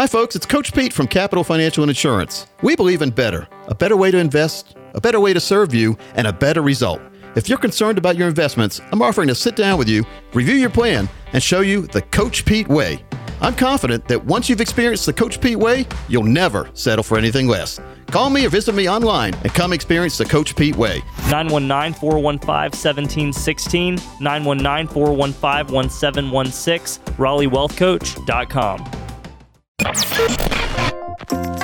Hi, 0.00 0.06
folks. 0.06 0.34
It's 0.34 0.46
Coach 0.46 0.72
Pete 0.72 0.94
from 0.94 1.06
Capital 1.06 1.44
Financial 1.44 1.84
and 1.84 1.90
Insurance. 1.90 2.46
We 2.62 2.74
believe 2.74 3.02
in 3.02 3.10
better 3.10 3.46
a 3.68 3.74
better 3.74 3.98
way 3.98 4.10
to 4.10 4.16
invest, 4.16 4.74
a 4.94 5.00
better 5.00 5.20
way 5.20 5.34
to 5.34 5.40
serve 5.40 5.74
you, 5.74 5.94
and 6.14 6.26
a 6.26 6.32
better 6.32 6.62
result. 6.62 7.02
If 7.36 7.50
you're 7.50 7.58
concerned 7.58 7.98
about 7.98 8.16
your 8.16 8.26
investments, 8.26 8.80
I'm 8.92 9.02
offering 9.02 9.28
to 9.28 9.34
sit 9.34 9.56
down 9.56 9.78
with 9.78 9.90
you, 9.90 10.06
review 10.32 10.54
your 10.54 10.70
plan, 10.70 11.06
and 11.34 11.42
show 11.42 11.60
you 11.60 11.86
the 11.86 12.00
Coach 12.00 12.46
Pete 12.46 12.66
way. 12.66 13.04
I'm 13.42 13.54
confident 13.54 14.08
that 14.08 14.24
once 14.24 14.48
you've 14.48 14.62
experienced 14.62 15.04
the 15.04 15.12
Coach 15.12 15.38
Pete 15.38 15.58
way, 15.58 15.86
you'll 16.08 16.22
never 16.22 16.70
settle 16.72 17.02
for 17.02 17.18
anything 17.18 17.46
less. 17.46 17.78
Call 18.06 18.30
me 18.30 18.46
or 18.46 18.48
visit 18.48 18.74
me 18.74 18.88
online 18.88 19.34
and 19.34 19.52
come 19.52 19.74
experience 19.74 20.16
the 20.16 20.24
Coach 20.24 20.56
Pete 20.56 20.76
way. 20.76 21.02
919 21.30 21.92
415 22.00 22.48
1716, 22.48 23.96
919 24.18 24.94
415 24.94 25.74
1716, 25.74 27.04
RaleighWealthCoach.com. 27.16 29.09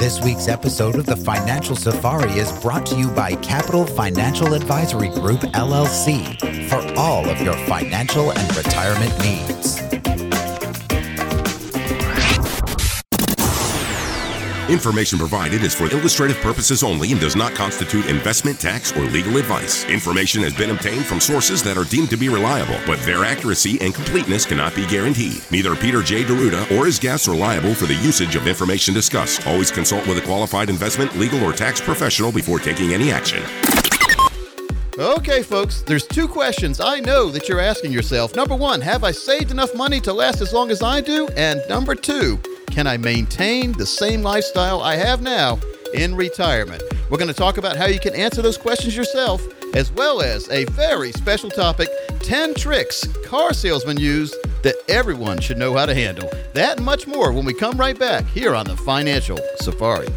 This 0.01 0.23
week's 0.25 0.49
episode 0.49 0.95
of 0.95 1.05
the 1.05 1.17
Financial 1.17 1.77
Safari 1.77 2.39
is 2.39 2.51
brought 2.63 2.87
to 2.87 2.97
you 2.97 3.09
by 3.09 3.35
Capital 3.37 3.85
Financial 3.85 4.55
Advisory 4.55 5.11
Group, 5.11 5.41
LLC, 5.41 6.41
for 6.71 6.99
all 6.99 7.29
of 7.29 7.39
your 7.43 7.53
financial 7.67 8.33
and 8.33 8.57
retirement 8.57 9.13
needs. 9.19 9.96
Information 14.69 15.17
provided 15.17 15.63
is 15.63 15.77
for 15.77 15.85
illustrative 15.85 16.39
purposes 16.39 16.83
only 16.83 17.13
and 17.13 17.21
does 17.21 17.37
not 17.37 17.55
constitute 17.55 18.07
investment, 18.07 18.59
tax, 18.59 18.91
or 18.97 19.05
legal 19.05 19.37
advice. 19.37 19.85
Information 19.85 20.43
has 20.43 20.53
been 20.53 20.71
obtained 20.71 21.05
from 21.07 21.21
sources 21.21 21.63
that 21.63 21.79
are 21.79 21.85
deemed 21.85 22.11
to 22.11 22.17
be 22.17 22.29
reliable, 22.29 22.77
but 22.85 22.99
their 23.03 23.25
accuracy 23.25 23.81
and 23.81 23.95
completeness 23.95 24.45
cannot 24.45 24.75
be 24.75 24.85
guaranteed. 24.89 25.41
Neither 25.53 25.77
Peter 25.77 26.03
J. 26.03 26.25
D'Arruda 26.25 26.77
or 26.77 26.85
his 26.85 26.99
guests 26.99 27.29
are 27.29 27.37
liable 27.37 27.75
for 27.75 27.87
the 27.87 27.95
usage 27.95 28.35
of 28.35 28.49
information 28.49 28.93
discussed. 28.93 29.47
Always 29.47 29.71
consult 29.71 30.05
with 30.09 30.19
a 30.19 30.23
qualified 30.23 30.69
investment, 30.69 31.17
legal, 31.17 31.45
or 31.45 31.53
tax 31.53 31.81
professional 31.81 32.33
before 32.33 32.59
taking 32.59 32.93
any 32.93 33.13
action. 33.13 33.45
Okay, 34.99 35.45
folks, 35.45 35.83
there's 35.83 36.09
two 36.09 36.27
questions 36.27 36.81
I 36.81 36.99
know 36.99 37.31
that 37.31 37.49
you're 37.49 37.61
asking 37.61 37.93
yourself. 37.93 38.35
Number 38.35 38.57
one, 38.57 38.81
have 38.81 39.05
I 39.05 39.13
saved 39.13 39.53
enough 39.53 39.77
money 39.77 40.01
to 40.01 40.13
last 40.13 40.41
as 40.41 40.53
long 40.53 40.73
as 40.73 40.83
I 40.83 41.03
do? 41.03 41.29
And 41.37 41.63
number 41.69 41.95
two, 41.95 42.41
can 42.71 42.87
I 42.87 42.97
maintain 42.97 43.73
the 43.73 43.87
same 43.87 44.23
lifestyle 44.23 44.81
I 44.83 44.97
have 44.97 45.23
now 45.23 45.59
in 45.95 46.15
retirement? 46.15 46.83
We're 47.11 47.19
going 47.19 47.29
to 47.29 47.35
talk 47.35 47.59
about 47.59 47.77
how 47.77 47.87
you 47.87 48.01
can 48.01 48.15
answer 48.15 48.43
those 48.43 48.59
questions 48.59 48.97
yourself, 48.97 49.43
as 49.75 49.93
well 49.93 50.21
as 50.21 50.51
a 50.51 50.65
very 50.67 51.13
special 51.13 51.51
topic 51.51 51.89
10 52.21 52.55
tricks 52.55 53.07
car 53.25 53.53
salesmen 53.53 53.99
use 53.99 54.35
that 54.63 54.75
everyone 54.89 55.41
should 55.41 55.59
know 55.59 55.75
how 55.75 55.87
to 55.87 55.95
handle. 55.95 56.29
That 56.55 56.77
and 56.77 56.85
much 56.85 57.07
more 57.07 57.33
when 57.33 57.45
we 57.45 57.55
come 57.55 57.79
right 57.79 57.99
back 57.99 58.25
here 58.27 58.55
on 58.55 58.67
the 58.67 58.77
Financial 58.77 59.39
Safari. 59.61 60.09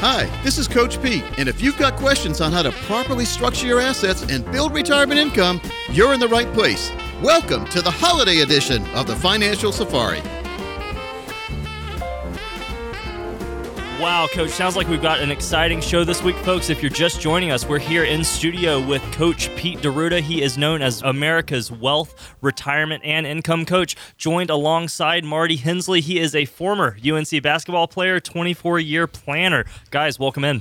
Hi, 0.00 0.30
this 0.44 0.58
is 0.58 0.68
Coach 0.68 1.02
Pete, 1.02 1.24
and 1.38 1.48
if 1.48 1.62
you've 1.62 1.78
got 1.78 1.96
questions 1.96 2.40
on 2.40 2.52
how 2.52 2.62
to 2.62 2.70
properly 2.70 3.24
structure 3.24 3.66
your 3.66 3.80
assets 3.80 4.22
and 4.22 4.44
build 4.52 4.74
retirement 4.74 5.18
income, 5.18 5.60
you're 5.90 6.12
in 6.12 6.20
the 6.20 6.28
right 6.28 6.52
place. 6.52 6.92
Welcome 7.22 7.64
to 7.68 7.80
the 7.80 7.90
holiday 7.90 8.40
edition 8.40 8.86
of 8.88 9.06
the 9.06 9.16
Financial 9.16 9.72
Safari. 9.72 10.20
Wow, 13.98 14.26
Coach, 14.30 14.50
sounds 14.50 14.76
like 14.76 14.88
we've 14.88 15.00
got 15.00 15.20
an 15.20 15.30
exciting 15.30 15.80
show 15.80 16.04
this 16.04 16.22
week, 16.22 16.36
folks. 16.36 16.68
If 16.68 16.82
you're 16.82 16.90
just 16.90 17.18
joining 17.18 17.50
us, 17.50 17.64
we're 17.64 17.78
here 17.78 18.04
in 18.04 18.22
studio 18.24 18.78
with 18.78 19.00
Coach 19.12 19.48
Pete 19.56 19.80
D'Arruda. 19.80 20.20
He 20.20 20.42
is 20.42 20.58
known 20.58 20.82
as 20.82 21.00
America's 21.00 21.72
Wealth, 21.72 22.36
Retirement, 22.42 23.02
and 23.06 23.26
Income 23.26 23.64
Coach, 23.64 23.96
joined 24.18 24.50
alongside 24.50 25.24
Marty 25.24 25.56
Hensley. 25.56 26.02
He 26.02 26.20
is 26.20 26.34
a 26.34 26.44
former 26.44 26.98
UNC 27.02 27.42
basketball 27.42 27.88
player, 27.88 28.20
24 28.20 28.80
year 28.80 29.06
planner. 29.06 29.64
Guys, 29.90 30.18
welcome 30.18 30.44
in 30.44 30.60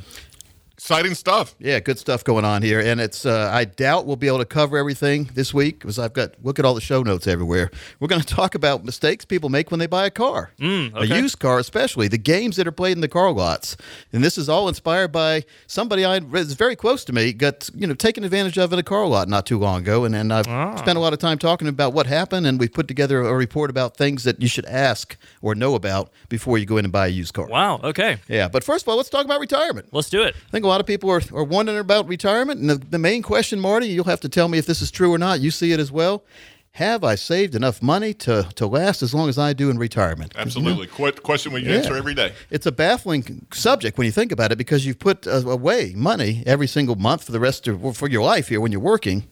exciting 0.78 1.14
stuff. 1.14 1.56
Yeah, 1.58 1.80
good 1.80 1.98
stuff 1.98 2.24
going 2.24 2.46
on 2.46 2.62
here, 2.62 2.80
and 2.80 3.00
it's. 3.00 3.26
Uh, 3.26 3.50
I 3.52 3.66
doubt 3.66 4.06
we'll 4.06 4.18
be 4.18 4.28
able 4.28 4.40
to 4.40 4.46
cover 4.46 4.78
everything 4.78 5.30
this 5.34 5.54
week 5.54 5.80
because 5.80 5.98
I've 5.98 6.14
got 6.14 6.32
look 6.44 6.60
at 6.60 6.66
all 6.66 6.74
the 6.74 6.82
show 6.82 7.02
notes 7.02 7.28
everywhere. 7.28 7.72
We're 8.00 8.10
going 8.10 8.22
to 8.22 8.28
talk 8.28 8.56
about 8.56 8.84
mistakes 8.84 9.26
people 9.26 9.50
make 9.50 9.72
when 9.72 9.80
they 9.80 9.88
buy 9.88 10.06
a 10.06 10.12
car, 10.12 10.52
mm, 10.60 10.94
okay. 10.94 11.14
a 11.14 11.22
used 11.22 11.40
car, 11.40 11.60
especially 11.60 12.08
the 12.08 12.18
games 12.18 12.58
that 12.58 12.68
are 12.68 12.72
played 12.72 12.98
in 12.98 13.02
the 13.02 13.08
car 13.08 13.32
lots. 13.32 13.78
And 14.12 14.24
this 14.24 14.38
is 14.38 14.50
all 14.50 14.68
inspired 14.68 15.12
by 15.12 15.44
somebody 15.68 16.04
I 16.04 16.18
is 16.18 16.54
very 16.54 16.76
close 16.76 17.06
to 17.06 17.14
me 17.14 17.34
got 17.34 17.70
you 17.74 17.88
know 17.88 17.94
taken 17.94 18.24
advantage 18.24 18.58
of 18.58 18.74
in 18.74 18.80
a 18.80 18.84
car 18.84 19.06
lot 19.08 19.30
not 19.30 19.46
too 19.46 19.58
long 19.58 19.82
ago, 19.82 20.04
and 20.04 20.16
and 20.16 20.34
I've 20.34 20.48
ah. 20.48 20.76
spent 20.76 20.98
a 20.98 21.02
lot 21.02 21.14
of 21.14 21.20
time 21.20 21.38
talking 21.38 21.68
about 21.68 21.94
what 21.94 22.06
happened, 22.06 22.46
and 22.46 22.60
we've 22.60 22.74
put 22.74 22.88
together 22.88 23.22
a 23.22 23.36
report 23.36 23.70
about 23.70 23.96
things 23.96 24.24
that 24.26 24.42
you 24.42 24.48
should 24.48 24.66
ask 24.66 25.16
or 25.42 25.56
know 25.56 25.76
about 25.76 26.12
before 26.28 26.58
you 26.58 26.66
go 26.66 26.78
in 26.78 26.86
and 26.86 26.92
buy 26.92 27.08
a 27.08 27.10
used 27.10 27.34
car. 27.34 27.48
Wow. 27.48 27.80
Okay. 27.84 28.18
Yeah, 28.28 28.50
but 28.50 28.64
first 28.64 28.84
of 28.84 28.90
all, 28.90 28.98
let's 28.98 29.10
talk 29.10 29.26
about 29.26 29.40
retirement. 29.40 29.88
Let's 29.92 30.10
do 30.10 30.22
it. 30.24 30.36
I 30.36 30.52
think 30.52 30.65
a 30.66 30.68
lot 30.68 30.82
of 30.82 30.88
people 30.88 31.10
are, 31.10 31.22
are 31.34 31.44
wondering 31.44 31.78
about 31.78 32.08
retirement. 32.08 32.60
And 32.60 32.70
the, 32.70 32.76
the 32.76 33.00
main 33.00 33.22
question, 33.22 33.60
Marty, 33.60 33.88
you'll 33.88 34.06
have 34.06 34.22
to 34.22 34.30
tell 34.30 34.48
me 34.48 34.58
if 34.58 34.66
this 34.66 34.82
is 34.82 34.92
true 34.92 35.14
or 35.14 35.18
not. 35.18 35.40
You 35.40 35.52
see 35.52 35.72
it 35.72 35.80
as 35.80 35.92
well. 35.92 36.26
Have 36.72 37.06
I 37.06 37.16
saved 37.16 37.56
enough 37.56 37.82
money 37.82 38.14
to, 38.16 38.50
to 38.56 38.68
last 38.68 39.02
as 39.02 39.14
long 39.14 39.30
as 39.30 39.38
I 39.38 39.54
do 39.54 39.70
in 39.70 39.78
retirement? 39.78 40.34
Absolutely. 40.36 40.90
You 40.98 41.06
know, 41.06 41.12
question 41.14 41.54
we 41.54 41.62
yeah. 41.62 41.76
answer 41.76 41.96
every 41.96 42.14
day. 42.14 42.34
It's 42.50 42.66
a 42.66 42.72
baffling 42.72 43.46
subject 43.54 43.98
when 43.98 44.04
you 44.04 44.12
think 44.12 44.34
about 44.34 44.52
it 44.52 44.58
because 44.58 44.86
you've 44.86 45.00
put 45.00 45.26
uh, 45.26 45.42
away 45.48 45.94
money 45.96 46.44
every 46.46 46.68
single 46.68 46.98
month 46.98 47.24
for 47.24 47.32
the 47.32 47.40
rest 47.40 47.66
of 47.70 47.96
for 47.96 48.10
your 48.10 48.24
life 48.24 48.50
here 48.50 48.60
when 48.60 48.74
you're 48.74 48.82
working. 48.82 49.26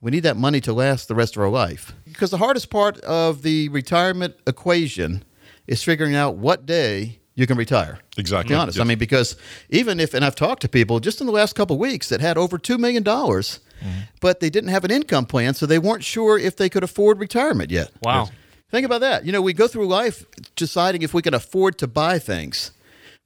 We 0.00 0.10
need 0.10 0.20
that 0.20 0.38
money 0.38 0.62
to 0.62 0.72
last 0.72 1.08
the 1.08 1.14
rest 1.14 1.36
of 1.36 1.42
our 1.42 1.50
life. 1.50 1.92
Because 2.06 2.30
the 2.30 2.38
hardest 2.38 2.70
part 2.70 2.98
of 3.00 3.42
the 3.42 3.68
retirement 3.68 4.36
equation 4.46 5.22
is 5.66 5.82
figuring 5.82 6.14
out 6.14 6.36
what 6.36 6.64
day 6.64 7.19
you 7.40 7.46
can 7.46 7.56
retire. 7.56 7.98
Exactly. 8.16 8.48
To 8.48 8.54
be 8.54 8.60
honest. 8.60 8.76
Yes. 8.76 8.84
I 8.84 8.86
mean, 8.86 8.98
because 8.98 9.36
even 9.70 9.98
if, 9.98 10.14
and 10.14 10.24
I've 10.24 10.34
talked 10.34 10.62
to 10.62 10.68
people 10.68 11.00
just 11.00 11.20
in 11.20 11.26
the 11.26 11.32
last 11.32 11.54
couple 11.54 11.74
of 11.74 11.80
weeks 11.80 12.08
that 12.10 12.20
had 12.20 12.36
over 12.36 12.58
$2 12.58 12.78
million, 12.78 13.02
mm-hmm. 13.02 13.88
but 14.20 14.40
they 14.40 14.50
didn't 14.50 14.70
have 14.70 14.84
an 14.84 14.90
income 14.90 15.26
plan, 15.26 15.54
so 15.54 15.66
they 15.66 15.78
weren't 15.78 16.04
sure 16.04 16.38
if 16.38 16.56
they 16.56 16.68
could 16.68 16.84
afford 16.84 17.18
retirement 17.18 17.70
yet. 17.70 17.90
Wow. 18.02 18.24
Yes. 18.24 18.32
Think 18.70 18.86
about 18.86 19.00
that. 19.00 19.24
You 19.24 19.32
know, 19.32 19.42
we 19.42 19.52
go 19.52 19.66
through 19.66 19.88
life 19.88 20.24
deciding 20.54 21.02
if 21.02 21.12
we 21.12 21.22
can 21.22 21.34
afford 21.34 21.78
to 21.78 21.86
buy 21.86 22.18
things. 22.18 22.70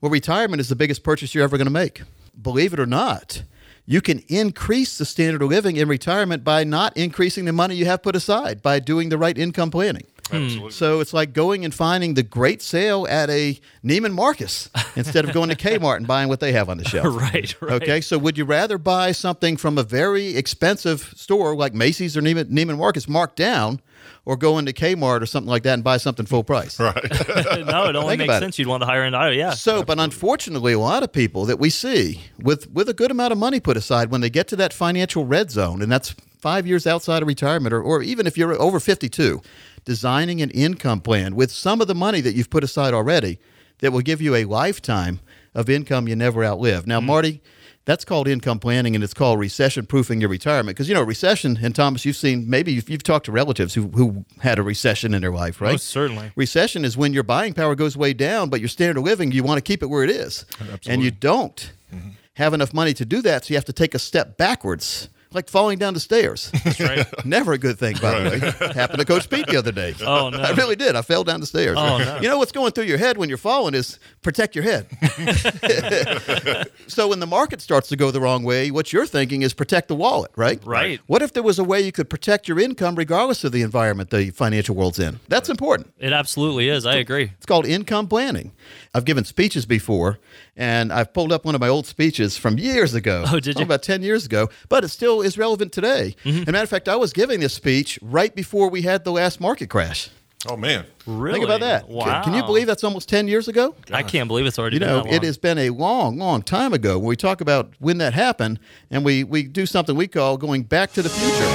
Well, 0.01 0.11
retirement 0.11 0.61
is 0.61 0.69
the 0.69 0.77
biggest 0.77 1.03
purchase 1.03 1.35
you're 1.35 1.45
ever 1.45 1.59
going 1.59 1.67
to 1.67 1.73
make. 1.73 2.03
Believe 2.41 2.73
it 2.73 2.81
or 2.81 2.87
not, 2.87 3.43
you 3.87 4.01
can 4.01 4.23
increase 4.29 4.97
the 4.97 5.05
standard 5.05 5.43
of 5.43 5.51
living 5.51 5.77
in 5.77 5.89
retirement 5.89 6.45
by 6.45 6.65
not 6.65 6.97
increasing 6.97 7.45
the 7.45 7.53
money 7.53 7.75
you 7.75 7.85
have 7.85 8.03
put 8.03 8.17
aside 8.17 8.63
by 8.63 8.81
doing 8.81 9.11
the 9.11 9.19
right 9.19 9.37
income 9.37 9.71
planning. 9.71 10.07
Hmm. 10.31 10.37
Absolutely. 10.37 10.71
So 10.71 11.01
it's 11.01 11.13
like 11.13 11.33
going 11.33 11.65
and 11.65 11.75
finding 11.75 12.15
the 12.15 12.23
great 12.23 12.63
sale 12.63 13.07
at 13.09 13.29
a 13.31 13.59
Neiman 13.85 14.13
Marcus 14.13 14.71
instead 14.97 15.25
of 15.25 15.33
going 15.33 15.51
to 15.51 15.57
Kmart 15.57 15.99
and 15.99 16.07
buying 16.07 16.29
what 16.29 16.41
they 16.41 16.53
have 16.53 16.69
on 16.69 16.79
the 16.79 16.85
shelf. 16.85 17.07
right, 17.21 17.55
right. 17.61 17.83
Okay, 17.83 18.01
so 18.01 18.19
would 18.19 18.39
you 18.39 18.45
rather 18.45 18.79
buy 18.79 19.13
something 19.13 19.57
from 19.57 19.79
a 19.79 19.83
very 19.83 20.37
expensive 20.37 21.13
store 21.17 21.55
like 21.55 21.75
Macy's 21.75 22.17
or 22.17 22.23
Neiman, 22.23 22.45
Neiman 22.45 22.79
Marcus 22.79 23.09
marked 23.09 23.37
down? 23.37 23.81
or 24.27 24.37
go 24.37 24.59
into 24.59 24.73
Kmart 24.73 25.21
or 25.21 25.27
something 25.27 25.51
like 25.51 25.65
that 25.65 25.75
and 25.75 25.85
buy 25.85 25.99
something 25.99 26.25
full 26.25 26.45
price. 26.45 26.81
Right. 26.81 26.95
no, 27.67 27.89
it 27.89 27.97
only 27.97 28.17
Think 28.17 28.29
makes 28.29 28.39
sense. 28.39 28.57
It. 28.57 28.61
You'd 28.61 28.69
want 28.69 28.81
the 28.81 28.87
higher 28.87 29.03
end 29.03 29.15
item. 29.15 29.39
Yeah. 29.39 29.51
So, 29.51 29.73
Absolutely. 29.73 29.85
but 29.85 29.99
unfortunately, 29.99 30.73
a 30.73 30.79
lot 30.79 31.03
of 31.03 31.13
people 31.13 31.45
that 31.47 31.59
we 31.59 31.71
see 31.71 32.23
with 32.39 32.71
with 32.71 32.89
a 32.89 32.95
good 32.95 33.11
amount 33.11 33.33
of 33.33 33.39
money 33.39 33.61
put 33.61 33.77
aside 33.77 34.11
when 34.11 34.21
they 34.21 34.31
get 34.31 34.49
to 34.49 34.57
that 34.57 34.73
financial 34.73 35.27
red 35.27 35.51
zone, 35.51 35.83
and 35.83 35.93
that's 35.93 36.15
five 36.45 36.67
years 36.67 36.87
outside 36.87 37.23
of 37.23 37.29
retirement, 37.29 37.73
or, 37.73 37.81
or 37.83 38.03
even 38.03 38.27
if 38.27 38.37
you're 38.37 38.53
over 38.61 38.79
52, 38.79 39.41
designing 39.85 40.41
an 40.41 40.51
income 40.51 41.01
plan 41.01 41.35
with 41.35 41.51
some 41.51 41.81
of 41.81 41.87
the 41.87 41.95
money 41.95 42.21
that 42.21 42.35
you've 42.35 42.51
put 42.51 42.65
aside 42.65 42.95
already 42.95 43.39
that 43.79 43.93
will 43.93 44.01
give 44.01 44.21
you 44.21 44.35
a 44.35 44.45
lifetime 44.45 45.21
of 45.55 45.69
income 45.69 46.09
you 46.09 46.17
never 46.17 46.45
outlive. 46.45 46.87
Now, 46.87 46.99
mm-hmm. 46.99 47.07
Marty, 47.07 47.43
that's 47.85 48.05
called 48.05 48.29
income 48.29 48.59
planning 48.59 48.95
and 48.95 49.05
it's 49.05 49.13
called 49.13 49.39
recession 49.39 49.87
proofing 49.87 50.21
your 50.21 50.31
retirement. 50.31 50.77
Because, 50.77 50.89
you 50.89 50.95
know, 50.95 51.03
recession, 51.03 51.59
and 51.63 51.75
Thomas, 51.75 52.05
you've 52.05 52.17
seen, 52.17 52.49
maybe 52.49 52.73
you've, 52.73 52.89
you've, 52.89 53.03
talked 53.03 53.27
to 53.27 53.33
relatives 53.33 53.75
who, 53.75 53.89
who 53.89 54.25
had 54.41 54.59
a 54.59 54.63
recession 54.63 55.13
in 55.13 55.21
their 55.21 55.33
life, 55.33 55.61
right? 55.61 55.73
Most 55.73 55.89
certainly. 55.89 56.33
Recession 56.37 56.85
is 56.85 56.97
when 56.97 57.13
your 57.13 57.23
buying 57.23 57.53
power 57.53 57.75
goes 57.75 57.97
way 57.97 58.15
down, 58.15 58.49
but 58.49 58.61
your 58.61 58.69
standard 58.69 58.97
of 58.97 59.05
living, 59.05 59.33
you 59.33 59.43
want 59.43 59.59
to 59.59 59.63
keep 59.63 59.83
it 59.83 59.87
where 59.87 60.03
it 60.03 60.11
is. 60.11 60.47
Absolutely. 60.53 60.93
And 60.93 61.03
you 61.03 61.11
don't 61.11 61.73
mm-hmm. 61.95 62.11
have 62.35 62.55
enough 62.55 62.73
money 62.73 62.95
to 62.95 63.05
do 63.05 63.21
that. 63.23 63.45
So 63.45 63.51
you 63.51 63.57
have 63.57 63.67
to 63.67 63.73
take 63.73 63.95
a 63.95 63.99
step 63.99 64.39
backwards 64.39 65.11
like 65.35 65.49
falling 65.49 65.79
down 65.79 65.95
the 65.95 66.01
stairs. 66.01 66.51
That's 66.65 66.81
right. 66.81 67.07
Never 67.27 67.53
a 67.53 67.59
good 67.59 67.79
thing, 67.79 67.97
by 68.01 68.21
the 68.21 68.31
way. 68.31 68.73
Happened 68.73 69.01
to 69.01 69.05
Coach 69.05 69.29
Pete 69.29 69.47
the 69.47 69.57
other 69.57 69.73
day. 69.73 69.95
Oh 70.01 70.31
no! 70.31 70.39
I 70.39 70.53
really 70.53 70.77
did. 70.77 70.97
I 70.97 71.03
fell 71.03 71.25
down 71.25 71.41
the 71.41 71.47
stairs. 71.47 71.77
Oh 71.79 71.99
no! 71.99 72.21
You 72.21 72.29
know 72.29 72.39
what's 72.39 72.53
going 72.53 72.73
through 72.73 72.85
your 72.85 72.99
head 72.99 73.17
when 73.17 73.29
you're 73.29 73.39
falling 73.39 73.75
is 73.75 73.99
protect 74.23 74.55
your 74.55 74.65
head. 74.65 74.87
so 76.87 77.09
when 77.09 77.21
the 77.21 77.27
market 77.27 77.61
starts 77.61 77.89
to 77.89 77.97
go 77.97 78.11
the 78.11 78.21
wrong 78.21 78.45
way, 78.45 78.71
what 78.71 78.93
you're 78.93 79.07
thinking 79.07 79.43
is 79.43 79.55
protect 79.55 79.89
the 79.89 79.95
wallet, 79.95 80.31
right? 80.37 80.65
Right. 80.65 81.01
What 81.07 81.23
if 81.23 81.33
there 81.33 81.43
was 81.43 81.59
a 81.59 81.65
way 81.65 81.81
you 81.81 81.93
could 81.93 82.09
protect 82.09 82.49
your 82.49 82.59
income 82.61 82.95
regardless 82.95 83.45
of 83.45 83.53
the 83.53 83.63
environment 83.63 84.11
the 84.11 84.31
financial 84.31 84.75
world's 84.75 84.99
in? 84.99 85.21
That's 85.29 85.49
important. 85.49 85.93
It 85.99 86.13
absolutely 86.13 86.69
is. 86.69 86.87
I 86.87 86.97
agree. 86.97 87.33
It's 87.37 87.47
called 87.47 87.67
income 87.67 88.09
planning. 88.09 88.53
I've 88.95 89.05
given 89.05 89.25
speeches 89.25 89.67
before, 89.67 90.19
and 90.57 90.93
I've 90.93 91.13
pulled 91.13 91.33
up 91.33 91.45
one 91.45 91.55
of 91.55 91.61
my 91.61 91.69
old 91.69 91.87
speeches 91.87 92.37
from 92.37 92.59
years 92.59 92.95
ago. 92.95 93.25
Oh, 93.27 93.41
did 93.41 93.59
you? 93.59 93.65
About 93.65 93.83
10 93.83 94.03
years 94.03 94.25
ago, 94.27 94.49
but 94.69 94.85
it 94.85 94.89
still 94.89 95.21
is 95.25 95.37
relevant 95.39 95.73
today. 95.73 96.15
Mm-hmm. 96.25 96.43
As 96.43 96.49
a 96.49 96.53
matter 96.53 96.65
of 96.65 96.71
fact, 96.71 96.89
I 96.89 96.97
was 96.97 97.13
giving 97.13 97.41
this 97.41 97.55
speech 97.55 97.99
right 98.03 98.35
before 98.35 98.69
we 98.71 98.83
had 98.83 99.05
the 99.05 99.13
last 99.13 99.41
market 99.41 99.69
crash. 99.71 100.11
Oh 100.47 100.59
man, 100.59 100.85
Really? 101.07 101.35
Think 101.41 101.45
about 101.47 101.61
that. 101.61 101.89
Wow. 101.89 102.23
Can 102.23 102.35
you 102.35 102.43
believe 102.43 102.67
that's 102.67 102.85
almost 102.85 103.09
10 103.09 103.29
years 103.29 103.49
ago? 103.49 103.75
I 103.91 104.03
can't 104.03 104.29
believe 104.29 104.45
it's 104.45 104.59
already 104.59 104.77
You 104.77 104.81
been 104.81 104.89
know, 104.89 104.97
that 104.99 105.05
long. 105.07 105.15
it 105.15 105.23
has 105.23 105.39
been 105.39 105.57
a 105.57 105.71
long, 105.71 106.19
long 106.19 106.43
time 106.43 106.75
ago 106.75 106.99
when 106.99 107.09
we 107.09 107.17
talk 107.17 107.41
about 107.41 107.73
when 107.79 107.97
that 107.99 108.13
happened, 108.13 108.59
and 108.91 109.07
we, 109.07 109.25
we 109.25 109.45
do 109.45 109.65
something 109.65 109.97
we 109.97 110.07
call 110.07 110.37
going 110.37 110.63
back 110.65 110.93
to 110.93 111.03
the 111.03 111.09
future. 111.09 111.51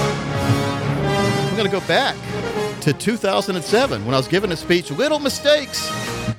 We're 1.52 1.58
going 1.58 1.66
to 1.66 1.72
go 1.80 1.86
back 1.88 2.16
to 2.94 2.98
2007 2.98 4.04
when 4.04 4.16
I 4.16 4.18
was 4.18 4.28
giving 4.28 4.52
a 4.52 4.56
speech, 4.56 4.90
Little 4.90 5.20
Mistakes, 5.20 5.92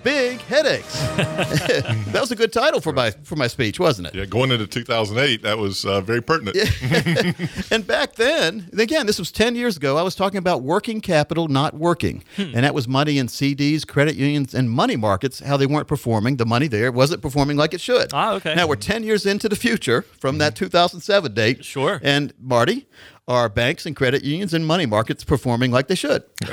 Big 0.02 0.40
Headaches. 0.40 0.98
that 1.16 2.18
was 2.20 2.32
a 2.32 2.36
good 2.36 2.52
title 2.52 2.80
for 2.80 2.92
my, 2.92 3.12
for 3.12 3.36
my 3.36 3.46
speech, 3.46 3.78
wasn't 3.78 4.08
it? 4.08 4.16
yeah, 4.16 4.24
going 4.24 4.50
into 4.50 4.66
2008, 4.66 5.42
that 5.42 5.58
was 5.58 5.84
uh, 5.84 6.00
very 6.00 6.20
pertinent. 6.20 6.56
And 7.70 7.86
back 7.86 8.16
then, 8.16 8.68
again, 8.76 9.06
this 9.06 9.18
was 9.20 9.30
10 9.30 9.54
years 9.54 9.76
ago, 9.76 9.96
I 9.96 10.02
was 10.02 10.16
talking 10.16 10.38
about 10.38 10.62
working 10.62 11.00
capital 11.00 11.46
not 11.46 11.74
working. 11.74 12.24
Hmm. 12.34 12.52
And 12.54 12.64
that 12.64 12.74
was 12.74 12.88
money 12.88 13.18
in 13.18 13.28
CDs, 13.28 13.86
credit 13.86 14.16
unions, 14.16 14.52
and 14.52 14.68
money 14.68 14.96
markets, 14.96 15.38
how 15.38 15.56
they 15.56 15.66
weren't 15.66 15.86
performing. 15.86 16.36
The 16.36 16.46
money 16.46 16.66
there 16.66 16.90
wasn't 16.90 17.22
performing 17.22 17.56
like 17.56 17.74
it 17.74 17.80
should. 17.80 18.12
Ah, 18.12 18.34
okay. 18.34 18.56
Now 18.56 18.66
we're 18.66 18.74
10 18.74 19.04
years 19.04 19.24
into 19.24 19.48
the 19.48 19.56
future 19.56 20.02
from 20.02 20.38
that 20.38 20.56
2007 20.56 21.32
date. 21.32 21.64
Sure. 21.64 22.00
And 22.02 22.32
Marty, 22.40 22.88
are 23.30 23.48
banks 23.48 23.86
and 23.86 23.94
credit 23.94 24.24
unions 24.24 24.52
and 24.52 24.66
money 24.66 24.86
markets 24.86 25.22
performing 25.22 25.70
like 25.70 25.86
they 25.86 25.94
should? 25.94 26.24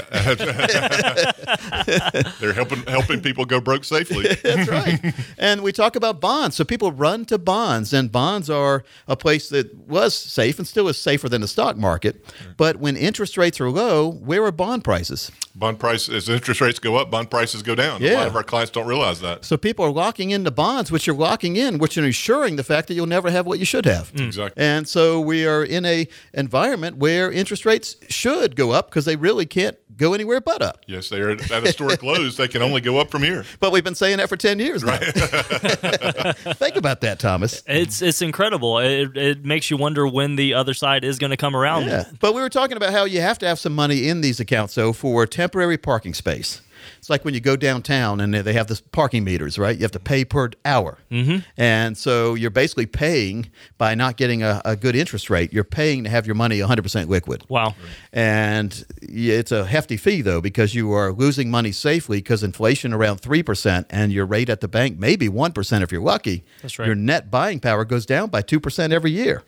They're 2.40 2.54
helping 2.54 2.84
helping 2.84 3.22
people 3.22 3.46
go 3.46 3.60
broke 3.60 3.84
safely. 3.84 4.28
That's 4.44 4.70
right. 4.70 5.14
and 5.40 5.64
we 5.64 5.72
talk 5.72 5.96
about 5.96 6.22
bonds. 6.22 6.56
So 6.56 6.64
people 6.64 6.92
run 6.92 7.26
to 7.26 7.40
bonds, 7.40 7.94
and 7.94 8.12
bonds 8.12 8.48
are 8.48 8.84
a 9.08 9.16
place 9.16 9.50
that 9.50 9.76
was 9.88 10.14
safe 10.14 10.60
and 10.60 10.68
still 10.68 10.88
is 10.88 10.98
safer 11.00 11.28
than 11.28 11.42
the 11.42 11.48
stock 11.48 11.78
market. 11.78 12.24
But 12.58 12.76
when 12.78 12.96
interest 12.96 13.38
rates 13.38 13.60
are 13.60 13.72
low, 13.72 14.12
where 14.12 14.46
are 14.46 14.52
bond 14.52 14.84
prices? 14.84 15.32
Bond 15.56 15.80
prices 15.80 16.14
as 16.14 16.30
interest 16.30 16.62
rates 16.62 16.78
go 16.78 16.96
up, 16.98 17.10
bond 17.10 17.32
prices 17.32 17.64
go 17.64 17.74
down. 17.74 18.04
A 18.04 18.14
lot 18.14 18.28
of 18.28 18.36
our 18.36 18.44
clients 18.44 18.70
don't 18.72 18.86
realize 18.86 19.20
that. 19.22 19.46
So 19.46 19.58
people 19.58 19.84
are 19.84 19.92
locking 19.92 20.30
into 20.30 20.52
bonds, 20.52 20.92
which 20.92 21.08
you're 21.08 21.16
locking 21.16 21.56
in, 21.56 21.80
which 21.80 21.98
are 21.98 22.06
ensuring 22.06 22.56
the 22.56 22.64
fact 22.64 22.88
that 22.88 22.94
you'll 22.94 23.08
never 23.08 23.32
have 23.32 23.48
what 23.48 23.58
you 23.58 23.66
should 23.66 23.86
have. 23.86 24.14
Mm. 24.14 24.28
Exactly. 24.28 24.64
And 24.64 24.88
so 24.88 25.20
we 25.20 25.48
are 25.48 25.64
in 25.64 25.84
a 25.86 26.08
environment 26.34 26.67
where 26.76 27.32
interest 27.32 27.66
rates 27.66 27.96
should 28.10 28.56
go 28.56 28.72
up 28.72 28.90
because 28.90 29.06
they 29.06 29.16
really 29.16 29.46
can't 29.46 29.78
go 29.98 30.14
anywhere 30.14 30.40
but 30.40 30.62
up. 30.62 30.84
Yes, 30.88 31.10
they 31.10 31.20
are 31.20 31.32
at 31.32 31.42
historic 31.42 32.04
lows. 32.04 32.38
They 32.38 32.48
can 32.48 32.62
only 32.62 32.82
go 32.82 32.98
up 33.00 33.10
from 33.10 33.24
here. 33.24 33.46
But 33.60 33.72
we've 33.72 33.84
been 33.84 33.96
saying 33.96 34.18
that 34.18 34.30
for 34.30 34.38
10 34.38 34.60
years 34.60 34.84
now. 34.84 34.98
Think 36.54 36.76
about 36.76 37.02
that, 37.02 37.18
Thomas. 37.20 37.64
It's 37.68 38.02
it's 38.02 38.22
incredible. 38.22 38.80
It, 38.80 39.18
it 39.18 39.46
makes 39.46 39.70
you 39.70 39.78
wonder 39.78 40.08
when 40.08 40.36
the 40.36 40.54
other 40.54 40.74
side 40.74 41.04
is 41.04 41.18
going 41.18 41.32
to 41.32 41.38
come 41.38 41.56
around. 41.56 41.86
Yeah. 41.86 42.06
But 42.20 42.34
we 42.34 42.42
were 42.42 42.50
talking 42.50 42.78
about 42.78 42.92
how 42.92 43.06
you 43.06 43.22
have 43.22 43.40
to 43.40 43.48
have 43.48 43.60
some 43.60 43.74
money 43.74 44.08
in 44.08 44.22
these 44.22 44.40
accounts, 44.40 44.76
though, 44.76 44.94
for 44.94 45.26
temporary 45.26 45.78
parking 45.78 46.14
space. 46.14 46.62
It's 46.98 47.10
like 47.10 47.26
when 47.26 47.34
you 47.34 47.40
go 47.40 47.56
downtown 47.56 48.20
and 48.20 48.34
they 48.34 48.54
have 48.54 48.68
this 48.68 48.82
parking 48.82 49.24
meters, 49.24 49.58
right? 49.58 49.76
You 49.76 49.84
have 49.84 49.92
to 49.92 50.00
pay 50.00 50.26
per 50.26 50.52
hour. 50.66 50.98
Mm-hmm. 51.12 51.38
And 51.58 51.98
so 51.98 52.36
you're 52.36 52.50
basically 52.50 52.86
paying 52.86 53.50
by 53.78 53.96
not 53.96 54.18
getting 54.18 54.44
a, 54.44 54.62
a 54.66 54.76
good 54.76 54.96
interest 54.96 55.30
rate. 55.30 55.54
You're 55.54 55.64
paying 55.64 56.04
to 56.04 56.10
have 56.10 56.26
your 56.26 56.36
money 56.36 56.60
100% 56.60 57.08
liquid. 57.08 57.44
Wow. 57.50 57.76
And 58.12 58.86
it's 59.02 59.52
a 59.52 59.66
hefty 59.66 59.98
fee, 59.98 60.22
though, 60.22 60.42
because 60.42 60.76
you 60.76 60.92
are 60.94 61.12
losing 61.12 61.50
money 61.50 61.72
safely 61.72 62.18
because 62.18 62.44
inflation 62.44 62.94
around 62.94 63.22
3% 63.22 63.86
and 63.90 64.12
your 64.12 64.26
rate 64.26 64.50
at 64.50 64.62
the 64.62 64.68
bank 64.68 64.98
maybe 64.98 65.30
1% 65.30 65.82
if 65.82 65.92
you're 65.92 66.02
lucky. 66.02 66.44
That's 66.62 66.80
right. 66.80 66.86
Your 66.86 66.96
net 66.96 67.32
buying 67.32 67.60
power 67.60 67.86
goes 67.86 68.06
down 68.06 68.30
by 68.30 68.42
2% 68.42 68.92
every 68.92 69.12
year. 69.12 69.44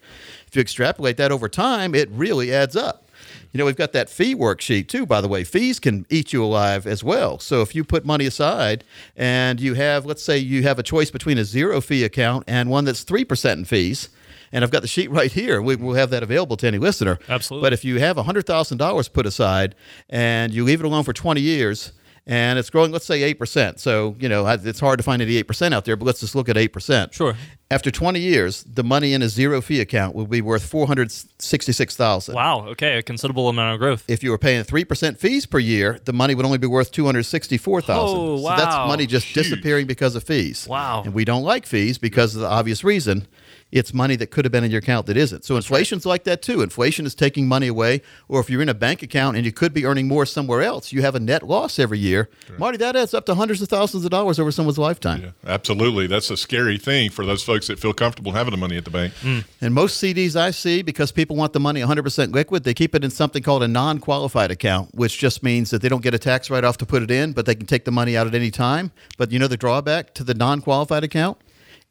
If 0.47 0.55
you 0.55 0.61
extrapolate 0.61 1.17
that 1.17 1.31
over 1.31 1.47
time, 1.47 1.93
it 1.93 2.09
really 2.09 2.53
adds 2.53 2.75
up. 2.75 3.08
You 3.51 3.57
know, 3.57 3.65
we've 3.65 3.75
got 3.75 3.93
that 3.93 4.09
fee 4.09 4.35
worksheet 4.35 4.87
too, 4.87 5.05
by 5.05 5.21
the 5.21 5.27
way. 5.27 5.43
Fees 5.43 5.79
can 5.79 6.05
eat 6.09 6.33
you 6.33 6.43
alive 6.43 6.85
as 6.85 7.03
well. 7.03 7.39
So 7.39 7.61
if 7.61 7.73
you 7.73 7.83
put 7.83 8.05
money 8.05 8.25
aside 8.25 8.83
and 9.15 9.59
you 9.59 9.73
have, 9.73 10.05
let's 10.05 10.23
say, 10.23 10.37
you 10.37 10.63
have 10.63 10.77
a 10.77 10.83
choice 10.83 11.09
between 11.09 11.37
a 11.37 11.43
zero 11.43 11.81
fee 11.81 12.03
account 12.03 12.43
and 12.47 12.69
one 12.69 12.85
that's 12.85 13.03
3% 13.03 13.53
in 13.53 13.65
fees, 13.65 14.09
and 14.51 14.63
I've 14.63 14.71
got 14.71 14.81
the 14.81 14.87
sheet 14.87 15.09
right 15.11 15.31
here. 15.31 15.61
We, 15.61 15.75
we'll 15.75 15.95
have 15.95 16.11
that 16.11 16.21
available 16.21 16.57
to 16.57 16.67
any 16.67 16.77
listener. 16.77 17.17
Absolutely. 17.27 17.65
But 17.65 17.73
if 17.73 17.83
you 17.83 17.99
have 17.99 18.17
$100,000 18.17 19.13
put 19.13 19.25
aside 19.25 19.75
and 20.09 20.53
you 20.53 20.63
leave 20.63 20.79
it 20.79 20.85
alone 20.85 21.03
for 21.03 21.13
20 21.13 21.41
years, 21.41 21.91
and 22.27 22.59
it's 22.59 22.69
growing, 22.69 22.91
let's 22.91 23.05
say 23.05 23.33
8%. 23.33 23.79
So, 23.79 24.15
you 24.19 24.29
know, 24.29 24.45
it's 24.47 24.79
hard 24.79 24.99
to 24.99 25.03
find 25.03 25.21
any 25.21 25.41
8% 25.43 25.73
out 25.73 25.85
there, 25.85 25.95
but 25.95 26.05
let's 26.05 26.19
just 26.19 26.35
look 26.35 26.49
at 26.49 26.55
8%. 26.55 27.13
Sure. 27.13 27.35
After 27.71 27.91
20 27.91 28.19
years, 28.19 28.63
the 28.63 28.83
money 28.83 29.13
in 29.13 29.21
a 29.21 29.29
zero 29.29 29.61
fee 29.61 29.79
account 29.79 30.15
will 30.15 30.25
be 30.25 30.41
worth 30.41 30.63
466000 30.63 32.33
Wow. 32.35 32.67
Okay. 32.69 32.97
A 32.97 33.03
considerable 33.03 33.47
amount 33.49 33.73
of 33.75 33.79
growth. 33.79 34.03
If 34.07 34.23
you 34.23 34.31
were 34.31 34.37
paying 34.37 34.63
3% 34.63 35.17
fees 35.17 35.45
per 35.45 35.59
year, 35.59 35.99
the 36.05 36.13
money 36.13 36.33
would 36.35 36.45
only 36.45 36.57
be 36.57 36.67
worth 36.67 36.91
264000 36.91 37.95
Oh, 37.95 38.37
So 38.37 38.43
that's 38.55 38.75
money 38.75 39.05
just 39.05 39.33
disappearing 39.33 39.85
because 39.87 40.15
of 40.15 40.23
fees. 40.23 40.67
Wow. 40.67 41.03
And 41.05 41.13
we 41.13 41.25
don't 41.25 41.43
like 41.43 41.65
fees 41.65 41.97
because 41.97 42.35
of 42.35 42.41
the 42.41 42.47
obvious 42.47 42.83
reason. 42.83 43.27
It's 43.71 43.93
money 43.93 44.15
that 44.15 44.31
could 44.31 44.45
have 44.45 44.51
been 44.51 44.63
in 44.63 44.71
your 44.71 44.79
account 44.79 45.05
that 45.05 45.17
isn't. 45.17 45.45
So 45.45 45.55
inflation's 45.55 46.05
like 46.05 46.23
that 46.23 46.41
too. 46.41 46.61
Inflation 46.61 47.05
is 47.05 47.13
taking 47.13 47.47
money 47.47 47.67
away. 47.67 48.01
Or 48.27 48.39
if 48.39 48.49
you're 48.49 48.61
in 48.61 48.69
a 48.69 48.73
bank 48.73 49.03
account 49.03 49.37
and 49.37 49.45
you 49.45 49.51
could 49.51 49.73
be 49.73 49.85
earning 49.85 50.07
more 50.07 50.25
somewhere 50.25 50.61
else, 50.61 50.91
you 50.91 51.01
have 51.01 51.15
a 51.15 51.19
net 51.19 51.43
loss 51.43 51.77
every 51.77 51.99
year. 51.99 52.29
Marty, 52.57 52.77
that 52.77 52.95
adds 52.95 53.13
up 53.13 53.25
to 53.27 53.35
hundreds 53.35 53.61
of 53.61 53.69
thousands 53.69 54.05
of 54.05 54.11
dollars 54.11 54.39
over 54.39 54.51
someone's 54.51 54.79
lifetime. 54.79 55.21
Yeah, 55.21 55.31
absolutely. 55.45 56.07
That's 56.07 56.31
a 56.31 56.37
scary 56.37 56.77
thing 56.77 57.11
for 57.11 57.25
those 57.25 57.43
folks 57.43 57.67
that 57.67 57.79
feel 57.79 57.93
comfortable 57.93 58.31
having 58.31 58.51
the 58.51 58.57
money 58.57 58.77
at 58.77 58.85
the 58.85 58.91
bank. 58.91 59.13
Mm. 59.21 59.45
And 59.61 59.73
most 59.73 60.01
CDs 60.01 60.35
I 60.35 60.51
see, 60.51 60.81
because 60.81 61.11
people 61.11 61.35
want 61.35 61.53
the 61.53 61.59
money 61.59 61.81
100% 61.81 62.33
liquid, 62.33 62.63
they 62.63 62.73
keep 62.73 62.95
it 62.95 63.03
in 63.03 63.11
something 63.11 63.43
called 63.43 63.61
a 63.61 63.67
non 63.67 63.99
qualified 63.99 64.49
account, 64.49 64.95
which 64.95 65.19
just 65.19 65.43
means 65.43 65.69
that 65.69 65.81
they 65.81 65.89
don't 65.89 66.03
get 66.03 66.13
a 66.13 66.19
tax 66.19 66.49
write 66.49 66.63
off 66.63 66.77
to 66.77 66.85
put 66.85 67.03
it 67.03 67.11
in, 67.11 67.33
but 67.33 67.45
they 67.45 67.55
can 67.55 67.67
take 67.67 67.85
the 67.85 67.91
money 67.91 68.17
out 68.17 68.25
at 68.25 68.33
any 68.33 68.49
time. 68.49 68.91
But 69.17 69.31
you 69.31 69.37
know 69.37 69.47
the 69.47 69.57
drawback 69.57 70.13
to 70.15 70.23
the 70.23 70.33
non 70.33 70.61
qualified 70.61 71.03
account? 71.03 71.37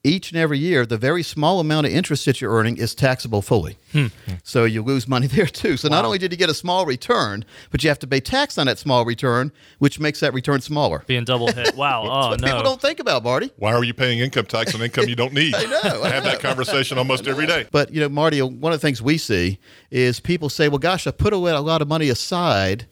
Each 0.05 0.31
and 0.31 0.39
every 0.39 0.59
year, 0.59 0.87
the 0.87 0.97
very 0.97 1.25
small 1.25 1.59
amount 1.59 1.87
of 1.87 1.93
interest 1.93 2.25
that 2.27 2.41
you're 2.41 2.53
earning 2.53 2.77
is 2.77 2.95
taxable 2.95 3.43
fully. 3.43 3.79
Hmm. 3.91 4.07
So 4.45 4.65
you 4.65 4.81
lose 4.81 5.09
money 5.09 5.27
there 5.39 5.47
too. 5.47 5.77
So 5.77 5.89
not 5.89 6.05
only 6.05 6.19
did 6.19 6.31
you 6.31 6.39
get 6.39 6.49
a 6.49 6.55
small 6.55 6.87
return, 6.87 7.45
but 7.71 7.83
you 7.83 7.91
have 7.91 7.99
to 8.01 8.07
pay 8.07 8.21
tax 8.21 8.59
on 8.59 8.67
that 8.69 8.79
small 8.79 9.05
return, 9.05 9.51
which 9.81 9.99
makes 9.99 10.21
that 10.21 10.33
return 10.33 10.61
smaller. 10.61 11.03
Being 11.09 11.25
double 11.25 11.53
hit. 11.53 11.75
Wow. 11.75 12.03
oh 12.05 12.31
But 12.31 12.43
people 12.43 12.63
don't 12.63 12.81
think 12.81 13.01
about, 13.01 13.25
Marty. 13.25 13.51
Why 13.57 13.73
are 13.73 13.83
you 13.83 13.93
paying 13.93 14.21
income 14.21 14.47
tax 14.47 14.73
on 14.73 14.83
income 14.83 15.09
you 15.09 15.17
don't 15.17 15.33
need? 15.33 15.55
I 15.57 15.65
know, 15.65 16.03
I 16.05 16.11
have 16.11 16.23
that 16.25 16.39
conversation 16.39 16.97
almost 16.97 17.27
every 17.27 17.47
day. 17.47 17.67
But 17.73 17.93
you 17.93 18.01
know, 18.01 18.09
Marty, 18.09 18.41
one 18.41 18.73
of 18.73 18.81
the 18.81 18.87
things 18.87 19.03
we 19.03 19.19
see 19.19 19.59
is 19.91 20.21
people 20.21 20.49
say, 20.49 20.69
"Well, 20.69 20.79
gosh, 20.79 21.09
I 21.09 21.11
put 21.11 21.33
a 21.33 21.37
lot 21.37 21.57
a 21.57 21.61
lot 21.61 21.83
of 21.83 21.89
money 21.89 22.09
aside, 22.09 22.87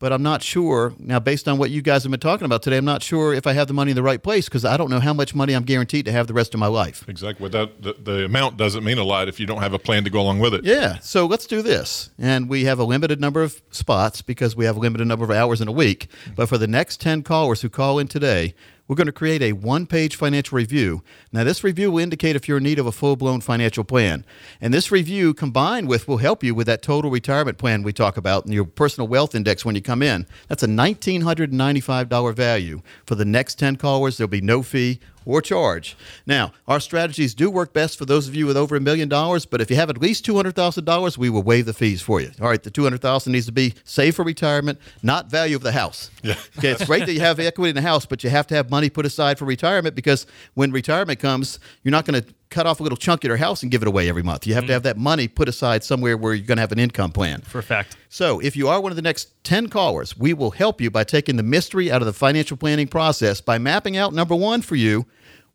but 0.00 0.12
I'm 0.12 0.22
not 0.22 0.42
sure 0.42 0.94
now. 0.98 1.20
Based 1.20 1.46
on 1.46 1.58
what 1.58 1.70
you 1.70 1.82
guys 1.82 2.02
have 2.02 2.10
been 2.10 2.18
talking 2.18 2.46
about 2.46 2.62
today, 2.62 2.78
I'm 2.78 2.84
not 2.84 3.02
sure 3.02 3.32
if 3.32 3.46
I 3.46 3.52
have 3.52 3.68
the 3.68 3.74
money 3.74 3.92
in 3.92 3.94
the 3.94 4.02
right 4.02 4.20
place 4.20 4.46
because 4.46 4.64
I 4.64 4.76
don't 4.76 4.90
know 4.90 4.98
how 4.98 5.12
much 5.12 5.34
money 5.34 5.52
I'm 5.52 5.62
guaranteed 5.62 6.06
to 6.06 6.12
have 6.12 6.26
the 6.26 6.34
rest 6.34 6.54
of 6.54 6.58
my 6.58 6.66
life." 6.66 7.04
Exactly. 7.06 7.44
Without 7.44 7.80
the, 7.80 7.92
the 7.92 8.24
amount 8.24 8.56
doesn't 8.56 8.82
mean 8.82 8.98
a 8.98 9.04
lot 9.04 9.28
if 9.28 9.38
you 9.38 9.46
don't 9.46 9.60
have 9.60 9.74
a 9.74 9.78
plan 9.78 10.02
to 10.04 10.10
go 10.10 10.20
along 10.20 10.40
with 10.40 10.54
it. 10.54 10.64
Yeah. 10.64 10.98
So 10.98 11.26
let's 11.26 11.46
do 11.46 11.62
this. 11.62 12.10
And 12.18 12.48
we 12.48 12.64
have 12.64 12.78
a 12.80 12.84
limited 12.84 13.20
number 13.20 13.42
of 13.42 13.62
spots 13.70 14.22
because 14.22 14.56
we 14.56 14.64
have 14.64 14.76
a 14.76 14.80
limited 14.80 15.06
number 15.06 15.24
of 15.24 15.30
hours 15.30 15.60
in 15.60 15.68
a 15.68 15.72
week. 15.72 16.08
But 16.34 16.48
for 16.48 16.58
the 16.58 16.66
next 16.66 17.00
10 17.00 17.22
callers 17.22 17.60
who 17.60 17.68
call 17.68 17.98
in 17.98 18.08
today, 18.08 18.54
we're 18.90 18.96
going 18.96 19.06
to 19.06 19.12
create 19.12 19.40
a 19.40 19.52
one 19.52 19.86
page 19.86 20.16
financial 20.16 20.56
review. 20.56 21.04
Now, 21.30 21.44
this 21.44 21.62
review 21.62 21.92
will 21.92 22.00
indicate 22.00 22.34
if 22.34 22.48
you're 22.48 22.56
in 22.56 22.64
need 22.64 22.80
of 22.80 22.86
a 22.86 22.92
full 22.92 23.14
blown 23.14 23.40
financial 23.40 23.84
plan. 23.84 24.24
And 24.60 24.74
this 24.74 24.90
review, 24.90 25.32
combined 25.32 25.86
with, 25.86 26.08
will 26.08 26.16
help 26.16 26.42
you 26.42 26.56
with 26.56 26.66
that 26.66 26.82
total 26.82 27.08
retirement 27.08 27.56
plan 27.56 27.84
we 27.84 27.92
talk 27.92 28.16
about 28.16 28.46
and 28.46 28.52
your 28.52 28.64
personal 28.64 29.06
wealth 29.06 29.36
index 29.36 29.64
when 29.64 29.76
you 29.76 29.80
come 29.80 30.02
in. 30.02 30.26
That's 30.48 30.64
a 30.64 30.66
$1,995 30.66 32.34
value. 32.34 32.82
For 33.06 33.14
the 33.14 33.24
next 33.24 33.60
10 33.60 33.76
callers, 33.76 34.16
there'll 34.16 34.28
be 34.28 34.40
no 34.40 34.60
fee 34.60 34.98
or 35.24 35.42
charge. 35.42 35.96
Now, 36.26 36.52
our 36.66 36.80
strategies 36.80 37.34
do 37.34 37.50
work 37.50 37.72
best 37.72 37.98
for 37.98 38.04
those 38.04 38.28
of 38.28 38.34
you 38.34 38.46
with 38.46 38.56
over 38.56 38.76
a 38.76 38.80
million 38.80 39.08
dollars, 39.08 39.46
but 39.46 39.60
if 39.60 39.70
you 39.70 39.76
have 39.76 39.90
at 39.90 39.98
least 39.98 40.24
$200,000, 40.26 41.18
we 41.18 41.30
will 41.30 41.42
waive 41.42 41.66
the 41.66 41.72
fees 41.72 42.02
for 42.02 42.20
you. 42.20 42.30
All 42.40 42.48
right, 42.48 42.62
the 42.62 42.70
200,000 42.70 43.32
needs 43.32 43.46
to 43.46 43.52
be 43.52 43.74
saved 43.84 44.16
for 44.16 44.24
retirement, 44.24 44.78
not 45.02 45.30
value 45.30 45.56
of 45.56 45.62
the 45.62 45.72
house. 45.72 46.10
Yeah. 46.22 46.34
Okay, 46.58 46.70
it's 46.70 46.84
great 46.84 47.06
that 47.06 47.12
you 47.12 47.20
have 47.20 47.38
equity 47.40 47.70
in 47.70 47.76
the 47.76 47.82
house, 47.82 48.04
but 48.04 48.22
you 48.22 48.28
have 48.28 48.46
to 48.48 48.54
have 48.54 48.70
money 48.70 48.90
put 48.90 49.06
aside 49.06 49.38
for 49.38 49.46
retirement 49.46 49.94
because 49.94 50.26
when 50.54 50.72
retirement 50.72 51.18
comes, 51.18 51.58
you're 51.82 51.92
not 51.92 52.04
going 52.04 52.22
to 52.22 52.34
cut 52.50 52.66
off 52.66 52.80
a 52.80 52.82
little 52.82 52.96
chunk 52.96 53.24
of 53.24 53.28
your 53.28 53.36
house 53.36 53.62
and 53.62 53.70
give 53.70 53.80
it 53.82 53.88
away 53.88 54.08
every 54.08 54.22
month. 54.22 54.46
You 54.46 54.54
have 54.54 54.64
to 54.64 54.70
mm. 54.70 54.74
have 54.74 54.82
that 54.82 54.96
money 54.96 55.28
put 55.28 55.48
aside 55.48 55.84
somewhere 55.84 56.16
where 56.16 56.34
you're 56.34 56.46
going 56.46 56.56
to 56.56 56.62
have 56.62 56.72
an 56.72 56.78
income 56.78 57.12
plan. 57.12 57.40
For 57.42 57.60
a 57.60 57.62
fact. 57.62 57.96
So, 58.08 58.40
if 58.40 58.56
you 58.56 58.68
are 58.68 58.80
one 58.80 58.92
of 58.92 58.96
the 58.96 59.02
next 59.02 59.42
10 59.44 59.68
callers, 59.68 60.16
we 60.16 60.34
will 60.34 60.50
help 60.50 60.80
you 60.80 60.90
by 60.90 61.04
taking 61.04 61.36
the 61.36 61.42
mystery 61.42 61.90
out 61.90 62.02
of 62.02 62.06
the 62.06 62.12
financial 62.12 62.56
planning 62.56 62.88
process 62.88 63.40
by 63.40 63.58
mapping 63.58 63.96
out 63.96 64.12
number 64.12 64.34
one 64.34 64.62
for 64.62 64.74
you 64.74 65.06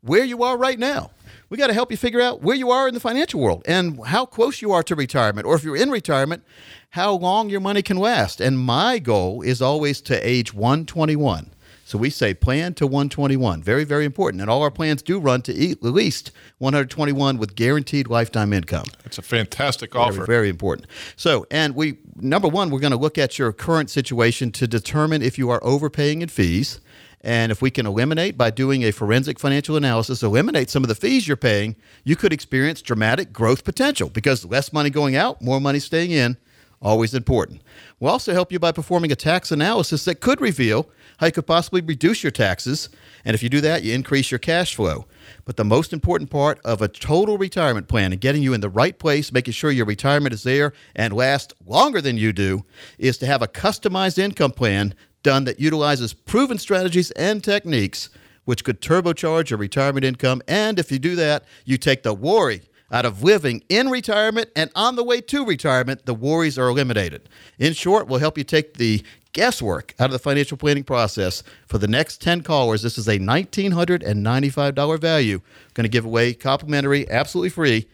where 0.02 0.24
you 0.24 0.44
are 0.44 0.58
right 0.58 0.80
now. 0.80 1.12
We 1.50 1.58
got 1.58 1.68
to 1.68 1.74
help 1.74 1.92
you 1.92 1.98
figure 1.98 2.22
out 2.22 2.42
where 2.42 2.56
you 2.56 2.72
are 2.72 2.88
in 2.88 2.94
the 2.94 3.00
financial 3.00 3.40
world 3.40 3.64
and 3.68 4.04
how 4.06 4.26
close 4.26 4.62
you 4.62 4.72
are 4.72 4.84
to 4.84 4.96
retirement, 4.96 5.46
or 5.46 5.56
if 5.56 5.64
you're 5.64 5.76
in 5.76 5.92
retirement, 5.92 6.44
how 6.92 7.14
long 7.14 7.50
your 7.50 7.60
money 7.60 7.82
can 7.82 7.98
last. 7.98 8.42
And 8.42 8.58
my 8.58 9.00
goal 9.00 9.42
is 9.42 9.62
always 9.62 10.02
to 10.02 10.28
age 10.28 10.54
121. 10.54 11.52
So 11.88 12.00
we 12.00 12.10
say 12.10 12.34
plan 12.34 12.74
to 12.74 12.88
121. 12.88 13.62
Very, 13.62 13.84
very 13.84 14.06
important. 14.06 14.42
And 14.42 14.50
all 14.50 14.64
our 14.64 14.72
plans 14.72 15.04
do 15.04 15.20
run 15.20 15.44
to 15.44 15.72
at 15.72 15.84
least 15.84 16.32
121 16.58 17.38
with 17.38 17.56
guaranteed 17.56 18.08
lifetime 18.08 18.54
income. 18.54 18.88
It's 19.06 19.20
a 19.20 19.22
fantastic 19.22 19.94
Very, 19.94 20.04
offer. 20.04 20.26
very 20.26 20.50
important. 20.50 20.88
So, 21.16 21.46
and 21.52 21.76
we 21.76 22.00
number 22.16 22.48
one, 22.48 22.72
we're 22.72 22.80
going 22.80 22.90
to 22.92 22.98
look 22.98 23.20
at 23.20 23.38
your 23.38 23.54
current 23.54 23.92
situation 23.92 24.52
to 24.54 24.68
determine 24.68 25.22
if 25.22 25.38
you 25.38 25.52
are 25.52 25.64
overpaying 25.64 26.24
in 26.24 26.30
fees. 26.30 26.82
And 27.22 27.52
if 27.52 27.62
we 27.62 27.70
can 27.70 27.86
eliminate 27.86 28.36
by 28.36 28.50
doing 28.50 28.84
a 28.84 28.92
forensic 28.92 29.40
financial 29.40 29.76
analysis, 29.76 30.24
eliminate 30.24 30.72
some 30.72 30.84
of 30.84 30.90
the 30.90 30.96
fees 30.96 31.28
you're 31.28 31.38
paying, 31.38 31.76
you 32.04 32.16
could 32.16 32.34
experience 32.34 32.82
dramatic 32.82 33.32
growth 33.32 33.64
potential 33.64 34.10
because 34.10 34.44
less 34.44 34.74
money 34.74 34.90
going 34.90 35.16
out, 35.16 35.40
more 35.40 35.62
money 35.62 35.80
staying 35.80 36.12
in, 36.12 36.38
always 36.82 37.14
important. 37.14 37.62
We'll 38.00 38.12
also 38.12 38.34
help 38.34 38.52
you 38.52 38.60
by 38.60 38.72
performing 38.72 39.12
a 39.12 39.16
tax 39.16 39.52
analysis 39.52 40.06
that 40.06 40.20
could 40.20 40.42
reveal 40.42 40.90
how 41.18 41.28
you 41.28 41.32
could 41.32 41.48
possibly 41.48 41.82
reduce 41.82 42.24
your 42.24 42.32
taxes. 42.32 42.90
And 43.24 43.36
if 43.36 43.44
you 43.44 43.50
do 43.50 43.62
that, 43.62 43.84
you 43.84 43.94
increase 43.94 44.32
your 44.32 44.40
cash 44.40 44.76
flow. 44.76 45.06
But 45.46 45.58
the 45.58 45.64
most 45.64 45.94
important 45.94 46.30
part 46.30 46.60
of 46.64 46.82
a 46.82 46.88
total 46.88 47.38
retirement 47.38 47.88
plan 47.88 48.12
and 48.12 48.22
getting 48.22 48.44
you 48.44 48.54
in 48.54 48.62
the 48.62 48.70
right 48.70 48.98
place, 48.98 49.32
making 49.32 49.54
sure 49.54 49.72
your 49.72 49.86
retirement 49.86 50.34
is 50.34 50.44
there 50.44 50.74
and 50.96 51.14
lasts 51.14 51.54
longer 51.66 52.02
than 52.02 52.18
you 52.18 52.34
do, 52.34 52.66
is 52.98 53.18
to 53.20 53.26
have 53.26 53.42
a 53.42 53.48
customized 53.48 54.18
income 54.18 54.52
plan 54.52 54.94
done 55.24 55.46
that 55.46 55.60
utilizes 55.60 56.14
proven 56.14 56.58
strategies 56.58 57.12
and 57.12 57.44
techniques 57.44 58.10
which 58.46 58.64
could 58.64 58.80
turbocharge 58.80 59.50
your 59.50 59.60
retirement 59.60 60.06
income. 60.06 60.42
And 60.48 60.80
if 60.80 60.92
you 60.92 61.00
do 61.00 61.16
that, 61.16 61.46
you 61.66 61.78
take 61.78 62.04
the 62.04 62.14
worry 62.14 62.62
out 62.92 63.06
of 63.06 63.24
living 63.24 63.64
in 63.68 63.90
retirement 63.90 64.50
and 64.56 64.72
on 64.76 64.96
the 64.96 65.04
way 65.04 65.20
to 65.20 65.44
retirement, 65.44 66.06
the 66.06 66.14
worries 66.14 66.58
are 66.58 66.68
eliminated. 66.68 67.28
In 67.58 67.74
short, 67.74 68.08
we'll 68.08 68.20
help 68.20 68.38
you 68.38 68.44
take 68.44 68.76
the 68.76 69.04
guesswork 69.36 69.94
out 70.00 70.06
of 70.06 70.12
the 70.14 70.20
financial 70.20 70.58
planning 70.58 70.84
process. 70.84 71.44
For 71.68 71.78
the 71.78 71.88
next 71.88 72.22
10 72.22 72.42
callers, 72.42 72.82
this 72.82 72.98
is 72.98 73.08
a 73.08 73.20
$1,995 73.20 75.00
value. 75.00 75.42
Going 75.76 75.84
to 75.84 75.90
give 75.90 76.06
away 76.06 76.34
complimentary, 76.34 77.08
absolutely 77.12 77.50
free. 77.50 77.88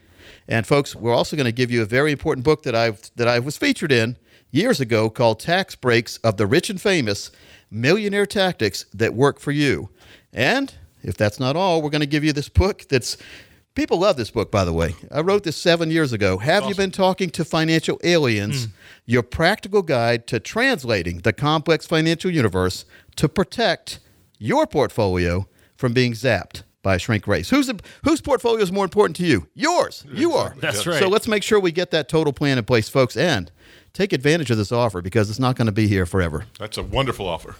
And 0.47 0.65
folks, 0.65 0.95
we're 0.95 1.13
also 1.13 1.35
going 1.35 1.45
to 1.45 1.51
give 1.51 1.71
you 1.71 1.81
a 1.81 1.85
very 1.85 2.11
important 2.11 2.45
book 2.45 2.63
that 2.63 2.75
I 2.75 2.91
that 3.15 3.27
I 3.27 3.39
was 3.39 3.57
featured 3.57 3.91
in 3.91 4.17
years 4.51 4.79
ago 4.79 5.09
called 5.09 5.39
Tax 5.39 5.75
Breaks 5.75 6.17
of 6.17 6.37
the 6.37 6.45
Rich 6.45 6.69
and 6.69 6.79
Famous: 6.79 7.31
Millionaire 7.69 8.27
Tactics 8.27 8.85
That 8.93 9.15
Work 9.15 9.39
for 9.39 9.51
You. 9.51 9.89
And 10.31 10.73
if 11.03 11.17
that's 11.17 11.39
not 11.39 11.55
all, 11.55 11.81
we're 11.81 11.89
going 11.89 12.01
to 12.01 12.07
give 12.07 12.23
you 12.23 12.33
this 12.33 12.49
book 12.49 12.85
that's 12.87 13.17
people 13.75 13.99
love 13.99 14.17
this 14.17 14.31
book 14.31 14.51
by 14.51 14.63
the 14.65 14.73
way. 14.73 14.95
I 15.11 15.21
wrote 15.21 15.43
this 15.43 15.57
7 15.57 15.91
years 15.91 16.13
ago. 16.13 16.37
Have 16.37 16.67
you 16.67 16.75
been 16.75 16.91
talking 16.91 17.29
to 17.31 17.45
financial 17.45 17.99
aliens? 18.03 18.65
Hmm. 18.65 18.71
Your 19.05 19.23
practical 19.23 19.81
guide 19.81 20.27
to 20.27 20.39
translating 20.39 21.19
the 21.19 21.33
complex 21.33 21.85
financial 21.85 22.31
universe 22.31 22.85
to 23.17 23.27
protect 23.27 23.99
your 24.37 24.65
portfolio 24.67 25.47
from 25.75 25.93
being 25.93 26.13
zapped 26.13 26.63
by 26.83 26.95
a 26.95 26.99
shrink 26.99 27.27
race. 27.27 27.49
Whose 27.49 27.71
whose 28.03 28.21
portfolio 28.21 28.61
is 28.61 28.71
more 28.71 28.83
important 28.83 29.15
to 29.17 29.25
you? 29.25 29.47
Yours. 29.53 30.05
You 30.11 30.33
are. 30.33 30.55
That's 30.59 30.87
right. 30.87 30.99
So 30.99 31.07
let's 31.07 31.27
make 31.27 31.43
sure 31.43 31.59
we 31.59 31.71
get 31.71 31.91
that 31.91 32.09
total 32.09 32.33
plan 32.33 32.57
in 32.57 32.63
place, 32.63 32.89
folks, 32.89 33.15
and 33.17 33.51
take 33.93 34.13
advantage 34.13 34.49
of 34.51 34.57
this 34.57 34.71
offer 34.71 35.01
because 35.01 35.29
it's 35.29 35.39
not 35.39 35.55
going 35.55 35.65
to 35.67 35.71
be 35.71 35.87
here 35.87 36.05
forever. 36.05 36.45
That's 36.59 36.77
a 36.77 36.83
wonderful 36.83 37.27
offer. 37.27 37.55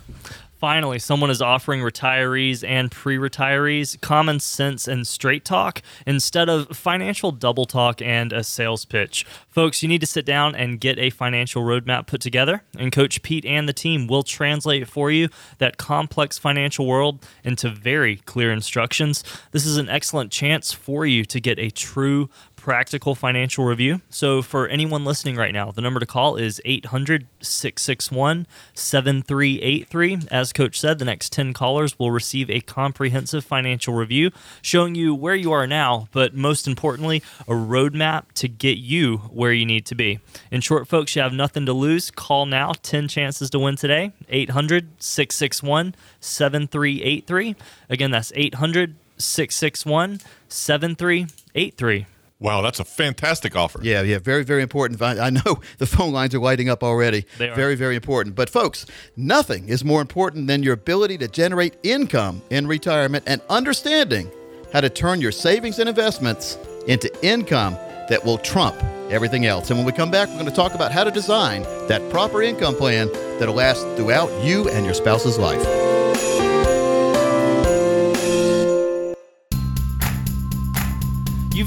Finally, 0.62 1.00
someone 1.00 1.32
is 1.32 1.41
offering 1.41 1.82
retirees 1.82 2.63
and 2.63 2.91
pre 2.91 3.18
retirees 3.18 4.00
common 4.00 4.39
sense 4.39 4.88
and 4.88 5.08
straight 5.08 5.44
talk 5.44 5.82
instead 6.06 6.50
of 6.50 6.68
financial 6.77 7.32
double 7.32 7.65
talk 7.65 8.00
and 8.00 8.32
a 8.32 8.44
sales 8.44 8.86
pitch. 8.86 9.25
Folks, 9.50 9.82
you 9.82 9.89
need 9.89 10.01
to 10.01 10.06
sit 10.06 10.24
down 10.24 10.53
and 10.53 10.80
get 10.80 11.00
a 11.00 11.10
financial 11.10 11.63
roadmap 11.63 12.06
put 12.06 12.22
together, 12.22 12.62
and 12.77 12.91
Coach 12.91 13.24
Pete 13.24 13.44
and 13.44 13.68
the 13.68 13.74
team 13.74 14.06
will 14.06 14.22
translate 14.22 14.88
for 14.88 15.10
you 15.10 15.30
that 15.58 15.77
complex 15.77 16.38
financial 16.38 16.86
world 16.86 17.25
into 17.44 17.68
very 17.68 18.18
clear 18.18 18.51
instructions. 18.51 19.24
This 19.50 19.65
is 19.65 19.77
an 19.77 19.89
excellent 19.89 20.32
chance 20.32 20.72
for 20.72 21.08
you 21.08 21.25
to 21.25 21.39
get 21.39 21.58
a 21.58 21.72
true 21.72 22.30
practical 22.62 23.15
financial 23.15 23.65
review. 23.65 24.01
So, 24.10 24.41
for 24.41 24.68
anyone 24.68 25.03
listening 25.03 25.36
right 25.36 25.53
now, 25.53 25.72
the 25.72 25.82
number 25.82 26.00
to 26.00 26.06
call 26.06 26.36
is 26.36 26.62
800 26.63 27.27
661 27.41 28.48
7383. 28.74 30.20
As 30.30 30.53
Coach 30.53 30.80
said, 30.80 31.00
the 31.00 31.06
next 31.06 31.34
10 31.34 31.53
callers 31.53 31.98
will 31.98 32.12
receive 32.12 32.50
a 32.50 32.62
comprehensive 32.62 33.44
financial 33.44 33.94
review 33.94 34.32
showing 34.62 34.96
you 34.96 35.15
where 35.15 35.36
you 35.36 35.51
are 35.51 35.65
now, 35.65 36.08
but 36.12 36.36
most 36.36 36.68
importantly, 36.68 37.24
a 37.48 37.51
roadmap 37.51 38.32
to 38.36 38.48
get 38.48 38.77
you 38.77 39.18
where 39.32 39.51
you 39.51 39.65
need 39.65 39.86
to 39.88 39.96
be. 39.96 40.20
In 40.51 40.62
short, 40.62 40.88
folks, 40.88 41.15
you 41.15 41.22
have 41.22 41.34
nothing 41.34 41.65
to 41.65 41.74
lose. 41.74 42.12
Call 42.12 42.46
now, 42.46 42.74
10 42.84 43.08
chances 43.08 43.50
to 43.50 43.60
win 43.60 43.75
today. 43.75 44.12
800 44.30 45.01
661 45.01 45.96
7383. 46.20 47.56
Again, 47.89 48.12
that's 48.12 48.32
800 48.36 48.96
661 49.18 50.20
7383. 50.48 52.06
Wow, 52.41 52.62
that's 52.62 52.79
a 52.79 52.83
fantastic 52.83 53.55
offer. 53.55 53.79
Yeah, 53.83 54.01
yeah, 54.01 54.17
very, 54.17 54.43
very 54.43 54.63
important. 54.63 55.00
I 55.01 55.27
I 55.27 55.29
know 55.29 55.62
the 55.77 55.86
phone 55.86 56.12
lines 56.12 56.33
are 56.36 56.39
lighting 56.39 56.69
up 56.69 56.83
already. 56.83 57.25
They 57.38 57.50
are. 57.50 57.55
Very, 57.55 57.75
very 57.75 57.95
important. 57.95 58.36
But, 58.36 58.50
folks, 58.50 58.88
nothing 59.15 59.69
is 59.69 59.86
more 59.86 60.01
important 60.01 60.48
than 60.48 60.63
your 60.63 60.74
ability 60.74 61.19
to 61.19 61.27
generate 61.27 61.75
income 61.83 62.41
in 62.50 62.65
retirement 62.65 63.25
and 63.27 63.41
understanding 63.50 64.29
how 64.74 64.81
to 64.81 64.89
turn 64.89 65.21
your 65.21 65.31
savings 65.31 65.77
and 65.77 65.88
investments 65.88 66.57
into 66.88 67.10
income 67.24 67.75
that 68.10 68.25
will 68.25 68.39
trump 68.39 68.75
everything 69.12 69.45
else. 69.45 69.69
And 69.69 69.77
when 69.77 69.86
we 69.86 69.91
come 69.91 70.10
back, 70.10 70.27
we're 70.29 70.36
going 70.36 70.45
to 70.48 70.51
talk 70.51 70.74
about 70.74 70.91
how 70.91 71.03
to 71.03 71.12
design 71.12 71.62
that 71.88 72.01
proper 72.10 72.41
income 72.41 72.75
plan 72.75 73.07
that'll 73.38 73.55
last 73.55 73.81
throughout 73.95 74.31
you 74.43 74.67
and 74.69 74.83
your 74.83 74.95
spouse's 74.95 75.38
life. 75.38 75.90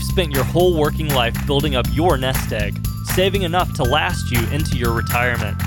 Spent 0.04 0.32
your 0.32 0.44
whole 0.44 0.78
working 0.78 1.08
life 1.08 1.34
building 1.46 1.74
up 1.74 1.86
your 1.92 2.16
nest 2.16 2.52
egg, 2.52 2.78
saving 3.14 3.42
enough 3.42 3.72
to 3.74 3.82
last 3.82 4.30
you 4.30 4.40
into 4.48 4.76
your 4.76 4.92
retirement. 4.92 5.60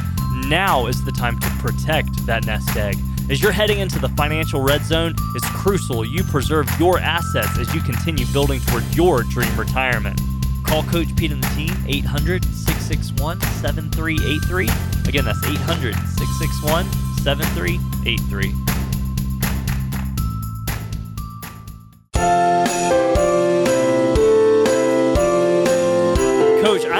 Now 0.45 0.87
is 0.87 1.03
the 1.03 1.11
time 1.11 1.39
to 1.39 1.49
protect 1.59 2.25
that 2.25 2.45
nest 2.45 2.75
egg. 2.75 2.97
As 3.29 3.41
you're 3.41 3.51
heading 3.51 3.79
into 3.79 3.99
the 3.99 4.09
financial 4.09 4.61
red 4.61 4.83
zone, 4.83 5.13
it's 5.35 5.49
crucial 5.49 6.05
you 6.05 6.23
preserve 6.23 6.69
your 6.79 6.99
assets 6.99 7.57
as 7.57 7.73
you 7.75 7.81
continue 7.81 8.25
building 8.27 8.61
toward 8.61 8.83
your 8.95 9.23
dream 9.23 9.53
retirement. 9.57 10.19
Call 10.63 10.83
Coach 10.83 11.13
Pete 11.15 11.31
and 11.31 11.43
the 11.43 11.55
team 11.55 11.75
800 11.87 12.45
661 12.45 13.41
7383. 13.41 14.69
Again, 15.07 15.25
that's 15.25 15.43
800 15.43 15.95
661 15.95 16.85
7383. 17.23 18.76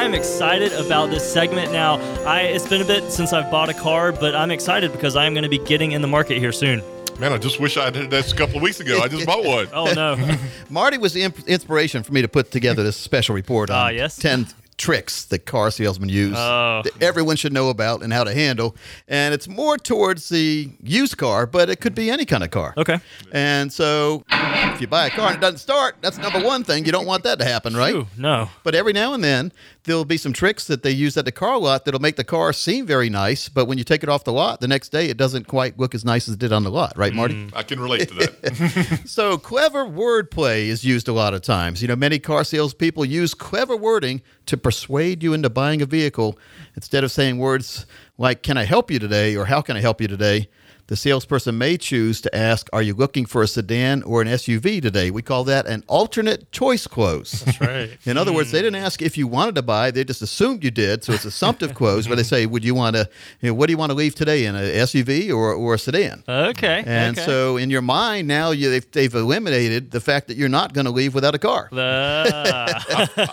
Am 0.07 0.13
excited 0.13 0.71
about 0.73 1.09
this 1.09 1.29
segment 1.33 1.71
now. 1.73 1.95
I 2.25 2.41
it's 2.43 2.65
been 2.67 2.81
a 2.81 2.85
bit 2.85 3.11
since 3.11 3.33
I've 3.33 3.51
bought 3.51 3.67
a 3.67 3.73
car, 3.73 4.13
but 4.13 4.35
I'm 4.35 4.51
excited 4.51 4.93
because 4.93 5.17
I 5.17 5.25
am 5.25 5.33
going 5.33 5.43
to 5.43 5.49
be 5.49 5.57
getting 5.59 5.91
in 5.91 6.01
the 6.01 6.07
market 6.07 6.37
here 6.37 6.53
soon. 6.53 6.81
Man, 7.19 7.33
I 7.33 7.37
just 7.37 7.59
wish 7.59 7.75
I 7.77 7.89
did 7.89 8.09
this 8.09 8.31
a 8.31 8.35
couple 8.35 8.55
of 8.55 8.61
weeks 8.61 8.79
ago. 8.79 9.01
I 9.01 9.09
just 9.09 9.25
bought 9.25 9.43
one. 9.43 9.67
Oh 9.73 9.91
no. 9.93 10.15
Marty 10.69 10.97
was 10.97 11.11
the 11.11 11.23
imp- 11.23 11.45
inspiration 11.47 12.03
for 12.03 12.13
me 12.13 12.21
to 12.21 12.29
put 12.29 12.51
together 12.51 12.83
this 12.83 12.95
special 12.95 13.35
report 13.35 13.69
on 13.69 13.75
Ah, 13.75 13.89
yes? 13.89 14.15
10 14.17 14.47
tricks 14.77 15.25
that 15.25 15.43
car 15.47 15.71
salesmen 15.71 16.07
use 16.07 16.35
Oh. 16.37 16.81
that 16.83 17.01
everyone 17.01 17.35
should 17.35 17.51
know 17.51 17.69
about 17.69 18.03
and 18.03 18.13
how 18.13 18.23
to 18.23 18.31
handle. 18.31 18.75
And 19.07 19.33
it's 19.33 19.47
more 19.47 19.75
towards 19.79 20.29
the 20.29 20.69
used 20.83 21.17
car, 21.17 21.47
but 21.47 21.67
it 21.71 21.81
could 21.81 21.95
be 21.95 22.11
any 22.11 22.25
kind 22.25 22.43
of 22.43 22.51
car. 22.51 22.75
Okay. 22.77 22.99
And 23.31 23.73
so 23.73 24.23
if 24.29 24.79
you 24.79 24.85
buy 24.85 25.07
a 25.07 25.09
car 25.09 25.29
and 25.29 25.37
it 25.37 25.41
doesn't 25.41 25.57
start, 25.57 25.95
that's 26.01 26.19
number 26.19 26.39
one 26.39 26.63
thing. 26.63 26.85
You 26.85 26.91
don't 26.91 27.07
want 27.07 27.23
that 27.23 27.39
to 27.39 27.45
happen, 27.45 27.75
right? 27.75 27.95
Ooh, 27.95 28.05
no. 28.15 28.49
But 28.63 28.75
every 28.75 28.93
now 28.93 29.15
and 29.15 29.23
then, 29.23 29.51
there'll 29.87 30.05
be 30.05 30.17
some 30.17 30.33
tricks 30.33 30.67
that 30.67 30.83
they 30.83 30.91
use 30.91 31.17
at 31.17 31.25
the 31.25 31.31
car 31.31 31.57
lot 31.57 31.85
that'll 31.85 31.99
make 31.99 32.17
the 32.17 32.23
car 32.23 32.53
seem 32.53 32.85
very 32.85 33.09
nice. 33.09 33.49
But 33.49 33.65
when 33.65 33.77
you 33.77 33.83
take 33.83 34.03
it 34.03 34.09
off 34.09 34.23
the 34.23 34.33
lot 34.33 34.59
the 34.59 34.67
next 34.67 34.89
day, 34.89 35.09
it 35.09 35.17
doesn't 35.17 35.47
quite 35.47 35.79
look 35.79 35.95
as 35.95 36.05
nice 36.05 36.27
as 36.27 36.35
it 36.35 36.39
did 36.39 36.53
on 36.53 36.63
the 36.63 36.69
lot, 36.69 36.95
right, 36.95 37.13
Marty? 37.13 37.33
Mm-hmm. 37.33 37.57
I 37.57 37.63
can 37.63 37.79
relate 37.79 38.09
to 38.09 38.13
that. 38.15 39.01
So 39.07 39.37
clever 39.37 39.85
wordplay 39.85 40.67
is 40.67 40.83
used 40.83 41.07
a 41.07 41.13
lot 41.13 41.33
of 41.33 41.41
times. 41.41 41.81
You 41.81 41.87
know, 41.87 41.95
many 41.95 42.19
car 42.19 42.43
salespeople 42.43 43.05
use 43.05 43.33
clever 43.33 43.75
wording 43.75 44.21
to 44.45 44.57
persuade 44.57 45.23
you 45.23 45.33
into 45.33 45.49
buying 45.49 45.81
a 45.81 45.85
vehicle. 45.85 46.37
Instead 46.75 47.03
of 47.03 47.11
saying 47.11 47.37
words 47.39 47.85
like 48.17 48.43
"Can 48.43 48.57
I 48.57 48.63
help 48.63 48.91
you 48.91 48.99
today?" 48.99 49.35
or 49.35 49.45
"How 49.45 49.61
can 49.61 49.77
I 49.77 49.81
help 49.81 50.01
you 50.01 50.07
today?" 50.07 50.49
The 50.87 50.95
salesperson 50.95 51.57
may 51.57 51.77
choose 51.77 52.21
to 52.21 52.35
ask, 52.35 52.67
"Are 52.73 52.81
you 52.81 52.93
looking 52.93 53.25
for 53.25 53.41
a 53.43 53.47
sedan 53.47 54.03
or 54.03 54.21
an 54.21 54.27
SUV 54.27 54.81
today?" 54.81 55.11
We 55.11 55.21
call 55.21 55.43
that 55.45 55.67
an 55.67 55.83
alternate 55.87 56.51
choice 56.51 56.87
close. 56.87 57.31
That's 57.41 57.61
right. 57.61 57.89
In 58.05 58.17
other 58.17 58.33
words, 58.33 58.51
they 58.51 58.61
didn't 58.61 58.81
ask 58.83 59.01
if 59.01 59.17
you 59.17 59.27
wanted 59.27 59.55
to 59.55 59.61
buy; 59.61 59.91
they 59.91 60.03
just 60.03 60.21
assumed 60.21 60.63
you 60.63 60.71
did. 60.71 61.03
So 61.03 61.13
it's 61.13 61.25
assumptive 61.25 61.73
close, 61.81 62.07
where 62.07 62.15
they 62.15 62.23
say, 62.23 62.45
"Would 62.45 62.63
you 62.63 62.75
want 62.75 62.95
to? 62.95 63.09
You 63.41 63.49
know, 63.49 63.53
what 63.53 63.67
do 63.67 63.71
you 63.73 63.77
want 63.77 63.91
to 63.91 63.95
leave 63.95 64.15
today 64.15 64.45
in 64.45 64.55
a 64.55 64.59
SUV 64.59 65.29
or 65.29 65.53
or 65.53 65.75
a 65.75 65.79
sedan?" 65.79 66.23
Okay. 66.27 66.83
And 66.85 67.17
okay. 67.17 67.25
so 67.25 67.57
in 67.57 67.69
your 67.69 67.81
mind 67.81 68.27
now, 68.27 68.51
you, 68.51 68.69
they've, 68.69 68.91
they've 68.91 69.13
eliminated 69.13 69.91
the 69.91 69.99
fact 69.99 70.27
that 70.27 70.37
you're 70.37 70.49
not 70.49 70.73
going 70.73 70.85
to 70.85 70.91
leave 70.91 71.13
without 71.13 71.35
a 71.35 71.39
car. 71.39 71.69
Uh, 71.71 72.79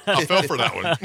I 0.06 0.24
fell 0.26 0.42
for 0.42 0.56
that 0.56 0.74
one. 0.74 0.96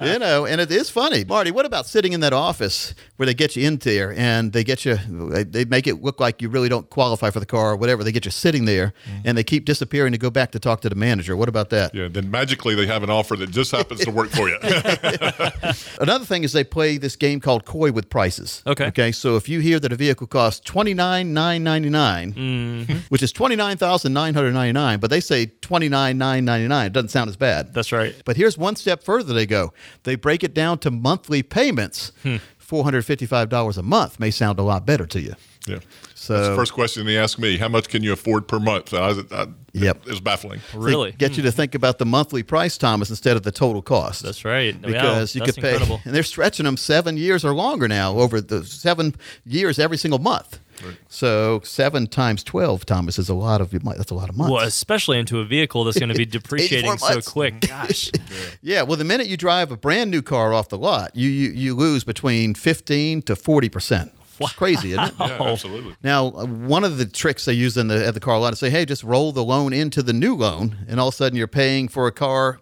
you 0.12 0.18
know, 0.18 0.46
and 0.46 0.60
it 0.60 0.70
is 0.70 0.90
funny. 0.90 1.24
Marty, 1.24 1.50
what 1.50 1.66
about 1.66 1.86
sitting 1.86 2.12
in 2.12 2.20
that 2.20 2.32
office 2.32 2.94
where 3.16 3.26
they 3.26 3.34
get 3.34 3.56
you 3.56 3.66
in 3.66 3.76
there 3.78 4.12
and 4.12 4.52
they 4.52 4.64
get 4.64 4.84
you, 4.84 4.96
they 4.96 5.61
they 5.62 5.68
make 5.68 5.86
it 5.86 6.02
look 6.02 6.18
like 6.18 6.42
you 6.42 6.48
really 6.48 6.68
don't 6.68 6.88
qualify 6.90 7.30
for 7.30 7.40
the 7.40 7.46
car 7.46 7.72
or 7.72 7.76
whatever. 7.76 8.02
They 8.02 8.12
get 8.12 8.24
you 8.24 8.30
sitting 8.30 8.64
there, 8.64 8.94
mm-hmm. 9.06 9.20
and 9.24 9.38
they 9.38 9.44
keep 9.44 9.64
disappearing 9.64 10.12
to 10.12 10.18
go 10.18 10.30
back 10.30 10.50
to 10.52 10.58
talk 10.58 10.80
to 10.82 10.88
the 10.88 10.94
manager. 10.94 11.36
What 11.36 11.48
about 11.48 11.70
that? 11.70 11.94
Yeah, 11.94 12.08
then 12.08 12.30
magically 12.30 12.74
they 12.74 12.86
have 12.86 13.02
an 13.02 13.10
offer 13.10 13.36
that 13.36 13.50
just 13.50 13.70
happens 13.70 14.00
to 14.00 14.10
work 14.10 14.30
for 14.30 14.48
you. 14.48 14.58
Another 16.00 16.24
thing 16.24 16.42
is 16.44 16.52
they 16.52 16.64
play 16.64 16.98
this 16.98 17.16
game 17.16 17.40
called 17.40 17.64
Coy 17.64 17.92
with 17.92 18.10
prices. 18.10 18.62
Okay. 18.66 18.86
Okay. 18.86 19.12
So 19.12 19.36
if 19.36 19.48
you 19.48 19.60
hear 19.60 19.78
that 19.78 19.92
a 19.92 19.96
vehicle 19.96 20.26
costs 20.26 20.60
twenty 20.60 20.94
nine 20.94 21.32
nine 21.32 21.62
ninety 21.62 21.88
mm-hmm. 21.90 22.92
which 23.08 23.22
is 23.22 23.32
twenty 23.32 23.56
nine 23.56 23.76
thousand 23.76 24.12
nine 24.12 24.34
hundred 24.34 24.52
ninety 24.52 24.72
nine, 24.72 24.98
but 24.98 25.10
they 25.10 25.20
say 25.20 25.46
twenty 25.60 25.88
nine 25.88 26.18
nine 26.18 26.44
ninety 26.44 26.68
nine, 26.68 26.86
it 26.86 26.92
doesn't 26.92 27.10
sound 27.10 27.28
as 27.28 27.36
bad. 27.36 27.72
That's 27.72 27.92
right. 27.92 28.14
But 28.24 28.36
here's 28.36 28.58
one 28.58 28.76
step 28.76 29.02
further 29.02 29.32
they 29.32 29.46
go. 29.46 29.72
They 30.02 30.16
break 30.16 30.42
it 30.42 30.54
down 30.54 30.78
to 30.78 30.90
monthly 30.90 31.42
payments. 31.42 32.12
Hmm. 32.22 32.36
Four 32.58 32.84
hundred 32.84 33.04
fifty 33.04 33.26
five 33.26 33.48
dollars 33.48 33.76
a 33.76 33.82
month 33.82 34.18
may 34.18 34.30
sound 34.30 34.58
a 34.58 34.62
lot 34.62 34.86
better 34.86 35.06
to 35.06 35.20
you. 35.20 35.34
Yeah. 35.66 35.78
So 36.14 36.34
That's 36.34 36.48
the 36.48 36.56
first 36.56 36.72
question 36.72 37.06
they 37.06 37.18
asked 37.18 37.38
me. 37.38 37.56
How 37.56 37.68
much 37.68 37.88
can 37.88 38.02
you 38.02 38.12
afford 38.12 38.46
per 38.46 38.58
month? 38.58 38.94
I, 38.94 39.14
I, 39.32 39.46
Yep. 39.74 40.02
It 40.06 40.10
was 40.10 40.20
baffling. 40.20 40.60
they 40.72 40.78
Really? 40.78 41.12
get 41.12 41.36
you 41.36 41.42
to 41.44 41.50
hmm. 41.50 41.56
think 41.56 41.74
about 41.74 41.98
the 41.98 42.04
monthly 42.04 42.42
price, 42.42 42.76
Thomas, 42.76 43.08
instead 43.08 43.36
of 43.36 43.42
the 43.42 43.52
total 43.52 43.80
cost. 43.80 44.22
That's 44.22 44.44
right. 44.44 44.78
because 44.80 45.34
Wow, 45.34 45.40
you 45.40 45.46
that's 45.46 45.56
could 45.56 45.62
pay, 45.62 45.72
incredible. 45.72 46.00
and 46.04 46.14
they're 46.14 46.22
stretching 46.22 46.64
them 46.64 46.76
seven 46.76 47.16
years 47.16 47.42
or 47.44 47.54
longer 47.54 47.88
now 47.88 48.18
over 48.18 48.40
the 48.40 48.64
seven 48.64 49.14
years 49.46 49.78
every 49.78 49.96
single 49.96 50.18
month. 50.18 50.58
So 51.08 51.60
seven 51.62 52.08
times 52.08 52.42
twelve, 52.42 52.84
Thomas, 52.84 53.18
is 53.18 53.28
a 53.28 53.34
lot 53.34 53.60
of 53.60 53.70
that's 53.70 54.10
a 54.10 54.14
lot 54.14 54.28
of 54.28 54.36
months. 54.36 54.52
Well, 54.52 54.64
especially 54.66 55.18
into 55.18 55.38
a 55.38 55.44
vehicle 55.44 55.84
that's 55.84 55.98
going 55.98 56.08
to 56.08 56.14
be 56.14 56.24
depreciating 56.38 56.98
so 56.98 57.08
months. 57.08 57.28
quick. 57.28 57.60
Gosh. 57.68 58.10
Yeah, 58.62 58.82
well, 58.82 58.96
the 58.96 59.04
minute 59.04 59.28
you 59.28 59.36
drive 59.36 59.70
a 59.70 59.76
brand 59.76 60.10
new 60.10 60.22
car 60.22 60.52
off 60.52 60.70
the 60.70 60.78
lot, 60.78 61.14
you 61.14 61.28
you, 61.28 61.50
you 61.50 61.74
lose 61.76 62.02
between 62.02 62.54
fifteen 62.54 63.22
to 63.22 63.36
forty 63.36 63.68
percent. 63.68 64.12
It's 64.40 64.52
crazy, 64.52 64.92
isn't 64.92 65.04
it? 65.04 65.14
Yeah, 65.18 65.42
absolutely. 65.42 65.94
Now, 66.02 66.30
one 66.30 66.84
of 66.84 66.98
the 66.98 67.06
tricks 67.06 67.44
they 67.44 67.52
use 67.52 67.76
in 67.76 67.88
the 67.88 68.04
at 68.06 68.14
the 68.14 68.20
car 68.20 68.38
lot 68.38 68.52
is 68.52 68.58
say, 68.58 68.70
"Hey, 68.70 68.84
just 68.84 69.04
roll 69.04 69.32
the 69.32 69.44
loan 69.44 69.72
into 69.72 70.02
the 70.02 70.12
new 70.12 70.34
loan," 70.34 70.78
and 70.88 70.98
all 70.98 71.08
of 71.08 71.14
a 71.14 71.16
sudden 71.16 71.36
you're 71.36 71.46
paying 71.46 71.88
for 71.88 72.06
a 72.06 72.12
car 72.12 72.58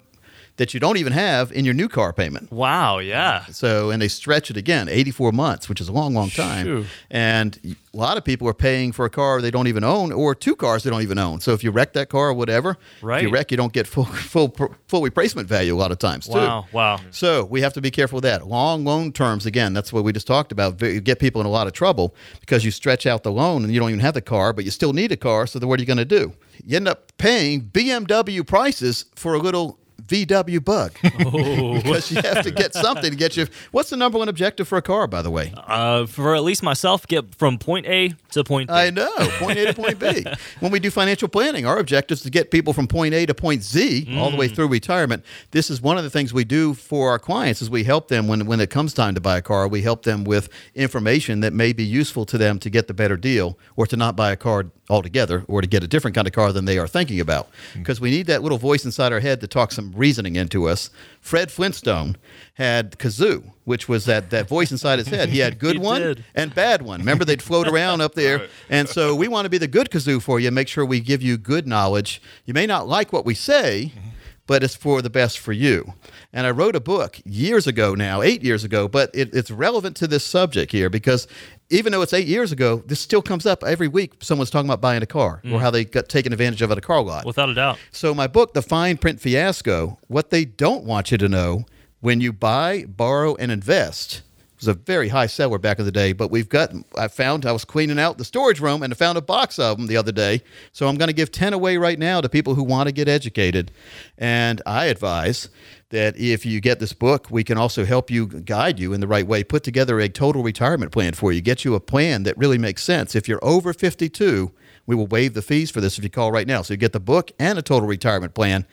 that 0.60 0.74
you 0.74 0.78
don't 0.80 0.98
even 0.98 1.14
have 1.14 1.50
in 1.52 1.64
your 1.64 1.72
new 1.72 1.88
car 1.88 2.12
payment. 2.12 2.52
Wow. 2.52 2.98
Yeah. 2.98 3.46
So, 3.46 3.88
and 3.90 4.02
they 4.02 4.08
stretch 4.08 4.50
it 4.50 4.58
again, 4.58 4.90
84 4.90 5.32
months, 5.32 5.70
which 5.70 5.80
is 5.80 5.88
a 5.88 5.92
long, 5.92 6.12
long 6.12 6.28
time. 6.28 6.86
And 7.10 7.58
a 7.94 7.96
lot 7.96 8.18
of 8.18 8.24
people 8.24 8.46
are 8.46 8.52
paying 8.54 8.92
for 8.92 9.06
a 9.06 9.10
car 9.10 9.40
they 9.40 9.50
don't 9.50 9.68
even 9.68 9.84
own 9.84 10.12
or 10.12 10.34
two 10.34 10.54
cars 10.54 10.82
they 10.82 10.90
don't 10.90 11.00
even 11.00 11.16
own. 11.18 11.40
So 11.40 11.52
if 11.54 11.64
you 11.64 11.70
wreck 11.70 11.94
that 11.94 12.10
car 12.10 12.28
or 12.28 12.34
whatever, 12.34 12.72
if 12.72 13.02
Right. 13.02 13.22
you 13.22 13.30
wreck, 13.30 13.50
you 13.50 13.56
don't 13.56 13.72
get 13.72 13.86
full, 13.86 14.04
full, 14.34 14.54
full 14.86 15.02
replacement 15.02 15.48
value 15.48 15.74
a 15.74 15.78
lot 15.78 15.92
of 15.92 15.98
times 15.98 16.26
too. 16.26 16.34
Wow. 16.34 16.66
Wow. 16.72 17.00
So 17.10 17.46
we 17.46 17.62
have 17.62 17.72
to 17.72 17.80
be 17.80 17.90
careful 17.90 18.16
with 18.18 18.24
that. 18.24 18.46
Long 18.46 18.84
loan 18.84 19.12
terms, 19.12 19.46
again, 19.46 19.72
that's 19.72 19.94
what 19.94 20.04
we 20.04 20.12
just 20.12 20.26
talked 20.26 20.52
about. 20.52 20.74
v- 20.78 21.00
Get 21.00 21.18
people 21.20 21.40
in 21.40 21.46
a 21.46 21.50
lot 21.50 21.68
of 21.68 21.72
trouble 21.72 22.14
because 22.40 22.66
you 22.66 22.70
stretch 22.70 23.06
out 23.06 23.22
the 23.22 23.32
loan 23.32 23.64
and 23.64 23.72
you 23.72 23.80
don't 23.80 23.88
even 23.88 24.00
have 24.00 24.12
the 24.14 24.20
car, 24.20 24.52
but 24.52 24.66
you 24.66 24.70
still 24.70 24.92
need 24.92 25.10
a 25.10 25.16
car. 25.16 25.46
So 25.46 25.58
then 25.58 25.70
what 25.70 25.78
are 25.80 25.82
you 25.82 25.86
going 25.86 25.96
to 25.96 26.04
do? 26.04 26.34
You 26.66 26.76
end 26.76 26.86
up 26.88 27.12
paying 27.16 27.62
BMW 27.62 28.46
prices 28.46 29.06
for 29.16 29.32
a 29.34 29.38
little 29.38 29.78
VW 30.10 30.64
bug 30.64 30.92
because 31.02 32.10
you 32.10 32.20
have 32.20 32.42
to 32.42 32.50
get 32.50 32.74
something 32.74 33.10
to 33.12 33.16
get 33.16 33.36
you. 33.36 33.46
What's 33.70 33.90
the 33.90 33.96
number 33.96 34.18
one 34.18 34.28
objective 34.28 34.66
for 34.66 34.76
a 34.76 34.82
car, 34.82 35.06
by 35.06 35.22
the 35.22 35.30
way? 35.30 35.54
Uh, 35.56 36.06
for 36.06 36.34
at 36.34 36.42
least 36.42 36.64
myself, 36.64 37.06
get 37.06 37.32
from 37.36 37.58
point 37.58 37.86
A 37.86 38.12
to 38.32 38.42
point 38.42 38.68
B. 38.68 38.74
I 38.74 38.90
know, 38.90 39.12
point 39.38 39.58
A 39.58 39.66
to 39.66 39.74
point 39.74 40.00
B. 40.00 40.26
When 40.58 40.72
we 40.72 40.80
do 40.80 40.90
financial 40.90 41.28
planning, 41.28 41.64
our 41.64 41.78
objective 41.78 42.16
is 42.16 42.22
to 42.22 42.30
get 42.30 42.50
people 42.50 42.72
from 42.72 42.86
point 42.86 43.14
A 43.14 43.24
to 43.24 43.34
point 43.34 43.62
Z 43.62 44.14
all 44.18 44.30
the 44.30 44.36
way 44.36 44.48
through 44.48 44.68
retirement. 44.68 45.24
This 45.52 45.70
is 45.70 45.80
one 45.80 45.96
of 45.96 46.02
the 46.04 46.10
things 46.10 46.34
we 46.34 46.44
do 46.44 46.74
for 46.74 47.10
our 47.10 47.18
clients 47.18 47.62
is 47.62 47.70
we 47.70 47.84
help 47.84 48.08
them 48.08 48.26
when 48.26 48.46
when 48.46 48.60
it 48.60 48.68
comes 48.68 48.92
time 48.92 49.14
to 49.14 49.20
buy 49.20 49.38
a 49.38 49.42
car, 49.42 49.68
we 49.68 49.82
help 49.82 50.02
them 50.02 50.24
with 50.24 50.48
information 50.74 51.40
that 51.40 51.52
may 51.52 51.72
be 51.72 51.84
useful 51.84 52.26
to 52.26 52.36
them 52.36 52.58
to 52.58 52.68
get 52.68 52.88
the 52.88 52.94
better 52.94 53.16
deal 53.16 53.56
or 53.76 53.86
to 53.86 53.96
not 53.96 54.16
buy 54.16 54.32
a 54.32 54.36
car 54.36 54.66
altogether 54.90 55.44
or 55.46 55.62
to 55.62 55.68
get 55.68 55.82
a 55.84 55.86
different 55.86 56.14
kind 56.14 56.26
of 56.26 56.32
car 56.32 56.52
than 56.52 56.64
they 56.64 56.78
are 56.78 56.88
thinking 56.88 57.20
about. 57.20 57.48
Because 57.74 58.00
we 58.00 58.10
need 58.10 58.26
that 58.26 58.42
little 58.42 58.58
voice 58.58 58.84
inside 58.84 59.12
our 59.12 59.20
head 59.20 59.40
to 59.40 59.46
talk 59.46 59.70
some 59.72 59.92
reasoning 60.00 60.34
into 60.34 60.68
us. 60.68 60.90
Fred 61.20 61.52
Flintstone 61.52 62.16
had 62.54 62.98
kazoo, 62.98 63.44
which 63.64 63.88
was 63.88 64.06
that, 64.06 64.30
that 64.30 64.48
voice 64.48 64.72
inside 64.72 64.98
his 64.98 65.08
head. 65.08 65.28
He 65.28 65.38
had 65.38 65.58
good 65.66 65.74
He 65.76 65.78
one 65.78 66.00
did. 66.02 66.24
and 66.34 66.52
bad 66.54 66.82
one. 66.82 66.98
Remember, 67.00 67.24
they'd 67.24 67.42
float 67.42 67.68
around 67.72 68.00
up 68.00 68.14
there. 68.14 68.48
And 68.68 68.88
so 68.88 69.14
we 69.14 69.28
want 69.28 69.44
to 69.46 69.50
be 69.50 69.58
the 69.58 69.68
good 69.68 69.90
kazoo 69.90 70.20
for 70.20 70.40
you, 70.40 70.50
make 70.50 70.66
sure 70.68 70.84
we 70.84 71.00
give 71.00 71.22
you 71.22 71.36
good 71.36 71.68
knowledge. 71.68 72.20
You 72.46 72.54
may 72.54 72.66
not 72.66 72.88
like 72.88 73.12
what 73.12 73.24
we 73.24 73.34
say, 73.34 73.92
mm-hmm. 73.94 74.08
But 74.50 74.64
it's 74.64 74.74
for 74.74 75.00
the 75.00 75.08
best 75.08 75.38
for 75.38 75.52
you. 75.52 75.94
And 76.32 76.44
I 76.44 76.50
wrote 76.50 76.74
a 76.74 76.80
book 76.80 77.20
years 77.24 77.68
ago 77.68 77.94
now, 77.94 78.20
eight 78.20 78.42
years 78.42 78.64
ago, 78.64 78.88
but 78.88 79.08
it, 79.14 79.32
it's 79.32 79.48
relevant 79.48 79.94
to 79.98 80.08
this 80.08 80.24
subject 80.24 80.72
here 80.72 80.90
because 80.90 81.28
even 81.68 81.92
though 81.92 82.02
it's 82.02 82.12
eight 82.12 82.26
years 82.26 82.50
ago, 82.50 82.82
this 82.84 82.98
still 82.98 83.22
comes 83.22 83.46
up 83.46 83.62
every 83.62 83.86
week. 83.86 84.14
Someone's 84.18 84.50
talking 84.50 84.68
about 84.68 84.80
buying 84.80 85.04
a 85.04 85.06
car 85.06 85.40
or 85.44 85.50
mm. 85.50 85.60
how 85.60 85.70
they 85.70 85.84
got 85.84 86.08
taken 86.08 86.32
advantage 86.32 86.62
of 86.62 86.72
at 86.72 86.78
a 86.78 86.80
car 86.80 87.00
lot. 87.00 87.24
Without 87.24 87.48
a 87.48 87.54
doubt. 87.54 87.78
So 87.92 88.12
my 88.12 88.26
book, 88.26 88.52
The 88.52 88.60
Fine 88.60 88.96
Print 88.96 89.20
Fiasco, 89.20 90.00
what 90.08 90.30
they 90.30 90.46
don't 90.46 90.82
want 90.82 91.12
you 91.12 91.18
to 91.18 91.28
know 91.28 91.64
when 92.00 92.20
you 92.20 92.32
buy, 92.32 92.86
borrow, 92.88 93.36
and 93.36 93.52
invest 93.52 94.22
was 94.60 94.68
a 94.68 94.74
very 94.74 95.08
high 95.08 95.26
seller 95.26 95.58
back 95.58 95.78
in 95.78 95.84
the 95.84 95.92
day. 95.92 96.12
But 96.12 96.30
we've 96.30 96.48
got, 96.48 96.72
I 96.96 97.08
found, 97.08 97.46
I 97.46 97.52
was 97.52 97.64
cleaning 97.64 97.98
out 97.98 98.18
the 98.18 98.24
storage 98.24 98.60
room 98.60 98.82
and 98.82 98.92
I 98.92 98.96
found 98.96 99.18
a 99.18 99.22
box 99.22 99.58
of 99.58 99.76
them 99.76 99.86
the 99.86 99.96
other 99.96 100.12
day. 100.12 100.42
So 100.72 100.86
I'm 100.86 100.96
going 100.96 101.08
to 101.08 101.14
give 101.14 101.32
10 101.32 101.52
away 101.52 101.76
right 101.76 101.98
now 101.98 102.20
to 102.20 102.28
people 102.28 102.54
who 102.54 102.62
want 102.62 102.88
to 102.88 102.92
get 102.92 103.08
educated. 103.08 103.70
And 104.18 104.60
I 104.66 104.86
advise 104.86 105.48
that 105.90 106.16
if 106.16 106.46
you 106.46 106.60
get 106.60 106.78
this 106.78 106.92
book, 106.92 107.28
we 107.30 107.42
can 107.42 107.58
also 107.58 107.84
help 107.84 108.10
you 108.10 108.26
guide 108.26 108.78
you 108.78 108.92
in 108.92 109.00
the 109.00 109.08
right 109.08 109.26
way, 109.26 109.42
put 109.42 109.64
together 109.64 109.98
a 109.98 110.08
total 110.08 110.42
retirement 110.42 110.92
plan 110.92 111.14
for 111.14 111.32
you, 111.32 111.40
get 111.40 111.64
you 111.64 111.74
a 111.74 111.80
plan 111.80 112.22
that 112.22 112.38
really 112.38 112.58
makes 112.58 112.82
sense. 112.82 113.14
If 113.14 113.28
you're 113.28 113.44
over 113.44 113.72
52, 113.72 114.52
we 114.86 114.94
will 114.94 115.06
waive 115.06 115.34
the 115.34 115.42
fees 115.42 115.70
for 115.70 115.80
this 115.80 115.98
if 115.98 116.04
you 116.04 116.10
call 116.10 116.32
right 116.32 116.46
now. 116.46 116.62
So 116.62 116.74
you 116.74 116.78
get 116.78 116.92
the 116.92 117.00
book 117.00 117.32
and 117.38 117.58
a 117.58 117.62
total 117.62 117.88
retirement 117.88 118.34
plan, 118.34 118.66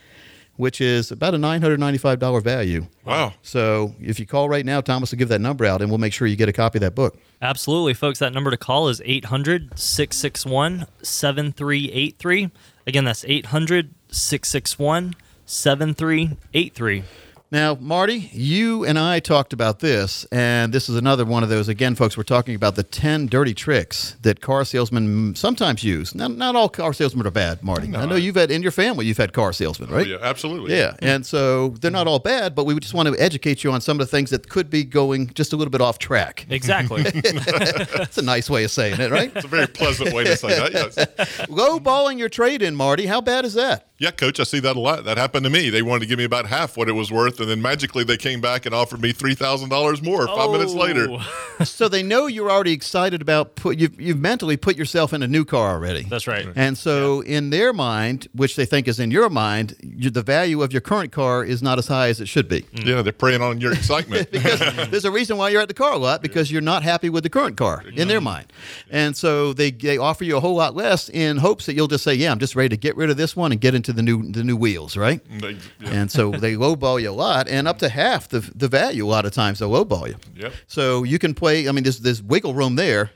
which 0.58 0.82
is 0.82 1.12
about 1.12 1.34
a 1.34 1.38
$995 1.38 2.44
value. 2.44 2.86
Wow. 3.06 3.34
So 3.42 3.96
if 4.02 4.20
you 4.20 4.26
call 4.26 4.50
right 4.50 4.66
now, 4.66 4.82
Thomas 4.82 5.12
will 5.12 5.18
give 5.18 5.30
that 5.30 5.42
number 5.42 5.66
out 5.66 5.82
and 5.82 5.90
we'll 5.90 6.00
make 6.00 6.14
sure 6.14 6.28
you 6.28 6.36
get 6.36 6.50
a 6.50 6.54
copy 6.54 6.78
of 6.80 6.82
that 6.82 6.96
book. 6.96 7.18
Absolutely, 7.42 7.94
folks. 7.94 8.20
That 8.20 8.34
number 8.34 8.52
to 8.52 8.58
call 8.58 8.90
is 8.90 9.02
800 9.06 9.78
661 9.80 10.88
7383. 11.02 12.52
Again, 12.86 13.06
that's 13.06 13.24
800 13.26 13.94
661 14.10 15.16
7383. 15.46 17.04
Now, 17.50 17.78
Marty, 17.80 18.30
you 18.34 18.84
and 18.84 19.00
I 19.00 19.22
talked 19.22 19.54
about 19.54 19.80
this, 19.80 20.26
and 20.34 20.74
this 20.74 20.90
is 20.90 20.98
another 20.98 21.24
one 21.24 21.44
of 21.44 21.50
those. 21.50 21.70
Again, 21.70 21.96
folks, 21.96 22.18
we're 22.18 22.24
talking 22.24 22.56
about 22.56 22.76
the 22.76 22.84
10 22.84 23.28
dirty 23.28 23.54
tricks 23.54 24.18
that 24.24 24.42
car 24.42 24.66
salesmen 24.66 25.34
sometimes 25.34 25.82
use. 25.82 26.14
Not, 26.14 26.32
not 26.32 26.58
all 26.58 26.68
car 26.68 26.92
salesmen 26.92 27.26
are 27.26 27.32
bad, 27.32 27.64
Marty. 27.64 27.96
I 27.96 28.06
know 28.06 28.16
you've 28.16 28.36
had, 28.36 28.52
in 28.52 28.62
your 28.64 28.74
family, 28.74 29.06
you've 29.06 29.18
had 29.18 29.32
car 29.32 29.54
salesmen, 29.54 29.90
right? 29.90 30.06
Oh, 30.06 30.10
yeah, 30.10 30.18
absolutely. 30.22 30.76
Yeah, 30.76 30.98
and 31.00 31.26
so 31.26 31.70
they're 31.70 31.90
not 31.90 32.06
all 32.06 32.20
bad, 32.20 32.54
but 32.54 32.66
we 32.66 32.78
just 32.82 32.94
want 32.94 33.08
to 33.08 33.16
educate 33.18 33.64
you 33.64 33.72
on 33.72 33.80
some 33.80 33.98
of 33.98 34.06
the 34.06 34.12
things 34.12 34.30
that 34.32 34.50
could 34.50 34.70
be 34.70 34.84
going 34.84 35.28
just 35.34 35.54
a 35.54 35.56
little 35.56 35.72
bit 35.72 35.80
off 35.80 36.00
track. 36.00 36.46
Exactly. 36.50 37.04
That's 37.04 38.18
a 38.18 38.24
nice 38.24 38.50
way 38.50 38.66
of 38.66 38.72
saying 38.72 39.00
it, 39.00 39.10
right? 39.10 39.32
It's 39.34 39.46
a 39.46 39.48
very 39.48 39.68
pleasant 39.68 40.12
way 40.12 40.26
to 40.26 40.36
say 40.36 40.50
that. 40.50 40.74
Yes. 40.74 41.48
Low 41.50 41.80
balling 41.80 42.20
your 42.20 42.30
trade 42.30 42.62
in, 42.62 42.76
Marty. 42.76 43.06
How 43.06 43.22
bad 43.22 43.46
is 43.46 43.54
that? 43.54 43.88
Yeah, 44.00 44.12
coach, 44.12 44.40
I 44.40 44.44
see 44.44 44.60
that 44.60 44.76
a 44.76 44.80
lot. 44.80 45.06
That 45.06 45.18
happened 45.18 45.44
to 45.46 45.50
me. 45.50 45.72
They 45.72 45.82
wanted 45.82 46.02
to 46.02 46.06
give 46.06 46.20
me 46.20 46.24
about 46.24 46.46
half 46.46 46.78
what 46.78 46.88
it 46.88 46.92
was 46.92 47.12
worth, 47.12 47.40
and 47.40 47.50
then 47.50 47.64
magically 47.64 48.04
they 48.04 48.18
came 48.18 48.40
back 48.40 48.68
and 48.68 48.76
offered 48.76 49.02
me 49.02 49.12
three 49.12 49.34
thousand 49.34 49.70
dollars 49.70 50.04
more 50.04 50.28
five 50.28 50.50
oh. 50.50 50.52
minutes 50.52 50.74
later. 50.74 51.08
Oh, 51.10 51.44
So 51.66 51.90
they 51.90 52.04
know 52.04 52.28
you're 52.28 52.52
already 52.52 52.74
excited 52.74 53.22
about 53.22 53.56
put 53.56 53.80
you've, 53.80 54.00
you've 54.00 54.20
mentally 54.20 54.56
put 54.56 54.78
yourself 54.78 55.14
in 55.14 55.24
a 55.24 55.28
new 55.28 55.44
car 55.44 55.72
already. 55.72 56.04
That's 56.04 56.28
right. 56.28 56.48
And 56.56 56.78
so, 56.78 57.22
in 57.22 57.50
their 57.50 57.74
mind, 57.74 58.28
which 58.34 58.56
they 58.56 58.66
think 58.66 58.88
is 58.88 59.00
in 59.00 59.10
your 59.10 59.30
mind, 59.30 59.76
you, 59.82 60.12
the 60.12 60.22
value 60.22 60.62
of 60.62 60.72
your 60.72 60.82
current 60.82 61.12
car 61.12 61.44
is 61.44 61.64
not 61.64 61.80
as 61.80 61.88
high 61.88 62.10
as 62.10 62.22
it 62.22 62.28
should 62.28 62.48
be. 62.48 62.62
Mm. 62.62 62.86
Yeah, 62.86 63.02
they're 63.02 63.14
preying 63.14 63.42
on 63.42 63.60
your 63.60 63.74
excitement. 63.74 64.28
Because 64.38 64.60
there's 64.90 65.06
a 65.06 65.12
reason 65.12 65.38
why 65.38 65.50
you're 65.50 65.62
at 65.62 65.68
the 65.68 65.74
car 65.74 65.98
lot 65.98 66.22
because 66.22 66.52
you're 66.52 66.62
not 66.62 66.84
happy 66.84 67.10
with 67.10 67.24
the 67.24 67.30
current 67.30 67.58
car 67.58 67.84
in 67.96 68.08
their 68.08 68.22
mind. 68.22 68.46
And 68.92 69.18
so 69.18 69.54
they, 69.54 69.72
they 69.72 69.98
offer 69.98 70.24
you 70.24 70.38
a 70.38 70.40
whole 70.40 70.56
lot 70.56 70.76
less 70.76 71.10
in 71.10 71.38
hopes 71.38 71.66
that 71.66 71.74
you'll 71.74 71.88
just 71.88 72.04
say, 72.04 72.14
"Yeah, 72.14 72.32
I'm 72.32 72.40
just 72.40 72.56
ready 72.56 72.70
to 72.70 72.78
get 72.78 72.96
rid 72.96 73.10
of 73.10 73.18
this 73.18 73.36
one 73.36 73.52
and 73.52 73.60
get 73.60 73.74
into 73.74 73.87
the 73.94 74.04
new 74.04 74.32
the 74.32 74.44
new 74.44 74.58
wheels," 74.58 74.98
right? 74.98 75.22
They- 75.42 75.58
yeah. 75.80 75.90
And 75.92 76.12
so 76.12 76.32
they 76.32 76.56
lowball 76.56 77.02
you 77.02 77.10
a 77.10 77.12
lot, 77.12 77.48
and 77.48 77.68
up 77.68 77.80
to 77.80 77.90
half 77.90 78.28
the 78.30 78.40
the 78.56 78.68
value. 78.68 79.06
A 79.06 79.08
lot 79.08 79.26
of 79.26 79.32
times 79.32 79.60
they'll 79.60 79.72
lowball 79.72 80.08
you. 80.08 80.16
Yep. 80.36 80.54
So 80.68 81.04
you 81.04 81.20
can 81.20 81.34
play. 81.34 81.68
I 81.68 81.72
mean, 81.72 81.84
there's 81.84 82.00
there's 82.00 82.22
wiggle 82.22 82.54
room 82.54 82.76
there. 82.76 83.12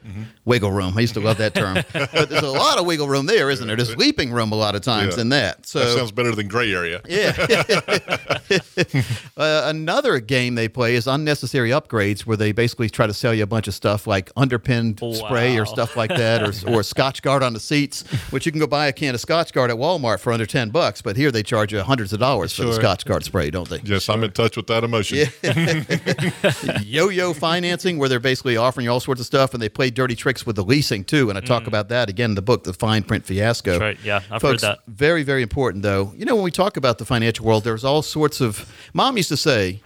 Wiggle 0.45 0.71
room. 0.71 0.93
I 0.97 1.01
used 1.01 1.13
to 1.15 1.19
love 1.19 1.37
that 1.37 1.53
term. 1.53 1.75
but 1.93 2.29
there's 2.29 2.43
a 2.43 2.49
lot 2.49 2.79
of 2.79 2.85
wiggle 2.85 3.07
room 3.07 3.25
there, 3.25 3.49
isn't 3.49 3.65
there? 3.67 3.75
There's 3.75 3.95
leaping 3.97 4.31
room 4.31 4.51
a 4.51 4.55
lot 4.55 4.75
of 4.75 4.81
times 4.81 5.15
Yeah. 5.15 5.21
in 5.21 5.29
that. 5.29 5.65
So 5.67 5.79
that 5.79 5.97
sounds 5.97 6.11
better 6.11 6.33
than 6.35 6.47
gray 6.47 6.73
area. 6.73 7.01
yeah. 7.07 7.33
uh, 9.37 9.63
another 9.65 10.19
game 10.19 10.55
they 10.55 10.67
play 10.67 10.95
is 10.95 11.07
unnecessary 11.07 11.69
upgrades, 11.69 12.21
where 12.21 12.37
they 12.37 12.51
basically 12.51 12.89
try 12.89 13.07
to 13.07 13.13
sell 13.13 13.33
you 13.33 13.43
a 13.43 13.47
bunch 13.47 13.67
of 13.67 13.73
stuff 13.73 14.07
like 14.07 14.31
underpinned 14.35 14.99
spray 15.13 15.57
or 15.57 15.65
stuff 15.65 15.95
like 15.95 16.09
that, 16.09 16.41
or, 16.41 16.47
or 16.47 16.81
Scotchgard 16.81 17.41
on 17.41 17.53
the 17.53 17.59
seats, 17.59 18.01
which 18.31 18.45
you 18.45 18.51
can 18.51 18.59
go 18.59 18.67
buy 18.67 18.87
a 18.87 18.93
can 18.93 19.15
of 19.15 19.21
Scotchgard 19.21 19.69
at 19.69 19.75
Walmart 19.77 20.19
for 20.19 20.33
under 20.33 20.45
ten 20.45 20.60
bucks. 20.69 21.01
But 21.01 21.15
here 21.17 21.31
they 21.31 21.43
charge 21.43 21.73
you 21.73 21.81
hundreds 21.81 22.13
of 22.13 22.19
dollars 22.19 22.53
for 22.53 22.63
the 22.63 22.73
Sure. 22.73 22.81
Scotchgard 22.81 23.23
spray, 23.23 23.49
don't 23.49 23.67
they? 23.69 23.77
Yes, 23.77 23.87
Yes, 23.89 24.09
I'm 24.09 24.23
in 24.23 24.31
touch 24.31 24.55
with 24.57 24.67
that 24.67 24.83
emotion. 24.83 25.27
yo-yo 26.83 27.33
financing 27.33 27.97
where 27.97 28.09
they're 28.09 28.19
basically 28.19 28.57
offering 28.57 28.85
you 28.85 28.91
all 28.91 28.99
sorts 28.99 29.19
of 29.21 29.25
stuff 29.27 29.53
and 29.53 29.61
they 29.61 29.69
play 29.69 29.89
dirty 29.89 30.15
tricks 30.15 30.45
with 30.45 30.55
the 30.55 30.63
leasing 30.63 31.03
too 31.03 31.29
and 31.29 31.37
i 31.37 31.41
talk 31.41 31.67
about 31.67 31.89
that 31.89 32.09
again 32.09 32.31
in 32.31 32.35
the 32.35 32.41
book 32.41 32.63
the 32.63 32.73
fine 32.73 33.03
print 33.03 33.25
fiasco 33.25 33.71
Mm. 33.71 33.79
That's 33.79 33.81
right. 33.81 33.97
Yeah, 34.05 34.21
I've 34.31 34.41
Folks, 34.41 34.61
heard 34.63 34.71
that. 34.77 34.79
very 34.87 35.23
very 35.23 35.41
important 35.41 35.83
though 35.83 36.13
you 36.17 36.25
know 36.25 36.35
when 36.35 36.43
we 36.43 36.51
talk 36.51 36.77
about 36.77 36.97
the 36.97 37.05
financial 37.05 37.45
world 37.45 37.63
there's 37.63 37.83
all 37.83 38.01
sorts 38.01 38.41
of 38.41 38.71
mom 38.93 39.17
used 39.17 39.29
to 39.29 39.37
say 39.37 39.81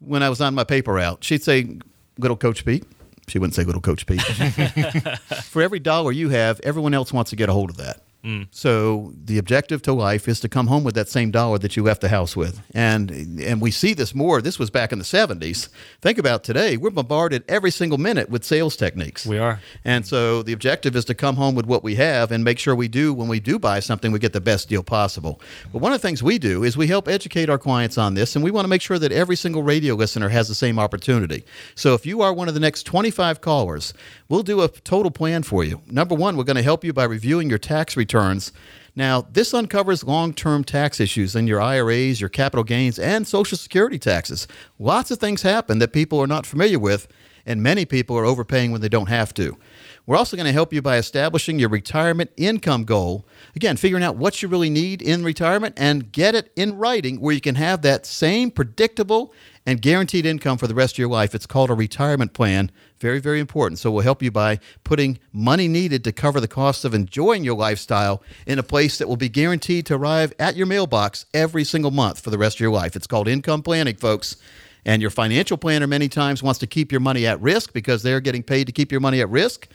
when 0.00 0.22
i 0.22 0.28
was 0.28 0.40
on 0.40 0.54
my 0.54 0.64
paper 0.64 0.92
route 0.94 1.22
she'd 1.22 1.42
say 1.42 1.78
little 2.18 2.36
coach 2.36 2.64
pete 2.64 2.84
she 3.28 3.38
wouldn't 3.38 3.54
say 3.54 3.64
little 3.64 3.80
coach 3.80 4.06
pete 4.06 4.20
for 5.44 5.62
every 5.62 5.78
dollar 5.78 6.10
you 6.12 6.28
have 6.30 6.60
everyone 6.60 6.94
else 6.94 7.12
wants 7.12 7.30
to 7.30 7.36
get 7.36 7.48
a 7.48 7.52
hold 7.52 7.70
of 7.70 7.76
that 7.76 8.02
Mm. 8.24 8.48
so 8.50 9.12
the 9.24 9.38
objective 9.38 9.82
to 9.82 9.92
life 9.92 10.26
is 10.26 10.40
to 10.40 10.48
come 10.48 10.66
home 10.66 10.82
with 10.82 10.96
that 10.96 11.08
same 11.08 11.30
dollar 11.30 11.58
that 11.58 11.76
you 11.76 11.82
left 11.84 12.00
the 12.00 12.08
house 12.08 12.36
with, 12.36 12.60
and 12.74 13.10
and 13.40 13.60
we 13.60 13.70
see 13.70 13.94
this 13.94 14.14
more. 14.14 14.42
This 14.42 14.58
was 14.58 14.68
back 14.68 14.90
in 14.92 14.98
the 14.98 15.04
'70s. 15.04 15.68
Think 16.00 16.18
about 16.18 16.42
today; 16.42 16.76
we're 16.76 16.90
bombarded 16.90 17.44
every 17.48 17.70
single 17.70 17.98
minute 17.98 18.28
with 18.28 18.44
sales 18.44 18.76
techniques. 18.76 19.26
We 19.26 19.38
are. 19.38 19.60
and 19.84 20.04
so 20.04 20.42
the 20.42 20.52
objective 20.52 20.96
is 20.96 21.04
to 21.04 21.14
come 21.14 21.36
home 21.36 21.54
with 21.54 21.66
what 21.66 21.84
we 21.84 21.94
have 21.96 22.32
and 22.32 22.42
make 22.42 22.58
sure 22.58 22.74
we 22.74 22.88
do 22.88 23.14
when 23.14 23.28
we 23.28 23.38
do 23.38 23.58
buy 23.58 23.80
something, 23.80 24.10
we 24.10 24.18
get 24.18 24.32
the 24.32 24.40
best 24.40 24.68
deal 24.68 24.82
possible. 24.82 25.40
But 25.72 25.80
one 25.80 25.92
of 25.92 26.00
the 26.00 26.06
things 26.08 26.22
we 26.22 26.38
do 26.38 26.64
is 26.64 26.76
we 26.76 26.88
help 26.88 27.06
educate 27.08 27.48
our 27.48 27.58
clients 27.58 27.96
on 27.98 28.14
this, 28.14 28.34
and 28.34 28.44
we 28.44 28.50
want 28.50 28.64
to 28.64 28.68
make 28.68 28.82
sure 28.82 28.98
that 28.98 29.12
every 29.12 29.36
single 29.36 29.62
radio 29.62 29.94
listener 29.94 30.30
has 30.30 30.48
the 30.48 30.54
same 30.54 30.78
opportunity. 30.78 31.44
So 31.74 31.94
if 31.94 32.04
you 32.04 32.22
are 32.22 32.32
one 32.32 32.48
of 32.48 32.54
the 32.54 32.60
next 32.60 32.84
25 32.84 33.40
callers, 33.40 33.94
we'll 34.28 34.42
do 34.42 34.62
a 34.62 34.68
total 34.68 35.10
plan 35.10 35.42
for 35.44 35.62
you. 35.64 35.80
Number 35.86 36.14
one, 36.14 36.36
we're 36.36 36.44
going 36.44 36.56
to 36.56 36.62
help 36.62 36.82
you 36.84 36.92
by 36.92 37.04
reviewing 37.04 37.48
your 37.48 37.58
tax 37.58 37.96
returns. 38.16 38.52
Now, 38.94 39.26
this 39.30 39.52
uncovers 39.52 40.04
long 40.04 40.32
term 40.32 40.64
tax 40.64 41.00
issues 41.00 41.36
in 41.36 41.46
your 41.46 41.60
IRAs, 41.60 42.20
your 42.20 42.30
capital 42.30 42.64
gains, 42.64 42.98
and 42.98 43.26
Social 43.26 43.58
Security 43.58 43.98
taxes. 43.98 44.48
Lots 44.78 45.10
of 45.10 45.18
things 45.18 45.42
happen 45.42 45.78
that 45.80 45.92
people 45.92 46.18
are 46.20 46.26
not 46.26 46.46
familiar 46.46 46.78
with, 46.78 47.08
and 47.44 47.62
many 47.62 47.84
people 47.84 48.16
are 48.16 48.24
overpaying 48.24 48.72
when 48.72 48.80
they 48.80 48.88
don't 48.88 49.08
have 49.08 49.34
to. 49.34 49.58
We're 50.06 50.16
also 50.16 50.36
going 50.36 50.46
to 50.46 50.52
help 50.52 50.72
you 50.72 50.80
by 50.80 50.98
establishing 50.98 51.58
your 51.58 51.68
retirement 51.68 52.30
income 52.36 52.84
goal. 52.84 53.26
Again, 53.56 53.76
figuring 53.76 54.04
out 54.04 54.16
what 54.16 54.40
you 54.40 54.46
really 54.46 54.70
need 54.70 55.02
in 55.02 55.24
retirement 55.24 55.74
and 55.76 56.12
get 56.12 56.36
it 56.36 56.52
in 56.54 56.76
writing 56.76 57.20
where 57.20 57.34
you 57.34 57.40
can 57.40 57.56
have 57.56 57.82
that 57.82 58.06
same 58.06 58.52
predictable 58.52 59.34
and 59.66 59.82
guaranteed 59.82 60.24
income 60.24 60.58
for 60.58 60.68
the 60.68 60.76
rest 60.76 60.94
of 60.94 60.98
your 60.98 61.08
life. 61.08 61.34
It's 61.34 61.44
called 61.44 61.70
a 61.70 61.74
retirement 61.74 62.34
plan. 62.34 62.70
Very, 63.00 63.18
very 63.18 63.40
important. 63.40 63.80
So 63.80 63.90
we'll 63.90 64.04
help 64.04 64.22
you 64.22 64.30
by 64.30 64.60
putting 64.84 65.18
money 65.32 65.66
needed 65.66 66.04
to 66.04 66.12
cover 66.12 66.40
the 66.40 66.46
costs 66.46 66.84
of 66.84 66.94
enjoying 66.94 67.42
your 67.42 67.56
lifestyle 67.56 68.22
in 68.46 68.60
a 68.60 68.62
place 68.62 68.98
that 68.98 69.08
will 69.08 69.16
be 69.16 69.28
guaranteed 69.28 69.86
to 69.86 69.96
arrive 69.96 70.32
at 70.38 70.54
your 70.54 70.66
mailbox 70.66 71.26
every 71.34 71.64
single 71.64 71.90
month 71.90 72.20
for 72.20 72.30
the 72.30 72.38
rest 72.38 72.58
of 72.58 72.60
your 72.60 72.70
life. 72.70 72.94
It's 72.94 73.08
called 73.08 73.26
income 73.26 73.62
planning, 73.62 73.96
folks. 73.96 74.36
And 74.84 75.02
your 75.02 75.10
financial 75.10 75.56
planner 75.56 75.88
many 75.88 76.08
times 76.08 76.44
wants 76.44 76.60
to 76.60 76.68
keep 76.68 76.92
your 76.92 77.00
money 77.00 77.26
at 77.26 77.40
risk 77.40 77.72
because 77.72 78.04
they're 78.04 78.20
getting 78.20 78.44
paid 78.44 78.68
to 78.68 78.72
keep 78.72 78.92
your 78.92 79.00
money 79.00 79.20
at 79.20 79.28
risk. 79.28 79.66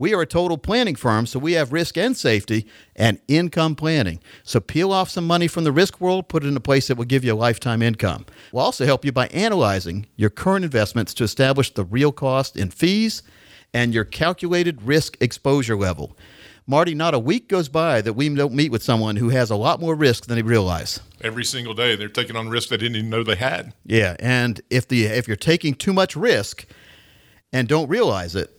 We 0.00 0.14
are 0.14 0.22
a 0.22 0.26
total 0.26 0.58
planning 0.58 0.94
firm, 0.94 1.26
so 1.26 1.40
we 1.40 1.54
have 1.54 1.72
risk 1.72 1.98
and 1.98 2.16
safety 2.16 2.66
and 2.94 3.18
income 3.26 3.74
planning. 3.74 4.20
So 4.44 4.60
peel 4.60 4.92
off 4.92 5.10
some 5.10 5.26
money 5.26 5.48
from 5.48 5.64
the 5.64 5.72
risk 5.72 6.00
world, 6.00 6.28
put 6.28 6.44
it 6.44 6.46
in 6.46 6.56
a 6.56 6.60
place 6.60 6.86
that 6.86 6.96
will 6.96 7.04
give 7.04 7.24
you 7.24 7.34
a 7.34 7.34
lifetime 7.34 7.82
income. 7.82 8.24
We'll 8.52 8.62
also 8.62 8.86
help 8.86 9.04
you 9.04 9.10
by 9.10 9.26
analyzing 9.28 10.06
your 10.14 10.30
current 10.30 10.64
investments 10.64 11.14
to 11.14 11.24
establish 11.24 11.74
the 11.74 11.84
real 11.84 12.12
cost 12.12 12.56
in 12.56 12.70
fees 12.70 13.24
and 13.74 13.92
your 13.92 14.04
calculated 14.04 14.82
risk 14.82 15.16
exposure 15.20 15.76
level. 15.76 16.16
Marty, 16.64 16.94
not 16.94 17.14
a 17.14 17.18
week 17.18 17.48
goes 17.48 17.68
by 17.68 18.00
that 18.02 18.12
we 18.12 18.28
don't 18.28 18.52
meet 18.52 18.70
with 18.70 18.84
someone 18.84 19.16
who 19.16 19.30
has 19.30 19.50
a 19.50 19.56
lot 19.56 19.80
more 19.80 19.96
risk 19.96 20.26
than 20.26 20.36
they 20.36 20.42
realize. 20.42 21.00
Every 21.22 21.44
single 21.44 21.74
day, 21.74 21.96
they're 21.96 22.08
taking 22.08 22.36
on 22.36 22.50
risks 22.50 22.70
they 22.70 22.76
didn't 22.76 22.96
even 22.96 23.10
know 23.10 23.24
they 23.24 23.34
had. 23.34 23.72
Yeah, 23.84 24.16
and 24.20 24.60
if 24.70 24.86
the 24.86 25.06
if 25.06 25.26
you're 25.26 25.36
taking 25.36 25.74
too 25.74 25.92
much 25.92 26.14
risk 26.14 26.66
and 27.52 27.66
don't 27.66 27.88
realize 27.88 28.36
it, 28.36 28.57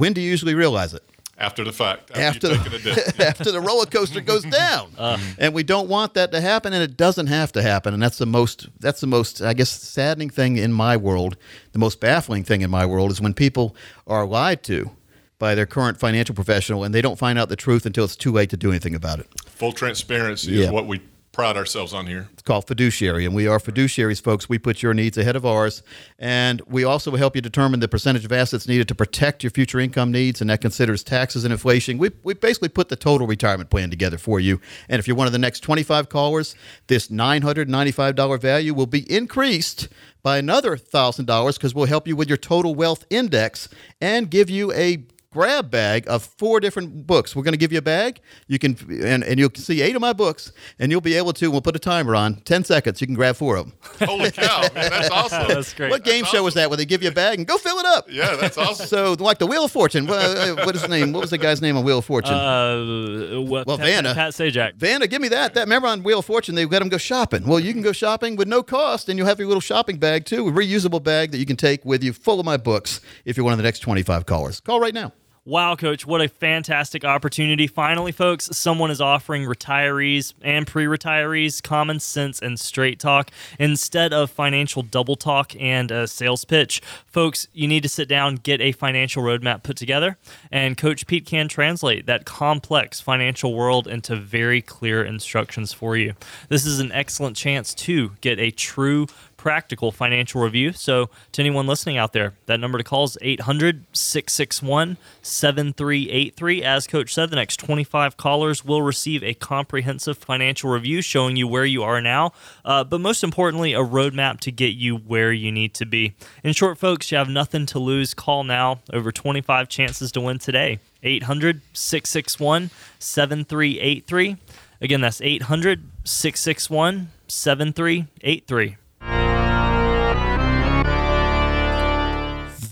when 0.00 0.12
do 0.12 0.20
you 0.20 0.28
usually 0.30 0.54
realize 0.54 0.94
it? 0.94 1.02
After 1.38 1.64
the 1.64 1.72
fact, 1.72 2.10
after, 2.10 2.20
After 2.22 2.48
you've 2.48 2.64
the- 2.64 2.70
taken 2.70 2.92
a 2.92 2.94
dip. 3.12 3.20
after 3.30 3.50
the 3.50 3.60
roller 3.62 3.86
coaster 3.86 4.20
goes 4.20 4.44
down. 4.62 4.90
Uh. 4.98 5.16
and 5.38 5.54
we 5.54 5.62
don't 5.62 5.88
want 5.88 6.12
that 6.14 6.32
to 6.32 6.40
happen 6.40 6.74
and 6.74 6.82
it 6.82 6.98
doesn't 6.98 7.28
have 7.28 7.50
to 7.52 7.62
happen. 7.62 7.94
And 7.94 8.02
that's 8.02 8.18
the 8.18 8.26
most 8.26 8.68
that's 8.78 9.00
the 9.00 9.06
most 9.06 9.40
I 9.40 9.54
guess 9.54 9.70
saddening 9.70 10.28
thing 10.28 10.58
in 10.58 10.70
my 10.72 10.98
world. 10.98 11.36
The 11.72 11.78
most 11.78 11.98
baffling 11.98 12.44
thing 12.44 12.60
in 12.60 12.68
my 12.70 12.84
world 12.84 13.10
is 13.10 13.20
when 13.22 13.32
people 13.32 13.74
are 14.06 14.26
lied 14.26 14.62
to 14.64 14.90
by 15.38 15.54
their 15.54 15.64
current 15.64 15.98
financial 15.98 16.34
professional 16.34 16.84
and 16.84 16.94
they 16.94 17.00
don't 17.00 17.18
find 17.18 17.38
out 17.38 17.48
the 17.48 17.56
truth 17.56 17.86
until 17.86 18.04
it's 18.04 18.16
too 18.16 18.32
late 18.32 18.50
to 18.50 18.58
do 18.58 18.68
anything 18.68 18.94
about 18.94 19.18
it. 19.20 19.26
Full 19.46 19.72
transparency 19.72 20.52
Yeah. 20.52 20.66
is 20.66 20.70
what 20.70 20.86
we 20.86 21.00
pride 21.32 21.56
ourselves 21.56 21.94
on 21.94 22.06
here. 22.06 22.28
It's 22.32 22.42
called 22.42 22.66
fiduciary, 22.66 23.24
and 23.24 23.34
we 23.34 23.46
are 23.46 23.58
fiduciaries, 23.58 24.20
folks. 24.20 24.48
We 24.48 24.58
put 24.58 24.82
your 24.82 24.94
needs 24.94 25.16
ahead 25.16 25.36
of 25.36 25.46
ours, 25.46 25.82
and 26.18 26.60
we 26.66 26.82
also 26.82 27.14
help 27.16 27.36
you 27.36 27.42
determine 27.42 27.80
the 27.80 27.88
percentage 27.88 28.24
of 28.24 28.32
assets 28.32 28.66
needed 28.66 28.88
to 28.88 28.94
protect 28.94 29.44
your 29.44 29.50
future 29.50 29.78
income 29.78 30.10
needs, 30.10 30.40
and 30.40 30.50
that 30.50 30.60
considers 30.60 31.04
taxes 31.04 31.44
and 31.44 31.52
inflation. 31.52 31.98
We, 31.98 32.10
we 32.24 32.34
basically 32.34 32.68
put 32.68 32.88
the 32.88 32.96
total 32.96 33.26
retirement 33.26 33.70
plan 33.70 33.90
together 33.90 34.18
for 34.18 34.40
you. 34.40 34.60
And 34.88 34.98
if 34.98 35.06
you're 35.06 35.16
one 35.16 35.28
of 35.28 35.32
the 35.32 35.38
next 35.38 35.60
25 35.60 36.08
callers, 36.08 36.56
this 36.88 37.08
$995 37.08 38.40
value 38.40 38.74
will 38.74 38.86
be 38.86 39.10
increased 39.12 39.88
by 40.22 40.38
another 40.38 40.76
$1,000 40.76 41.54
because 41.54 41.74
we'll 41.74 41.86
help 41.86 42.08
you 42.08 42.16
with 42.16 42.28
your 42.28 42.36
total 42.36 42.74
wealth 42.74 43.06
index 43.08 43.68
and 44.00 44.30
give 44.30 44.50
you 44.50 44.72
a 44.72 45.04
grab 45.32 45.70
bag 45.70 46.04
of 46.08 46.24
four 46.24 46.58
different 46.58 47.06
books. 47.06 47.36
We're 47.36 47.44
going 47.44 47.52
to 47.52 47.58
give 47.58 47.70
you 47.70 47.78
a 47.78 47.82
bag. 47.82 48.20
You 48.48 48.58
can 48.58 48.76
and, 49.04 49.22
and 49.22 49.38
you'll 49.38 49.52
see 49.54 49.80
eight 49.80 49.94
of 49.94 50.00
my 50.00 50.12
books, 50.12 50.52
and 50.78 50.90
you'll 50.90 51.00
be 51.00 51.14
able 51.14 51.32
to. 51.34 51.50
We'll 51.50 51.60
put 51.60 51.76
a 51.76 51.78
timer 51.78 52.16
on 52.16 52.36
ten 52.40 52.64
seconds. 52.64 53.00
You 53.00 53.06
can 53.06 53.14
grab 53.14 53.36
four 53.36 53.56
of 53.56 53.66
them. 53.66 54.08
Holy 54.08 54.30
cow, 54.32 54.62
man, 54.74 54.90
that's 54.90 55.10
awesome. 55.12 55.46
That's 55.48 55.72
great. 55.72 55.90
What 55.90 56.04
game 56.04 56.24
show 56.24 56.42
was 56.42 56.54
that 56.54 56.68
where 56.68 56.76
they 56.76 56.84
give 56.84 57.02
you 57.02 57.10
a 57.10 57.12
bag 57.12 57.38
and 57.38 57.46
go 57.46 57.58
fill 57.58 57.78
it 57.78 57.86
up? 57.86 58.06
Yeah, 58.10 58.34
that's 58.36 58.58
awesome. 58.58 58.86
So 58.86 59.16
like 59.20 59.38
the 59.38 59.46
Wheel 59.46 59.64
of 59.64 59.70
Fortune. 59.70 60.06
What, 60.06 60.18
uh, 60.18 60.56
what 60.64 60.74
is 60.74 60.82
his 60.82 60.90
name? 60.90 61.12
What 61.12 61.20
was 61.20 61.30
the 61.30 61.38
guy's 61.38 61.62
name 61.62 61.76
on 61.76 61.84
Wheel 61.84 61.98
of 61.98 62.04
Fortune? 62.04 62.34
Uh, 62.34 63.40
what, 63.42 63.66
Well, 63.66 63.78
Pat, 63.78 63.86
Vanna. 63.86 64.14
Pat 64.14 64.32
Sajak. 64.32 64.74
Vanna, 64.76 65.06
give 65.06 65.22
me 65.22 65.28
that. 65.28 65.54
That 65.54 65.62
remember 65.62 65.86
on 65.88 66.02
Wheel 66.02 66.18
of 66.18 66.24
Fortune 66.24 66.54
they 66.56 66.66
let 66.66 66.80
them 66.80 66.88
go 66.88 66.98
shopping. 66.98 67.46
Well, 67.46 67.60
you 67.60 67.72
can 67.72 67.82
go 67.82 67.92
shopping 67.92 68.34
with 68.34 68.48
no 68.48 68.62
cost, 68.64 69.08
and 69.08 69.16
you'll 69.16 69.28
have 69.28 69.38
your 69.38 69.46
little 69.48 69.60
shopping 69.60 69.98
bag 69.98 70.24
too, 70.24 70.48
a 70.48 70.52
reusable 70.52 71.02
bag 71.02 71.30
that 71.30 71.38
you 71.38 71.46
can 71.46 71.56
take 71.56 71.84
with 71.84 72.02
you, 72.02 72.12
full 72.12 72.40
of 72.40 72.46
my 72.46 72.56
books. 72.56 73.00
If 73.24 73.36
you're 73.36 73.44
one 73.44 73.52
of 73.52 73.58
the 73.58 73.62
next 73.64 73.78
25 73.80 74.26
callers, 74.26 74.58
call 74.60 74.80
right 74.80 74.94
now. 74.94 75.12
Wow, 75.50 75.74
coach, 75.74 76.06
what 76.06 76.20
a 76.20 76.28
fantastic 76.28 77.04
opportunity. 77.04 77.66
Finally, 77.66 78.12
folks, 78.12 78.56
someone 78.56 78.88
is 78.88 79.00
offering 79.00 79.46
retirees 79.46 80.32
and 80.42 80.64
pre 80.64 80.84
retirees 80.84 81.60
common 81.60 81.98
sense 81.98 82.38
and 82.38 82.56
straight 82.56 83.00
talk 83.00 83.32
instead 83.58 84.12
of 84.12 84.30
financial 84.30 84.84
double 84.84 85.16
talk 85.16 85.56
and 85.58 85.90
a 85.90 86.06
sales 86.06 86.44
pitch. 86.44 86.80
Folks, 87.04 87.48
you 87.52 87.66
need 87.66 87.82
to 87.82 87.88
sit 87.88 88.08
down, 88.08 88.36
get 88.36 88.60
a 88.60 88.70
financial 88.70 89.24
roadmap 89.24 89.64
put 89.64 89.76
together, 89.76 90.18
and 90.52 90.76
Coach 90.76 91.08
Pete 91.08 91.26
can 91.26 91.48
translate 91.48 92.06
that 92.06 92.24
complex 92.24 93.00
financial 93.00 93.52
world 93.52 93.88
into 93.88 94.14
very 94.14 94.62
clear 94.62 95.02
instructions 95.02 95.72
for 95.72 95.96
you. 95.96 96.14
This 96.48 96.64
is 96.64 96.78
an 96.78 96.92
excellent 96.92 97.36
chance 97.36 97.74
to 97.74 98.12
get 98.20 98.38
a 98.38 98.52
true 98.52 99.08
practical 99.40 99.90
financial 99.90 100.42
review. 100.42 100.70
So, 100.70 101.08
to 101.32 101.40
anyone 101.40 101.66
listening 101.66 101.96
out 101.96 102.12
there, 102.12 102.34
that 102.44 102.60
number 102.60 102.76
to 102.76 102.84
call 102.84 103.04
is 103.04 103.16
800 103.22 103.86
661 103.90 104.98
7383. 105.22 106.62
As 106.62 106.86
Coach 106.86 107.14
said, 107.14 107.30
the 107.30 107.36
next 107.36 107.56
25 107.56 108.18
callers 108.18 108.66
will 108.66 108.82
receive 108.82 109.24
a 109.24 109.32
comprehensive 109.32 110.18
financial 110.18 110.68
review 110.68 111.00
showing 111.00 111.36
you 111.36 111.48
where 111.48 111.64
you 111.64 111.82
are 111.82 112.02
now, 112.02 112.34
uh, 112.66 112.84
but 112.84 113.00
most 113.00 113.24
importantly, 113.24 113.72
a 113.72 113.78
roadmap 113.78 114.40
to 114.40 114.52
get 114.52 114.74
you 114.74 114.98
where 114.98 115.32
you 115.32 115.50
need 115.50 115.72
to 115.72 115.86
be. 115.86 116.12
In 116.44 116.52
short, 116.52 116.76
folks, 116.76 117.10
you 117.10 117.16
have 117.16 117.30
nothing 117.30 117.64
to 117.64 117.78
lose. 117.78 118.12
Call 118.12 118.44
now. 118.44 118.80
Over 118.92 119.10
25 119.10 119.70
chances 119.70 120.12
to 120.12 120.20
win 120.20 120.38
today. 120.38 120.80
800 121.02 121.62
661 121.72 122.68
7383. 122.98 124.36
Again, 124.82 125.00
that's 125.00 125.22
800 125.22 125.82
661 126.04 127.08
7383. 127.26 128.76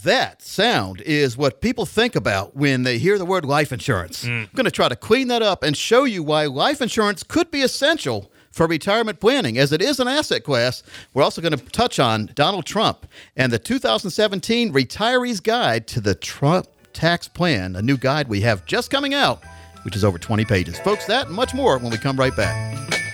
That 0.09 0.41
sound 0.41 1.03
is 1.03 1.37
what 1.37 1.61
people 1.61 1.85
think 1.85 2.17
about 2.17 2.57
when 2.57 2.83
they 2.83 2.97
hear 2.97 3.19
the 3.19 3.27
word 3.27 3.45
life 3.45 3.73
insurance. 3.73 4.25
Mm. 4.25 4.45
I'm 4.45 4.51
going 4.55 4.65
to 4.65 4.71
try 4.71 4.89
to 4.89 4.97
clean 4.97 5.29
that 5.29 5.43
up 5.43 5.63
and 5.63 5.77
show 5.77 6.05
you 6.05 6.23
why 6.23 6.47
life 6.47 6.81
insurance 6.81 7.23
could 7.23 7.51
be 7.51 7.61
essential 7.61 8.33
for 8.51 8.67
retirement 8.67 9.21
planning, 9.21 9.59
as 9.59 9.71
it 9.71 9.83
is 9.83 10.01
an 10.01 10.09
asset 10.09 10.45
class. 10.45 10.83
We're 11.13 11.23
also 11.23 11.43
going 11.43 11.59
to 11.59 11.63
touch 11.63 11.99
on 11.99 12.31
Donald 12.35 12.65
Trump 12.65 13.07
and 13.37 13.53
the 13.53 13.59
2017 13.59 14.73
Retirees 14.73 15.43
Guide 15.43 15.87
to 15.89 16.01
the 16.01 16.15
Trump 16.15 16.69
Tax 16.95 17.29
Plan, 17.29 17.77
a 17.77 17.83
new 17.83 17.99
guide 17.99 18.29
we 18.29 18.41
have 18.41 18.65
just 18.65 18.91
coming 18.91 19.13
out, 19.13 19.43
which 19.83 19.95
is 19.95 20.05
over 20.05 20.17
20 20.17 20.47
pages. 20.47 20.79
Folks, 20.79 21.05
that 21.05 21.27
and 21.27 21.37
much 21.37 21.53
more 21.53 21.77
when 21.77 21.91
we 21.91 21.99
come 21.99 22.17
right 22.17 22.35
back. 22.35 23.08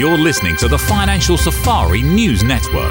You're 0.00 0.16
listening 0.16 0.56
to 0.56 0.66
the 0.66 0.78
Financial 0.78 1.36
Safari 1.36 2.00
News 2.00 2.42
Network. 2.42 2.90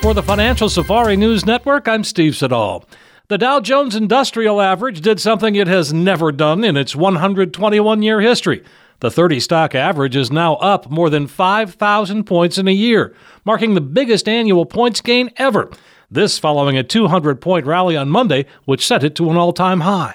For 0.00 0.14
the 0.14 0.22
Financial 0.24 0.68
Safari 0.68 1.16
News 1.16 1.44
Network, 1.44 1.88
I'm 1.88 2.04
Steve 2.04 2.36
Siddall. 2.36 2.84
The 3.26 3.36
Dow 3.36 3.58
Jones 3.58 3.96
Industrial 3.96 4.60
Average 4.60 5.00
did 5.00 5.18
something 5.18 5.56
it 5.56 5.66
has 5.66 5.92
never 5.92 6.30
done 6.30 6.62
in 6.62 6.76
its 6.76 6.94
121 6.94 8.04
year 8.04 8.20
history. 8.20 8.62
The 9.00 9.10
30 9.10 9.40
stock 9.40 9.74
average 9.74 10.14
is 10.14 10.30
now 10.30 10.54
up 10.54 10.88
more 10.88 11.10
than 11.10 11.26
5,000 11.26 12.22
points 12.22 12.56
in 12.56 12.68
a 12.68 12.70
year, 12.70 13.12
marking 13.44 13.74
the 13.74 13.80
biggest 13.80 14.28
annual 14.28 14.66
points 14.66 15.00
gain 15.00 15.32
ever. 15.36 15.68
This 16.08 16.38
following 16.38 16.78
a 16.78 16.84
200 16.84 17.40
point 17.40 17.66
rally 17.66 17.96
on 17.96 18.08
Monday, 18.08 18.46
which 18.66 18.86
set 18.86 19.02
it 19.02 19.16
to 19.16 19.28
an 19.30 19.36
all 19.36 19.52
time 19.52 19.80
high. 19.80 20.14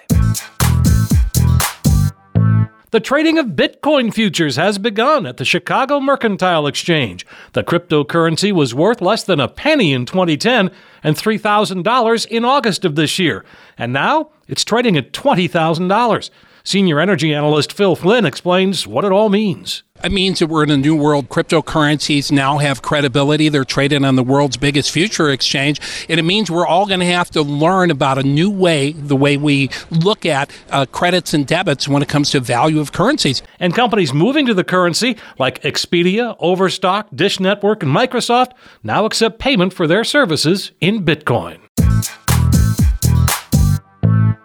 The 2.91 2.99
trading 2.99 3.37
of 3.37 3.49
Bitcoin 3.49 4.11
futures 4.11 4.55
has 4.55 4.79
begun 4.79 5.27
at 5.27 5.37
the 5.37 5.45
Chicago 5.45 5.99
Mercantile 5.99 6.65
Exchange. 6.65 7.23
The 7.53 7.63
cryptocurrency 7.63 8.51
was 8.51 8.73
worth 8.73 8.99
less 8.99 9.23
than 9.23 9.39
a 9.39 9.47
penny 9.47 9.93
in 9.93 10.07
2010 10.07 10.71
and 11.03 11.15
$3,000 11.15 12.25
in 12.25 12.43
August 12.43 12.85
of 12.85 12.95
this 12.95 13.19
year. 13.19 13.45
And 13.77 13.93
now 13.93 14.31
it's 14.47 14.65
trading 14.65 14.97
at 14.97 15.13
$20,000. 15.13 16.29
Senior 16.63 16.99
energy 16.99 17.33
analyst 17.33 17.73
Phil 17.73 17.95
Flynn 17.95 18.25
explains 18.25 18.85
what 18.85 19.05
it 19.05 19.11
all 19.11 19.29
means. 19.29 19.83
It 20.01 20.13
means 20.13 20.39
that 20.39 20.47
we're 20.47 20.63
in 20.63 20.69
a 20.69 20.77
new 20.77 20.95
world. 20.95 21.27
Cryptocurrencies 21.27 22.31
now 22.31 22.57
have 22.59 22.81
credibility. 22.81 23.49
They're 23.49 23.65
traded 23.65 24.05
on 24.05 24.15
the 24.15 24.23
world's 24.23 24.55
biggest 24.55 24.91
future 24.91 25.29
exchange. 25.29 25.81
And 26.07 26.19
it 26.19 26.23
means 26.23 26.49
we're 26.49 26.65
all 26.65 26.85
going 26.85 27.01
to 27.01 27.05
have 27.05 27.29
to 27.31 27.41
learn 27.41 27.91
about 27.91 28.17
a 28.17 28.23
new 28.23 28.49
way, 28.49 28.93
the 28.93 29.17
way 29.17 29.35
we 29.35 29.69
look 29.91 30.25
at 30.25 30.51
uh, 30.69 30.85
credits 30.85 31.33
and 31.33 31.45
debits 31.45 31.89
when 31.89 32.01
it 32.01 32.07
comes 32.07 32.29
to 32.31 32.39
value 32.39 32.79
of 32.79 32.93
currencies. 32.93 33.43
And 33.59 33.75
companies 33.75 34.13
moving 34.13 34.45
to 34.45 34.53
the 34.53 34.63
currency, 34.63 35.17
like 35.37 35.61
Expedia, 35.63 36.37
Overstock, 36.39 37.09
Dish 37.13 37.41
Network, 37.41 37.83
and 37.83 37.93
Microsoft, 37.93 38.53
now 38.83 39.03
accept 39.05 39.37
payment 39.37 39.73
for 39.73 39.85
their 39.85 40.05
services 40.05 40.71
in 40.79 41.03
Bitcoin. 41.03 41.59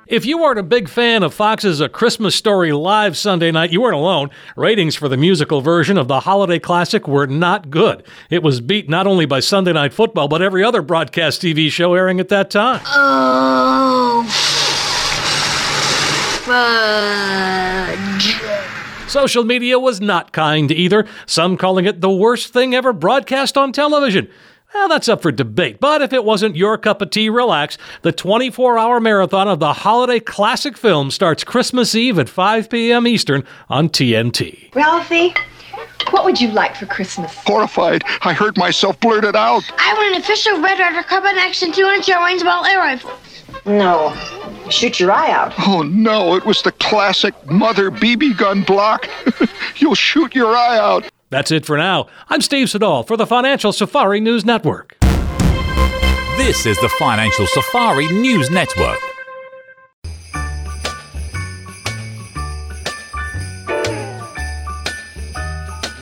If 0.07 0.27
you 0.27 0.37
weren't 0.37 0.59
a 0.59 0.63
big 0.63 0.91
fan 0.91 1.23
of 1.23 1.33
Fox's 1.33 1.81
A 1.81 1.89
Christmas 1.89 2.35
Story 2.37 2.73
live 2.73 3.17
Sunday 3.17 3.51
night, 3.51 3.73
you 3.73 3.81
weren't 3.81 3.95
alone. 3.97 4.29
Ratings 4.55 4.95
for 4.95 5.09
the 5.09 5.17
musical 5.17 5.63
version 5.63 5.97
of 5.97 6.09
the 6.09 6.21
holiday 6.21 6.59
classic 6.59 7.09
were 7.09 7.27
not 7.27 7.71
good. 7.71 8.05
It 8.29 8.43
was 8.43 8.61
beat 8.61 8.87
not 8.87 9.07
only 9.07 9.25
by 9.25 9.41
Sunday 9.41 9.73
Night 9.73 9.95
Football, 9.95 10.29
but 10.29 10.43
every 10.43 10.63
other 10.63 10.83
broadcast 10.83 11.41
TV 11.41 11.71
show 11.71 11.95
airing 11.95 12.21
at 12.21 12.29
that 12.29 12.51
time. 12.51 12.83
Oh, 12.85 14.25
fudge. 16.45 18.37
Social 19.11 19.45
media 19.45 19.79
was 19.79 20.03
not 20.03 20.33
kind 20.33 20.71
either, 20.71 21.07
some 21.25 21.57
calling 21.57 21.87
it 21.87 22.03
the 22.03 22.11
worst 22.11 22.53
thing 22.53 22.75
ever 22.75 22.93
broadcast 22.93 23.57
on 23.57 23.73
television. 23.73 24.29
Well, 24.75 24.89
that's 24.89 25.09
up 25.09 25.23
for 25.23 25.31
debate, 25.31 25.79
but 25.79 26.03
if 26.03 26.13
it 26.13 26.25
wasn't 26.25 26.57
your 26.57 26.77
cup 26.77 27.01
of 27.01 27.11
tea, 27.11 27.29
relax. 27.29 27.79
The 28.03 28.11
24 28.11 28.77
hour 28.77 28.99
marathon 28.99 29.47
of 29.47 29.61
the 29.61 29.73
holiday 29.73 30.19
classic 30.19 30.77
film 30.77 31.13
starts 31.13 31.45
Christmas 31.45 31.95
Eve 31.95 32.19
at 32.19 32.29
5 32.29 32.69
p.m. 32.69 33.07
Eastern 33.07 33.45
on 33.69 33.89
TNT. 33.89 34.75
Ralphie, 34.75 35.33
what 36.11 36.25
would 36.25 36.41
you 36.41 36.49
like 36.51 36.75
for 36.75 36.87
Christmas? 36.87 37.33
Horrified, 37.47 38.03
I 38.23 38.33
heard 38.33 38.59
myself 38.59 38.99
blurt 38.99 39.25
it 39.25 39.37
out. 39.37 39.63
I 39.79 39.95
want 39.95 40.17
an 40.17 40.21
official 40.21 40.61
Red 40.61 40.81
Ryder 40.81 41.05
Carbine 41.05 41.39
Action 41.39 41.71
200 41.71 42.03
rangeable 42.03 42.67
air 42.67 42.79
rifle. 42.79 43.13
No. 43.67 44.15
Shoot 44.71 44.99
your 45.01 45.13
eye 45.13 45.31
out. 45.31 45.53
Oh 45.67 45.83
no, 45.83 46.37
it 46.37 46.45
was 46.45 46.63
the 46.63 46.73
classic 46.73 47.35
mother 47.51 47.91
BB 47.91 48.37
gun 48.37 48.63
block. 48.63 49.09
You'll 49.77 49.95
shoot 49.95 50.35
your 50.35 50.55
eye 50.55 50.79
out. 50.79 51.07
That's 51.31 51.51
it 51.51 51.67
for 51.67 51.77
now. 51.77 52.07
I'm 52.29 52.41
Steve 52.41 52.71
Siddall 52.71 53.03
for 53.03 53.17
the 53.17 53.27
Financial 53.27 53.73
Safari 53.73 54.21
News 54.21 54.45
Network. 54.45 54.97
This 56.37 56.67
is 56.67 56.79
the 56.81 56.89
Financial 56.99 57.47
Safari 57.47 58.07
News 58.09 58.51
Network. 58.51 58.99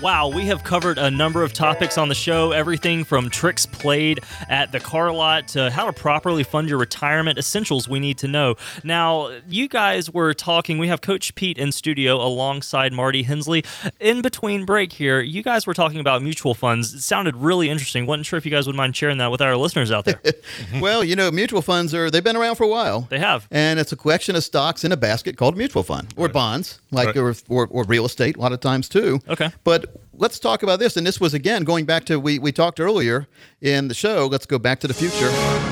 Wow, 0.03 0.27
we 0.27 0.47
have 0.47 0.65
covered 0.65 0.99
a 0.99 1.13
number 1.13 1.45
of 1.45 1.53
topics 1.53 1.97
on 1.97 2.09
the 2.09 2.15
show 2.17 2.51
everything 2.51 3.05
from 3.05 3.31
tricks 3.31 3.67
played 3.67 4.19
at 4.49 4.73
the 4.73 4.81
car 4.81 5.13
lot 5.13 5.47
to 5.49 5.71
how 5.71 5.85
to 5.87 5.93
properly 5.93 6.43
fund 6.43 6.69
your 6.69 6.79
retirement 6.79 7.39
essentials 7.39 7.89
we 7.89 8.01
need 8.01 8.19
to 8.19 8.27
know. 8.27 8.57
Now, 8.83 9.31
you 9.49 9.69
guys 9.69 10.11
were 10.13 10.35
talking, 10.35 10.79
we 10.79 10.89
have 10.89 11.03
Coach 11.03 11.37
Pete 11.37 11.57
in 11.57 11.71
studio 11.71 12.17
alongside 12.17 12.93
Marty 12.93 13.23
Hensley. 13.23 13.65
In 14.01 14.23
between 14.23 14.65
break 14.65 14.93
here, 14.93 15.21
you 15.21 15.41
guys 15.41 15.69
were 15.69 15.75
talking 15.75 16.01
about 16.01 16.21
mutual 16.21 16.55
funds. 16.55 16.93
It 16.95 17.03
sounded 17.03 17.37
really 17.37 17.71
interesting. 17.71 18.05
Wasn't 18.05 18.27
sure 18.27 18.37
if 18.37 18.45
you 18.45 18.51
guys 18.51 18.67
would 18.67 18.75
mind 18.75 18.97
sharing 18.97 19.19
that 19.19 19.31
with 19.31 19.41
our 19.41 19.57
listeners 19.57 19.93
out 19.93 20.05
there. 20.05 20.21
well, 20.81 21.05
you 21.05 21.15
know, 21.15 21.31
mutual 21.31 21.63
funds 21.63 21.95
are, 21.95 22.11
they've 22.11 22.25
been 22.25 22.37
around 22.37 22.57
for 22.57 22.65
a 22.65 22.69
while. 22.69 23.03
They 23.03 23.21
have. 23.21 23.47
And 23.53 23.79
it's 23.79 23.93
a 23.93 23.97
collection 23.97 24.35
of 24.35 24.43
stocks 24.43 24.83
in 24.83 24.91
a 24.91 24.97
basket 24.97 25.37
called 25.37 25.57
mutual 25.57 25.85
fund 25.85 26.13
or 26.17 26.29
bonds, 26.29 26.81
like 26.91 27.07
Right. 27.07 27.17
or, 27.19 27.35
or, 27.49 27.69
or 27.69 27.85
real 27.85 28.05
estate 28.05 28.37
a 28.37 28.41
lot 28.41 28.53
of 28.53 28.59
times 28.59 28.89
too. 28.89 29.21
Okay. 29.29 29.51
But 29.63 29.92
let's 30.15 30.39
talk 30.39 30.63
about 30.63 30.79
this. 30.79 30.97
And 30.97 31.07
this 31.07 31.21
was, 31.21 31.35
again, 31.35 31.65
going 31.65 31.85
back 31.85 32.05
to, 32.07 32.19
we, 32.19 32.39
we 32.39 32.53
talked 32.53 32.81
earlier 32.81 33.27
in 33.61 33.89
the 33.89 33.95
show. 33.95 34.29
Let's 34.31 34.47
go 34.47 34.59
back 34.59 34.81
to 34.81 34.89
the 34.89 34.95
future. 34.95 35.72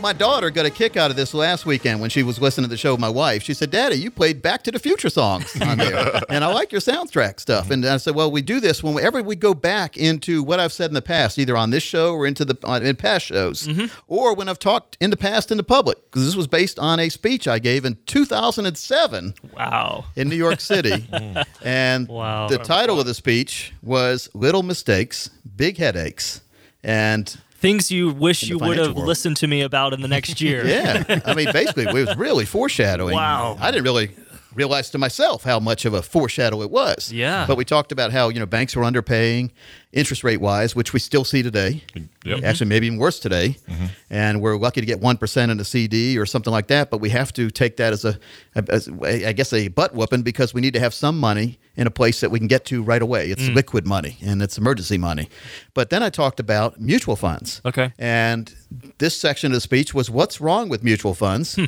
My 0.00 0.12
daughter 0.12 0.50
got 0.50 0.66
a 0.66 0.70
kick 0.70 0.96
out 0.96 1.10
of 1.10 1.16
this 1.16 1.34
last 1.34 1.66
weekend 1.66 2.00
when 2.00 2.10
she 2.10 2.22
was 2.22 2.40
listening 2.40 2.64
to 2.64 2.68
the 2.70 2.76
show 2.76 2.92
with 2.92 3.00
my 3.00 3.08
wife. 3.08 3.42
She 3.42 3.54
said, 3.54 3.70
Daddy, 3.70 3.96
you 3.96 4.10
played 4.10 4.42
Back 4.42 4.62
to 4.64 4.70
the 4.70 4.78
Future 4.78 5.10
songs 5.10 5.60
on 5.60 5.78
there. 5.78 6.20
and 6.28 6.44
I 6.44 6.52
like 6.52 6.72
your 6.72 6.80
soundtrack 6.80 7.40
stuff. 7.40 7.70
And 7.70 7.84
I 7.84 7.96
said, 7.98 8.14
Well, 8.14 8.30
we 8.30 8.42
do 8.42 8.60
this 8.60 8.82
whenever 8.82 9.22
we 9.22 9.36
go 9.36 9.54
back 9.54 9.96
into 9.96 10.42
what 10.42 10.60
I've 10.60 10.72
said 10.72 10.90
in 10.90 10.94
the 10.94 11.02
past, 11.02 11.38
either 11.38 11.56
on 11.56 11.70
this 11.70 11.82
show 11.82 12.14
or 12.14 12.26
into 12.26 12.44
the 12.44 12.56
on, 12.64 12.84
in 12.84 12.96
past 12.96 13.26
shows, 13.26 13.66
mm-hmm. 13.66 13.86
or 14.06 14.34
when 14.34 14.48
I've 14.48 14.58
talked 14.58 14.96
in 15.00 15.10
the 15.10 15.16
past 15.16 15.50
in 15.50 15.56
the 15.56 15.62
public, 15.64 15.98
because 16.10 16.24
this 16.24 16.36
was 16.36 16.46
based 16.46 16.78
on 16.78 17.00
a 17.00 17.08
speech 17.08 17.46
I 17.48 17.58
gave 17.58 17.84
in 17.84 17.98
2007 18.06 19.34
Wow. 19.54 20.04
in 20.16 20.28
New 20.28 20.36
York 20.36 20.60
City. 20.60 21.06
Hmm. 21.18 21.38
and 21.64 22.06
Wow. 22.08 22.48
the 22.48 22.58
title 22.58 23.00
of 23.00 23.06
the 23.06 23.14
speech 23.14 23.72
was 23.82 24.28
Little 24.34 24.62
Mistakes, 24.62 25.30
Big 25.56 25.78
Headaches. 25.78 26.42
And 26.84 27.36
Things 27.58 27.90
you 27.90 28.10
wish 28.10 28.44
you 28.44 28.56
would 28.58 28.78
have 28.78 28.94
world. 28.94 29.08
listened 29.08 29.36
to 29.38 29.48
me 29.48 29.62
about 29.62 29.92
in 29.92 30.00
the 30.00 30.06
next 30.08 30.40
year. 30.40 30.64
yeah, 30.66 31.20
I 31.24 31.34
mean, 31.34 31.52
basically, 31.52 31.84
it 31.84 31.92
was 31.92 32.16
really 32.16 32.44
foreshadowing. 32.44 33.16
Wow. 33.16 33.56
I 33.60 33.72
didn't 33.72 33.84
really 33.84 34.10
realize 34.54 34.90
to 34.90 34.98
myself 34.98 35.44
how 35.44 35.60
much 35.60 35.84
of 35.84 35.94
a 35.94 36.02
foreshadow 36.02 36.62
it 36.62 36.70
was. 36.70 37.12
Yeah. 37.12 37.46
But 37.46 37.56
we 37.56 37.64
talked 37.64 37.92
about 37.92 38.12
how, 38.12 38.28
you 38.28 38.40
know, 38.40 38.46
banks 38.46 38.74
were 38.74 38.82
underpaying 38.82 39.50
interest 39.92 40.24
rate 40.24 40.40
wise, 40.40 40.74
which 40.74 40.92
we 40.92 41.00
still 41.00 41.24
see 41.24 41.42
today. 41.42 41.82
Yep. 42.24 42.44
Actually, 42.44 42.68
maybe 42.68 42.86
even 42.86 42.98
worse 42.98 43.18
today. 43.20 43.56
Mm-hmm. 43.68 43.86
And 44.10 44.40
we're 44.40 44.56
lucky 44.56 44.80
to 44.80 44.86
get 44.86 45.00
1% 45.00 45.50
in 45.50 45.60
a 45.60 45.64
CD 45.64 46.18
or 46.18 46.26
something 46.26 46.52
like 46.52 46.68
that. 46.68 46.90
But 46.90 46.98
we 46.98 47.10
have 47.10 47.32
to 47.34 47.50
take 47.50 47.76
that 47.76 47.92
as 47.92 48.04
a, 48.04 48.18
as, 48.54 48.88
I 49.02 49.32
guess, 49.32 49.52
a 49.52 49.68
butt 49.68 49.94
whooping 49.94 50.22
because 50.22 50.54
we 50.54 50.60
need 50.60 50.74
to 50.74 50.80
have 50.80 50.94
some 50.94 51.18
money 51.18 51.58
in 51.76 51.86
a 51.86 51.90
place 51.90 52.20
that 52.20 52.30
we 52.30 52.38
can 52.38 52.48
get 52.48 52.64
to 52.66 52.82
right 52.82 53.02
away. 53.02 53.30
It's 53.30 53.48
mm. 53.48 53.54
liquid 53.54 53.86
money 53.86 54.18
and 54.22 54.42
it's 54.42 54.58
emergency 54.58 54.98
money. 54.98 55.28
But 55.74 55.90
then 55.90 56.02
I 56.02 56.10
talked 56.10 56.40
about 56.40 56.80
mutual 56.80 57.16
funds. 57.16 57.60
Okay. 57.64 57.92
And 57.98 58.54
this 58.98 59.16
section 59.16 59.52
of 59.52 59.56
the 59.56 59.60
speech 59.60 59.94
was 59.94 60.10
what's 60.10 60.40
wrong 60.40 60.68
with 60.68 60.82
mutual 60.82 61.14
funds? 61.14 61.54
Hmm. 61.54 61.66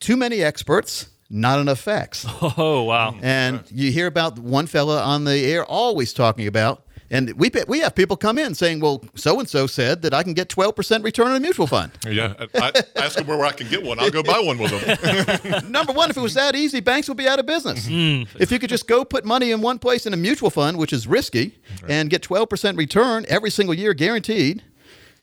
Too 0.00 0.16
many 0.16 0.42
experts, 0.42 1.10
not 1.32 1.58
enough 1.58 1.80
facts. 1.80 2.26
Oh, 2.58 2.82
wow. 2.82 3.14
And 3.22 3.62
you 3.70 3.90
hear 3.90 4.06
about 4.06 4.38
one 4.38 4.66
fella 4.66 5.02
on 5.02 5.24
the 5.24 5.38
air 5.46 5.64
always 5.64 6.12
talking 6.12 6.46
about, 6.46 6.84
and 7.10 7.32
we 7.34 7.50
we 7.66 7.80
have 7.80 7.94
people 7.94 8.16
come 8.16 8.38
in 8.38 8.54
saying, 8.54 8.80
"Well, 8.80 9.02
so 9.14 9.38
and 9.38 9.48
so 9.48 9.66
said 9.66 10.02
that 10.02 10.12
I 10.12 10.22
can 10.22 10.34
get 10.34 10.48
twelve 10.48 10.76
percent 10.76 11.02
return 11.04 11.28
on 11.28 11.36
a 11.36 11.40
mutual 11.40 11.66
fund." 11.66 11.92
Yeah, 12.12 12.34
I, 12.54 12.72
I 12.74 12.82
ask 12.96 13.16
them 13.16 13.26
where 13.26 13.44
I 13.44 13.52
can 13.52 13.68
get 13.68 13.82
one. 13.82 13.98
I'll 13.98 14.10
go 14.10 14.22
buy 14.22 14.40
one 14.40 14.58
with 14.58 14.70
them. 14.72 15.70
Number 15.72 15.92
one, 15.92 16.10
if 16.10 16.16
it 16.16 16.20
was 16.20 16.34
that 16.34 16.54
easy, 16.54 16.80
banks 16.80 17.08
would 17.08 17.16
be 17.16 17.28
out 17.28 17.38
of 17.38 17.46
business. 17.46 17.86
Mm-hmm. 17.86 18.38
If 18.40 18.50
you 18.52 18.58
could 18.58 18.70
just 18.70 18.86
go 18.86 19.04
put 19.04 19.24
money 19.24 19.50
in 19.50 19.60
one 19.62 19.78
place 19.78 20.04
in 20.04 20.12
a 20.12 20.16
mutual 20.16 20.50
fund, 20.50 20.76
which 20.78 20.92
is 20.92 21.06
risky, 21.06 21.58
and 21.88 22.10
get 22.10 22.22
twelve 22.22 22.48
percent 22.48 22.76
return 22.76 23.24
every 23.28 23.50
single 23.50 23.74
year 23.74 23.94
guaranteed, 23.94 24.62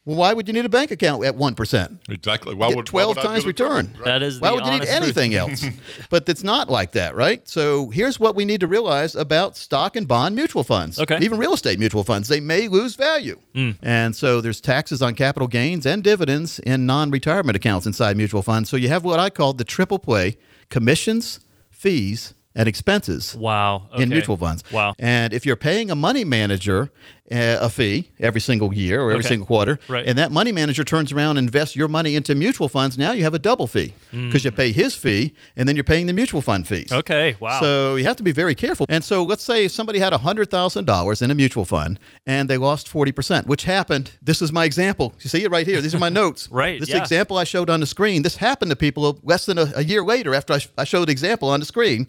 well, 0.06 0.16
why 0.18 0.34
would 0.34 0.48
you 0.48 0.54
need 0.54 0.66
a 0.66 0.70
bank 0.70 0.92
account 0.92 1.24
at 1.26 1.36
one 1.36 1.54
percent? 1.56 2.00
Exactly. 2.10 2.56
Why 2.56 2.70
Get 2.70 2.78
would 2.78 2.88
why 2.90 3.04
12 3.04 3.16
would 3.18 3.22
times 3.22 3.38
go 3.38 3.42
to 3.42 3.48
return. 3.48 3.94
right? 3.98 4.06
That 4.06 4.24
is 4.24 4.40
Why 4.40 4.50
the 4.50 4.56
would 4.56 4.66
you 4.66 4.72
need 4.72 4.76
honest 4.82 4.92
truth. 4.98 5.18
anything 5.18 5.36
else? 5.36 5.66
but 6.10 6.28
it's 6.28 6.44
not 6.44 6.70
like 6.70 6.94
that, 6.94 7.16
right? 7.16 7.48
So 7.48 7.90
here's 7.90 8.20
what 8.20 8.36
we 8.36 8.46
need 8.46 8.62
to 8.62 8.68
realize 8.68 9.14
about 9.16 9.58
stock 9.58 9.96
and 9.96 10.08
bond 10.08 10.36
mutual 10.36 10.64
funds. 10.64 11.00
Okay. 11.00 11.20
Even 11.22 11.38
real 11.38 11.54
estate 11.54 11.78
mutual 11.80 12.04
funds, 12.04 12.28
they 12.28 12.40
may 12.40 12.68
lose 12.68 12.96
value. 12.96 13.40
Mm. 13.54 13.76
And 13.84 14.16
so 14.16 14.42
there's 14.42 14.62
taxes 14.62 15.02
on 15.02 15.14
capital 15.16 15.48
gains 15.48 15.86
and 15.86 16.04
dividends 16.04 16.60
in 16.60 16.86
non 16.86 17.12
retirement 17.12 17.56
accounts 17.56 17.86
inside 17.86 18.18
mutual 18.18 18.42
funds. 18.42 18.70
So 18.70 18.78
you 18.78 18.88
have 18.88 19.04
what 19.04 19.20
I 19.20 19.30
call 19.30 19.54
the 19.54 19.64
triple 19.66 20.00
play 20.00 20.38
commissions, 20.70 21.40
fees, 21.70 22.34
and 22.56 22.68
expenses 22.68 23.36
Wow. 23.36 23.90
in 23.98 24.10
mutual 24.10 24.36
funds. 24.38 24.64
Wow. 24.72 24.94
And 24.98 25.34
if 25.34 25.46
you're 25.46 25.56
paying 25.56 25.92
a 25.92 25.96
money 25.96 26.24
manager 26.26 26.90
a 27.32 27.70
fee 27.70 28.10
every 28.20 28.42
single 28.42 28.74
year 28.74 29.02
or 29.02 29.12
every 29.12 29.20
Okay. 29.20 29.30
single 29.30 29.46
quarter, 29.48 29.80
Right. 29.88 30.06
and 30.08 30.18
that 30.18 30.32
money 30.32 30.52
manager 30.52 30.84
turns 30.84 31.12
around 31.12 31.38
and 31.38 31.48
invests 31.48 31.76
your 31.76 31.88
money 31.88 32.16
into 32.16 32.34
mutual 32.36 32.70
funds, 32.70 32.98
now 32.98 33.12
you 33.12 33.24
have 33.24 33.34
a 33.34 33.40
double 33.40 33.68
fee 33.68 33.94
because 34.12 34.44
you 34.46 34.52
pay 34.52 34.72
his 34.72 34.96
fee 34.96 35.34
and 35.56 35.68
then 35.68 35.76
you're 35.76 35.84
paying 35.84 36.08
the 36.08 36.14
mutual 36.14 36.42
fund 36.42 36.68
fees. 36.68 36.90
Mm. 36.90 36.98
Okay. 37.00 37.36
Wow. 37.40 37.60
So 37.60 37.96
you 37.96 38.06
have 38.06 38.16
to 38.18 38.24
be 38.24 38.32
very 38.32 38.56
careful. 38.56 38.86
And 38.90 39.04
so 39.04 39.24
let's 39.24 39.44
say 39.44 39.68
somebody 39.68 40.00
had 40.00 40.12
$100,000 40.14 41.22
in 41.22 41.32
a 41.32 41.36
mutual 41.36 41.66
fund 41.66 42.00
and 42.26 42.50
they 42.50 42.58
lost 42.58 42.88
40%, 42.92 43.48
which 43.48 43.64
happened. 43.64 44.12
This 44.22 44.42
is 44.42 44.52
my 44.52 44.66
example. 44.66 45.14
You 45.22 45.30
see 45.30 45.44
it 45.44 45.52
right 45.52 45.66
here. 45.68 45.82
These 45.82 45.96
are 45.96 46.00
my 46.00 46.10
notes. 46.10 46.48
Right, 46.60 46.80
This 46.80 46.90
yeah. 46.90 46.98
example 47.02 47.38
I 47.38 47.44
showed 47.44 47.70
on 47.70 47.80
the 47.80 47.86
screen, 47.86 48.22
this 48.24 48.36
happened 48.38 48.72
to 48.72 48.76
people 48.76 49.20
less 49.24 49.46
than 49.46 49.58
a, 49.58 49.72
a 49.76 49.84
year 49.84 50.04
later 50.04 50.34
after 50.36 50.54
I, 50.54 50.58
sh- 50.58 50.70
I 50.78 50.84
showed 50.84 51.08
the 51.08 51.12
example 51.12 51.50
on 51.50 51.60
the 51.60 51.66
screen. 51.66 52.08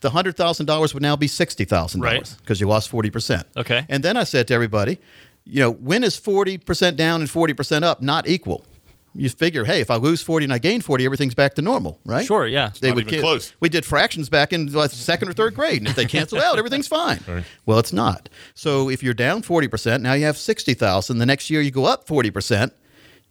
The 0.00 0.10
$100,000 0.10 0.94
would 0.94 1.02
now 1.02 1.16
be 1.16 1.26
$60,000 1.26 2.38
because 2.38 2.60
you 2.60 2.68
lost 2.68 2.90
40%. 2.90 3.44
Okay. 3.56 3.84
And 3.88 4.02
then 4.02 4.16
I 4.16 4.24
said 4.24 4.48
to 4.48 4.54
everybody, 4.54 4.98
you 5.44 5.60
know, 5.60 5.70
when 5.72 6.04
is 6.04 6.18
40% 6.20 6.96
down 6.96 7.20
and 7.20 7.28
40% 7.30 7.82
up 7.82 8.00
not 8.02 8.28
equal? 8.28 8.64
You 9.14 9.28
figure, 9.30 9.64
hey, 9.64 9.80
if 9.80 9.90
I 9.90 9.96
lose 9.96 10.22
40 10.22 10.44
and 10.44 10.52
I 10.52 10.58
gain 10.58 10.80
40, 10.82 11.04
everything's 11.04 11.34
back 11.34 11.54
to 11.54 11.62
normal, 11.62 11.98
right? 12.04 12.24
Sure, 12.24 12.46
yeah. 12.46 12.70
They 12.80 12.88
not 12.88 12.96
would 12.96 13.04
even 13.06 13.14
get- 13.14 13.20
close. 13.22 13.52
We 13.58 13.68
did 13.68 13.84
fractions 13.84 14.28
back 14.28 14.52
in 14.52 14.70
like, 14.72 14.90
second 14.92 15.28
or 15.28 15.32
third 15.32 15.54
grade, 15.54 15.78
and 15.78 15.88
if 15.88 15.96
they 15.96 16.04
cancel 16.04 16.38
out, 16.40 16.58
everything's 16.58 16.86
fine. 16.86 17.18
Well, 17.66 17.78
it's 17.78 17.92
not. 17.92 18.28
So 18.54 18.90
if 18.90 19.02
you're 19.02 19.14
down 19.14 19.42
40%, 19.42 20.02
now 20.02 20.12
you 20.12 20.26
have 20.26 20.36
60,000. 20.36 21.18
The 21.18 21.26
next 21.26 21.50
year 21.50 21.62
you 21.62 21.70
go 21.72 21.86
up 21.86 22.06
40%, 22.06 22.70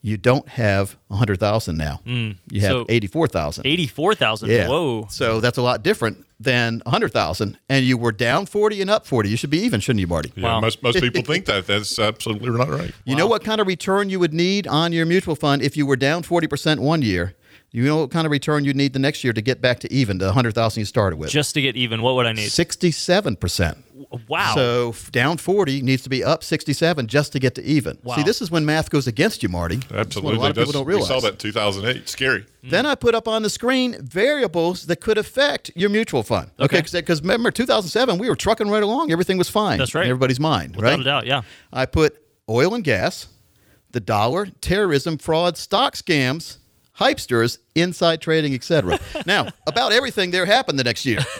you 0.02 0.16
don't 0.18 0.48
have 0.50 0.96
100,000 1.08 1.78
now. 1.78 2.00
You 2.06 2.62
have 2.62 2.72
Mm. 2.72 2.80
So- 2.82 2.86
84,000. 2.90 3.66
84,000. 3.66 4.50
Yeah. 4.50 4.68
Whoa. 4.68 5.08
So 5.10 5.40
that's 5.42 5.58
a 5.58 5.62
lot 5.62 5.84
different 5.84 6.24
than 6.40 6.82
100,000. 6.86 7.58
And 7.68 7.84
you 7.86 7.98
were 7.98 8.12
down 8.12 8.46
40 8.46 8.80
and 8.82 8.90
up 8.90 9.08
40. 9.08 9.30
You 9.30 9.38
should 9.38 9.50
be 9.50 9.60
even, 9.60 9.80
shouldn't 9.80 10.00
you, 10.02 10.08
Marty? 10.08 10.32
Yeah, 10.36 10.44
Wow. 10.44 10.60
most 10.62 10.84
most 10.84 11.00
people 11.02 11.24
think 11.26 11.46
that. 11.46 11.66
That's 11.68 11.98
absolutely 11.98 12.52
not 12.52 12.70
right. 12.70 12.94
You 13.06 13.16
know 13.16 13.28
what 13.28 13.44
kind 13.44 13.60
of 13.60 13.66
return 13.68 14.10
you 14.10 14.20
would 14.20 14.34
need 14.34 14.68
on 14.68 14.94
your 14.94 15.06
mutual 15.06 15.36
fund 15.36 15.62
if 15.64 15.76
you 15.76 15.86
were 15.86 15.96
down 15.98 16.22
40% 16.24 16.80
one 16.80 17.02
year? 17.02 17.34
You 17.72 17.84
know 17.84 17.98
what 17.98 18.12
kind 18.12 18.26
of 18.26 18.32
return 18.32 18.64
you'd 18.64 18.78
need 18.78 18.94
the 18.94 19.00
next 19.00 19.26
year 19.26 19.34
to 19.34 19.42
get 19.42 19.62
back 19.62 19.80
to 19.80 19.92
even, 19.92 20.20
the 20.20 20.28
100,000 20.28 20.80
you 20.80 20.86
started 20.86 21.18
with? 21.18 21.30
Just 21.30 21.54
to 21.56 21.62
get 21.62 21.76
even, 21.76 22.02
what 22.02 22.16
would 22.16 22.26
I 22.26 22.32
need? 22.32 22.50
67%. 22.50 23.78
Wow. 24.30 24.56
So 24.56 24.96
down 25.12 25.38
40 25.38 25.82
needs 25.82 26.02
to 26.04 26.10
be 26.10 26.24
up 26.24 26.44
67 26.46 27.08
just 27.08 27.34
to 27.34 27.40
get 27.40 27.56
to 27.56 27.64
even. 27.64 27.98
Wow. 28.04 28.16
See, 28.16 28.24
this 28.24 28.42
is 28.42 28.50
when 28.50 28.66
math 28.66 28.90
goes 28.90 29.06
against 29.06 29.44
you, 29.44 29.50
Marty. 29.50 29.78
That's 29.78 29.92
what 29.92 30.00
Absolutely. 30.00 30.36
a 30.36 30.40
lot 30.40 30.50
of 30.52 30.56
people 30.56 30.72
don't 30.72 30.86
realize. 30.86 31.10
We 31.10 31.16
saw 31.16 31.20
that 31.20 31.34
in 31.34 31.38
2008. 31.38 32.08
Scary. 32.08 32.42
Mm. 32.64 32.70
Then 32.70 32.86
I 32.86 32.96
put 32.96 33.14
up 33.16 33.28
on 33.28 33.44
the 33.44 33.50
screen 33.50 33.98
variables 34.02 34.86
that 34.86 35.02
could 35.02 35.18
affect 35.18 35.70
your 35.76 35.90
mutual 35.90 36.24
fund. 36.24 36.52
Okay. 36.60 36.82
Because 36.82 37.22
remember, 37.22 37.52
2007, 37.52 38.18
we 38.18 38.30
were 38.30 38.36
trucking 38.36 38.70
right 38.70 38.84
along. 38.84 39.12
Everything 39.12 39.38
was 39.38 39.50
fine. 39.50 39.78
That's 39.78 39.94
right. 39.94 40.06
In 40.06 40.12
everybody's 40.12 40.40
mind, 40.40 40.78
Without 40.78 40.92
right? 40.92 41.00
a 41.00 41.04
doubt, 41.04 41.26
yeah. 41.26 41.42
I 41.74 41.86
put 41.86 42.18
oil 42.48 42.74
and 42.74 42.84
gas, 42.84 43.28
the 43.92 44.00
dollar, 44.00 44.46
terrorism, 44.62 45.18
fraud, 45.18 45.58
stock 45.58 45.96
scams, 45.96 46.60
hypesters, 47.00 47.60
inside 47.78 48.22
trading, 48.22 48.54
etc. 48.54 49.00
now, 49.26 49.48
about 49.66 49.92
everything 49.92 50.32
there 50.32 50.46
happened 50.46 50.78
the 50.80 50.84
next 50.84 51.06
year. 51.06 51.20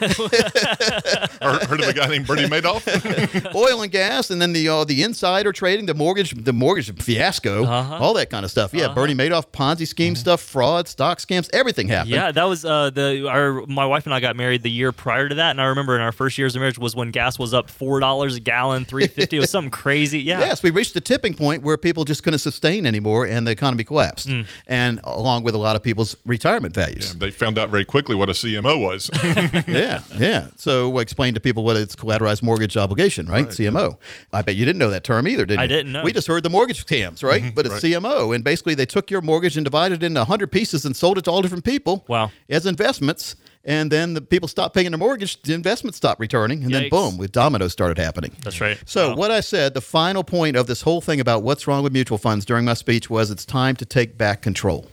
Heard, 1.40 1.62
heard 1.64 1.80
of 1.80 1.88
a 1.88 1.92
guy 1.92 2.06
named 2.08 2.26
Bernie 2.26 2.44
Madoff? 2.44 3.54
oil 3.54 3.82
and 3.82 3.90
gas, 3.92 4.30
and 4.30 4.40
then 4.42 4.52
the 4.52 4.68
uh, 4.68 4.84
the 4.84 5.02
insider 5.02 5.52
trading, 5.52 5.86
the 5.86 5.94
mortgage, 5.94 6.32
the 6.32 6.52
mortgage 6.52 6.92
fiasco, 7.02 7.64
Uh-huh. 7.64 7.96
all 7.98 8.14
that 8.14 8.30
kind 8.30 8.44
of 8.44 8.50
stuff. 8.50 8.74
Yeah, 8.74 8.88
Bernie 8.92 9.14
Madoff, 9.14 9.46
Ponzi 9.52 9.86
scheme 9.86 10.16
stuff, 10.16 10.40
fraud, 10.40 10.88
stock 10.88 11.18
scams, 11.18 11.48
everything 11.52 11.88
happened. 11.88 12.10
Yeah, 12.10 12.32
that 12.32 12.44
was 12.44 12.64
uh, 12.64 12.90
the 12.90 13.28
our 13.28 13.64
my 13.66 13.86
wife 13.86 14.06
and 14.06 14.14
I 14.14 14.20
got 14.20 14.36
married 14.36 14.62
the 14.62 14.70
year 14.70 14.92
prior 14.92 15.28
to 15.28 15.34
that, 15.36 15.50
and 15.50 15.60
I 15.60 15.66
remember 15.66 15.94
in 15.94 16.00
our 16.02 16.12
first 16.12 16.38
years 16.38 16.54
of 16.56 16.60
marriage 16.60 16.78
was 16.78 16.94
when 16.96 17.10
gas 17.10 17.38
was 17.38 17.54
up 17.54 17.70
four 17.70 18.00
dollars 18.00 18.36
a 18.36 18.40
gallon, 18.40 18.84
three 18.84 19.06
fifty. 19.06 19.36
it 19.36 19.40
was 19.40 19.50
something 19.50 19.70
crazy. 19.70 20.20
Yeah. 20.20 20.40
Yes, 20.40 20.62
we 20.62 20.70
reached 20.70 20.94
the 20.94 21.00
tipping 21.00 21.34
point 21.34 21.62
where 21.62 21.76
people 21.76 22.04
just 22.04 22.22
couldn't 22.22 22.40
sustain 22.40 22.86
anymore, 22.86 23.26
and 23.26 23.46
the 23.46 23.50
economy 23.52 23.84
collapsed, 23.84 24.28
Mm. 24.28 24.46
and 24.66 25.00
along 25.04 25.44
with 25.44 25.54
a 25.54 25.58
lot 25.58 25.76
of 25.76 25.82
people's 25.82 26.16
retirement 26.28 26.74
values. 26.74 27.14
they 27.14 27.30
found 27.30 27.58
out 27.58 27.70
very 27.70 27.84
quickly 27.84 28.14
what 28.14 28.28
a 28.28 28.32
CMO 28.32 28.80
was. 28.80 29.10
yeah, 29.66 30.02
yeah. 30.16 30.48
So 30.56 30.98
explain 30.98 31.34
to 31.34 31.40
people 31.40 31.64
what 31.64 31.76
it's 31.76 31.96
collateralized 31.96 32.42
mortgage 32.42 32.76
obligation, 32.76 33.26
right? 33.26 33.46
CMO. 33.46 33.96
I 34.32 34.42
bet 34.42 34.56
you 34.56 34.64
didn't 34.64 34.78
know 34.78 34.90
that 34.90 35.04
term 35.04 35.26
either, 35.26 35.44
did 35.46 35.58
you? 35.58 35.62
I 35.62 35.66
didn't 35.66 35.92
know. 35.92 36.02
We 36.02 36.12
just 36.12 36.26
heard 36.26 36.42
the 36.42 36.50
mortgage 36.50 36.84
scams, 36.84 37.22
right? 37.24 37.42
Mm-hmm. 37.42 37.54
But 37.54 37.66
it's 37.66 37.76
CMO, 37.76 38.34
and 38.34 38.44
basically 38.44 38.74
they 38.74 38.86
took 38.86 39.10
your 39.10 39.22
mortgage 39.22 39.56
and 39.56 39.64
divided 39.64 40.02
it 40.02 40.06
into 40.06 40.24
hundred 40.24 40.52
pieces 40.52 40.84
and 40.84 40.94
sold 40.96 41.18
it 41.18 41.24
to 41.24 41.30
all 41.30 41.42
different 41.42 41.64
people. 41.64 42.04
Wow. 42.08 42.30
As 42.48 42.66
investments. 42.66 43.34
And 43.64 43.92
then 43.92 44.14
the 44.14 44.22
people 44.22 44.48
stopped 44.48 44.74
paying 44.74 44.90
their 44.92 44.98
mortgage, 44.98 45.42
the 45.42 45.52
investments 45.52 45.98
stopped 45.98 46.20
returning, 46.20 46.64
and 46.64 46.72
then 46.72 46.88
boom, 46.88 47.18
with 47.18 47.32
dominoes 47.32 47.72
started 47.72 47.98
happening. 47.98 48.34
That's 48.42 48.62
right. 48.62 48.78
So, 48.86 49.10
Wow. 49.10 49.16
what 49.16 49.30
I 49.30 49.40
said, 49.40 49.74
the 49.74 49.82
final 49.82 50.24
point 50.24 50.56
of 50.56 50.66
this 50.68 50.80
whole 50.80 51.02
thing 51.02 51.20
about 51.20 51.42
what's 51.42 51.66
wrong 51.66 51.82
with 51.82 51.92
mutual 51.92 52.16
funds 52.16 52.46
during 52.46 52.64
my 52.64 52.72
speech 52.72 53.10
was 53.10 53.30
it's 53.30 53.44
time 53.44 53.76
to 53.76 53.84
take 53.84 54.16
back 54.16 54.40
control. 54.40 54.86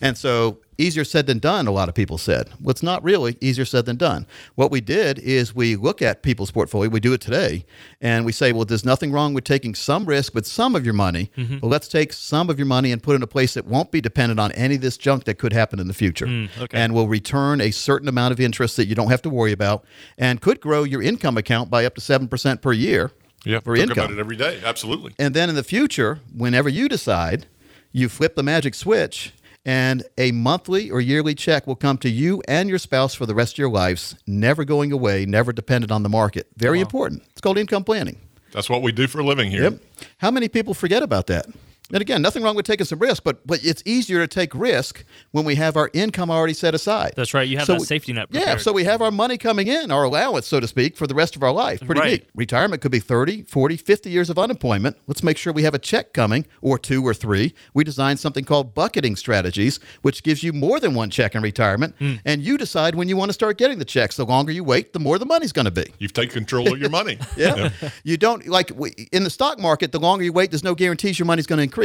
And 0.00 0.16
so, 0.16 0.58
easier 0.82 1.04
said 1.04 1.26
than 1.26 1.38
done, 1.38 1.66
a 1.66 1.70
lot 1.70 1.88
of 1.88 1.94
people 1.94 2.18
said. 2.18 2.48
Well, 2.60 2.70
it's 2.70 2.82
not 2.82 3.02
really 3.02 3.36
easier 3.40 3.64
said 3.64 3.86
than 3.86 3.96
done. 3.96 4.26
What 4.54 4.70
we 4.70 4.80
did 4.80 5.18
is 5.18 5.54
we 5.54 5.76
look 5.76 6.02
at 6.02 6.22
people's 6.22 6.50
portfolio, 6.50 6.90
we 6.90 7.00
do 7.00 7.12
it 7.12 7.20
today, 7.20 7.64
and 8.00 8.24
we 8.24 8.32
say, 8.32 8.52
well, 8.52 8.64
there's 8.64 8.84
nothing 8.84 9.12
wrong 9.12 9.34
with 9.34 9.44
taking 9.44 9.74
some 9.74 10.04
risk 10.04 10.34
with 10.34 10.46
some 10.46 10.74
of 10.74 10.84
your 10.84 10.94
money. 10.94 11.30
Mm-hmm. 11.36 11.58
Well, 11.60 11.70
let's 11.70 11.88
take 11.88 12.12
some 12.12 12.50
of 12.50 12.58
your 12.58 12.66
money 12.66 12.92
and 12.92 13.02
put 13.02 13.12
it 13.12 13.16
in 13.16 13.22
a 13.22 13.26
place 13.26 13.54
that 13.54 13.66
won't 13.66 13.90
be 13.90 14.00
dependent 14.00 14.40
on 14.40 14.52
any 14.52 14.74
of 14.74 14.80
this 14.80 14.96
junk 14.96 15.24
that 15.24 15.38
could 15.38 15.52
happen 15.52 15.78
in 15.78 15.88
the 15.88 15.94
future. 15.94 16.26
Mm, 16.26 16.48
okay. 16.60 16.78
And 16.78 16.94
will 16.94 17.08
return 17.08 17.60
a 17.60 17.70
certain 17.70 18.08
amount 18.08 18.32
of 18.32 18.40
interest 18.40 18.76
that 18.76 18.86
you 18.86 18.94
don't 18.94 19.10
have 19.10 19.22
to 19.22 19.30
worry 19.30 19.52
about 19.52 19.84
and 20.18 20.40
could 20.40 20.60
grow 20.60 20.82
your 20.82 21.02
income 21.02 21.36
account 21.36 21.70
by 21.70 21.84
up 21.84 21.94
to 21.94 22.00
7% 22.00 22.60
per 22.60 22.72
year 22.72 23.12
yeah, 23.44 23.60
for 23.60 23.76
talk 23.76 23.82
income. 23.82 24.04
about 24.04 24.10
it 24.12 24.20
every 24.20 24.36
day. 24.36 24.60
Absolutely. 24.64 25.14
And 25.18 25.34
then 25.34 25.48
in 25.48 25.54
the 25.54 25.64
future, 25.64 26.20
whenever 26.34 26.68
you 26.68 26.88
decide, 26.88 27.46
you 27.92 28.08
flip 28.08 28.34
the 28.34 28.42
magic 28.42 28.74
switch 28.74 29.32
and 29.64 30.04
a 30.18 30.32
monthly 30.32 30.90
or 30.90 31.00
yearly 31.00 31.34
check 31.34 31.66
will 31.66 31.76
come 31.76 31.98
to 31.98 32.08
you 32.08 32.42
and 32.48 32.68
your 32.68 32.78
spouse 32.78 33.14
for 33.14 33.26
the 33.26 33.34
rest 33.34 33.54
of 33.54 33.58
your 33.58 33.70
lives, 33.70 34.16
never 34.26 34.64
going 34.64 34.92
away, 34.92 35.24
never 35.26 35.52
dependent 35.52 35.92
on 35.92 36.02
the 36.02 36.08
market. 36.08 36.48
Very 36.56 36.80
important. 36.80 37.22
It's 37.30 37.40
called 37.40 37.58
income 37.58 37.84
planning. 37.84 38.18
That's 38.52 38.68
what 38.68 38.82
we 38.82 38.92
do 38.92 39.06
for 39.06 39.20
a 39.20 39.24
living 39.24 39.50
here. 39.50 39.62
Yep. 39.62 39.80
How 40.18 40.30
many 40.30 40.48
people 40.48 40.74
forget 40.74 41.02
about 41.02 41.26
that? 41.28 41.46
And 41.92 42.00
again, 42.00 42.22
nothing 42.22 42.42
wrong 42.42 42.56
with 42.56 42.64
taking 42.66 42.86
some 42.86 42.98
risk, 42.98 43.22
but 43.24 43.46
but 43.46 43.64
it's 43.64 43.82
easier 43.84 44.18
to 44.20 44.26
take 44.26 44.54
risk 44.54 45.04
when 45.30 45.44
we 45.44 45.54
have 45.56 45.76
our 45.76 45.90
income 45.92 46.30
already 46.30 46.54
set 46.54 46.74
aside. 46.74 47.12
That's 47.16 47.34
right. 47.34 47.46
You 47.48 47.58
have 47.58 47.66
So 47.66 47.74
that 47.74 47.80
we- 47.80 47.86
safety 47.86 48.12
net. 48.12 48.28
Yeah, 48.30 48.56
so 48.56 48.72
we 48.72 48.84
have 48.84 49.02
our 49.02 49.10
money 49.10 49.36
coming 49.38 49.66
in, 49.68 49.90
our 49.90 50.04
allowance, 50.04 50.46
so 50.46 50.58
to 50.60 50.66
speak, 50.66 50.96
for 50.96 51.06
the 51.06 51.14
rest 51.14 51.36
of 51.36 51.42
our 51.42 51.52
life. 51.52 51.80
Pretty 51.80 52.00
Right. 52.00 52.10
neat. 52.12 52.26
Retirement 52.34 52.80
could 52.82 52.90
be 52.92 52.98
30, 53.00 53.42
40, 53.42 53.76
50 53.76 54.10
years 54.10 54.30
of 54.30 54.38
unemployment. 54.38 54.96
Let's 55.06 55.22
make 55.22 55.36
sure 55.36 55.52
we 55.52 55.64
have 55.64 55.74
a 55.74 55.78
check 55.78 56.12
coming, 56.14 56.46
or 56.60 56.78
two 56.78 57.02
or 57.06 57.12
three. 57.14 57.52
We 57.74 57.84
designed 57.84 58.18
something 58.20 58.44
called 58.44 58.74
bucketing 58.74 59.16
strategies, 59.16 59.78
which 60.00 60.22
gives 60.22 60.42
you 60.42 60.52
more 60.52 60.80
than 60.80 60.94
one 60.94 61.10
check 61.10 61.34
in 61.34 61.42
retirement, 61.42 61.94
Hmm. 61.98 62.14
and 62.24 62.42
you 62.42 62.56
decide 62.56 62.94
when 62.94 63.08
you 63.08 63.16
want 63.16 63.28
to 63.28 63.34
start 63.34 63.58
getting 63.58 63.78
the 63.78 63.84
checks. 63.84 64.16
The 64.16 64.24
longer 64.24 64.52
you 64.52 64.64
wait, 64.64 64.92
the 64.94 64.98
more 65.00 65.18
the 65.18 65.26
money's 65.26 65.52
going 65.52 65.66
to 65.66 65.70
be. 65.70 65.84
You've 65.98 66.12
taken 66.14 66.32
control 66.34 66.72
of 66.72 66.78
your 66.80 66.90
money. 66.90 67.18
Yeah. 67.36 67.70
You 68.04 68.16
don't 68.16 68.46
like 68.46 68.70
we- 68.74 69.08
in 69.12 69.24
the 69.24 69.30
stock 69.30 69.58
market, 69.58 69.92
the 69.92 69.98
longer 70.00 70.24
you 70.24 70.32
wait, 70.32 70.50
there's 70.50 70.64
no 70.64 70.74
guarantees 70.74 71.18
your 71.18 71.26
money's 71.26 71.46
going 71.46 71.58
to 71.58 71.62
increase. 71.64 71.81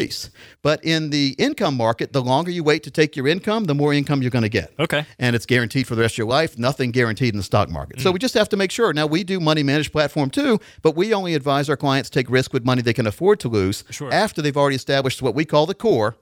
But 0.61 0.83
in 0.83 1.09
the 1.09 1.35
income 1.37 1.75
market, 1.75 2.13
the 2.13 2.21
longer 2.21 2.51
you 2.51 2.63
wait 2.63 2.83
to 2.83 2.91
take 2.91 3.15
your 3.15 3.27
income, 3.27 3.65
the 3.65 3.73
more 3.75 3.93
income 3.93 4.21
you're 4.21 4.31
going 4.31 4.43
to 4.43 4.49
get. 4.49 4.71
Okay. 4.79 5.05
And 5.19 5.35
it's 5.35 5.45
guaranteed 5.45 5.87
for 5.87 5.95
the 5.95 6.01
rest 6.01 6.13
of 6.15 6.17
your 6.19 6.27
life, 6.27 6.57
nothing 6.57 6.91
guaranteed 6.91 7.33
in 7.33 7.37
the 7.37 7.43
stock 7.43 7.69
market. 7.69 7.97
Mm. 7.97 8.01
So 8.03 8.11
we 8.11 8.19
just 8.19 8.33
have 8.35 8.49
to 8.49 8.57
make 8.57 8.71
sure. 8.71 8.93
Now, 8.93 9.07
we 9.07 9.23
do 9.23 9.39
money 9.39 9.63
managed 9.63 9.91
platform 9.91 10.29
too, 10.29 10.59
but 10.81 10.95
we 10.95 11.13
only 11.13 11.33
advise 11.33 11.69
our 11.69 11.77
clients 11.77 12.09
take 12.09 12.29
risk 12.29 12.53
with 12.53 12.63
money 12.65 12.81
they 12.81 12.93
can 12.93 13.07
afford 13.07 13.39
to 13.41 13.49
lose 13.49 13.83
Sure. 13.89 14.11
after 14.13 14.41
they've 14.41 14.55
already 14.57 14.75
established 14.75 15.21
what 15.21 15.33
we 15.35 15.45
call 15.45 15.65
the 15.65 15.75
core. 15.75 16.15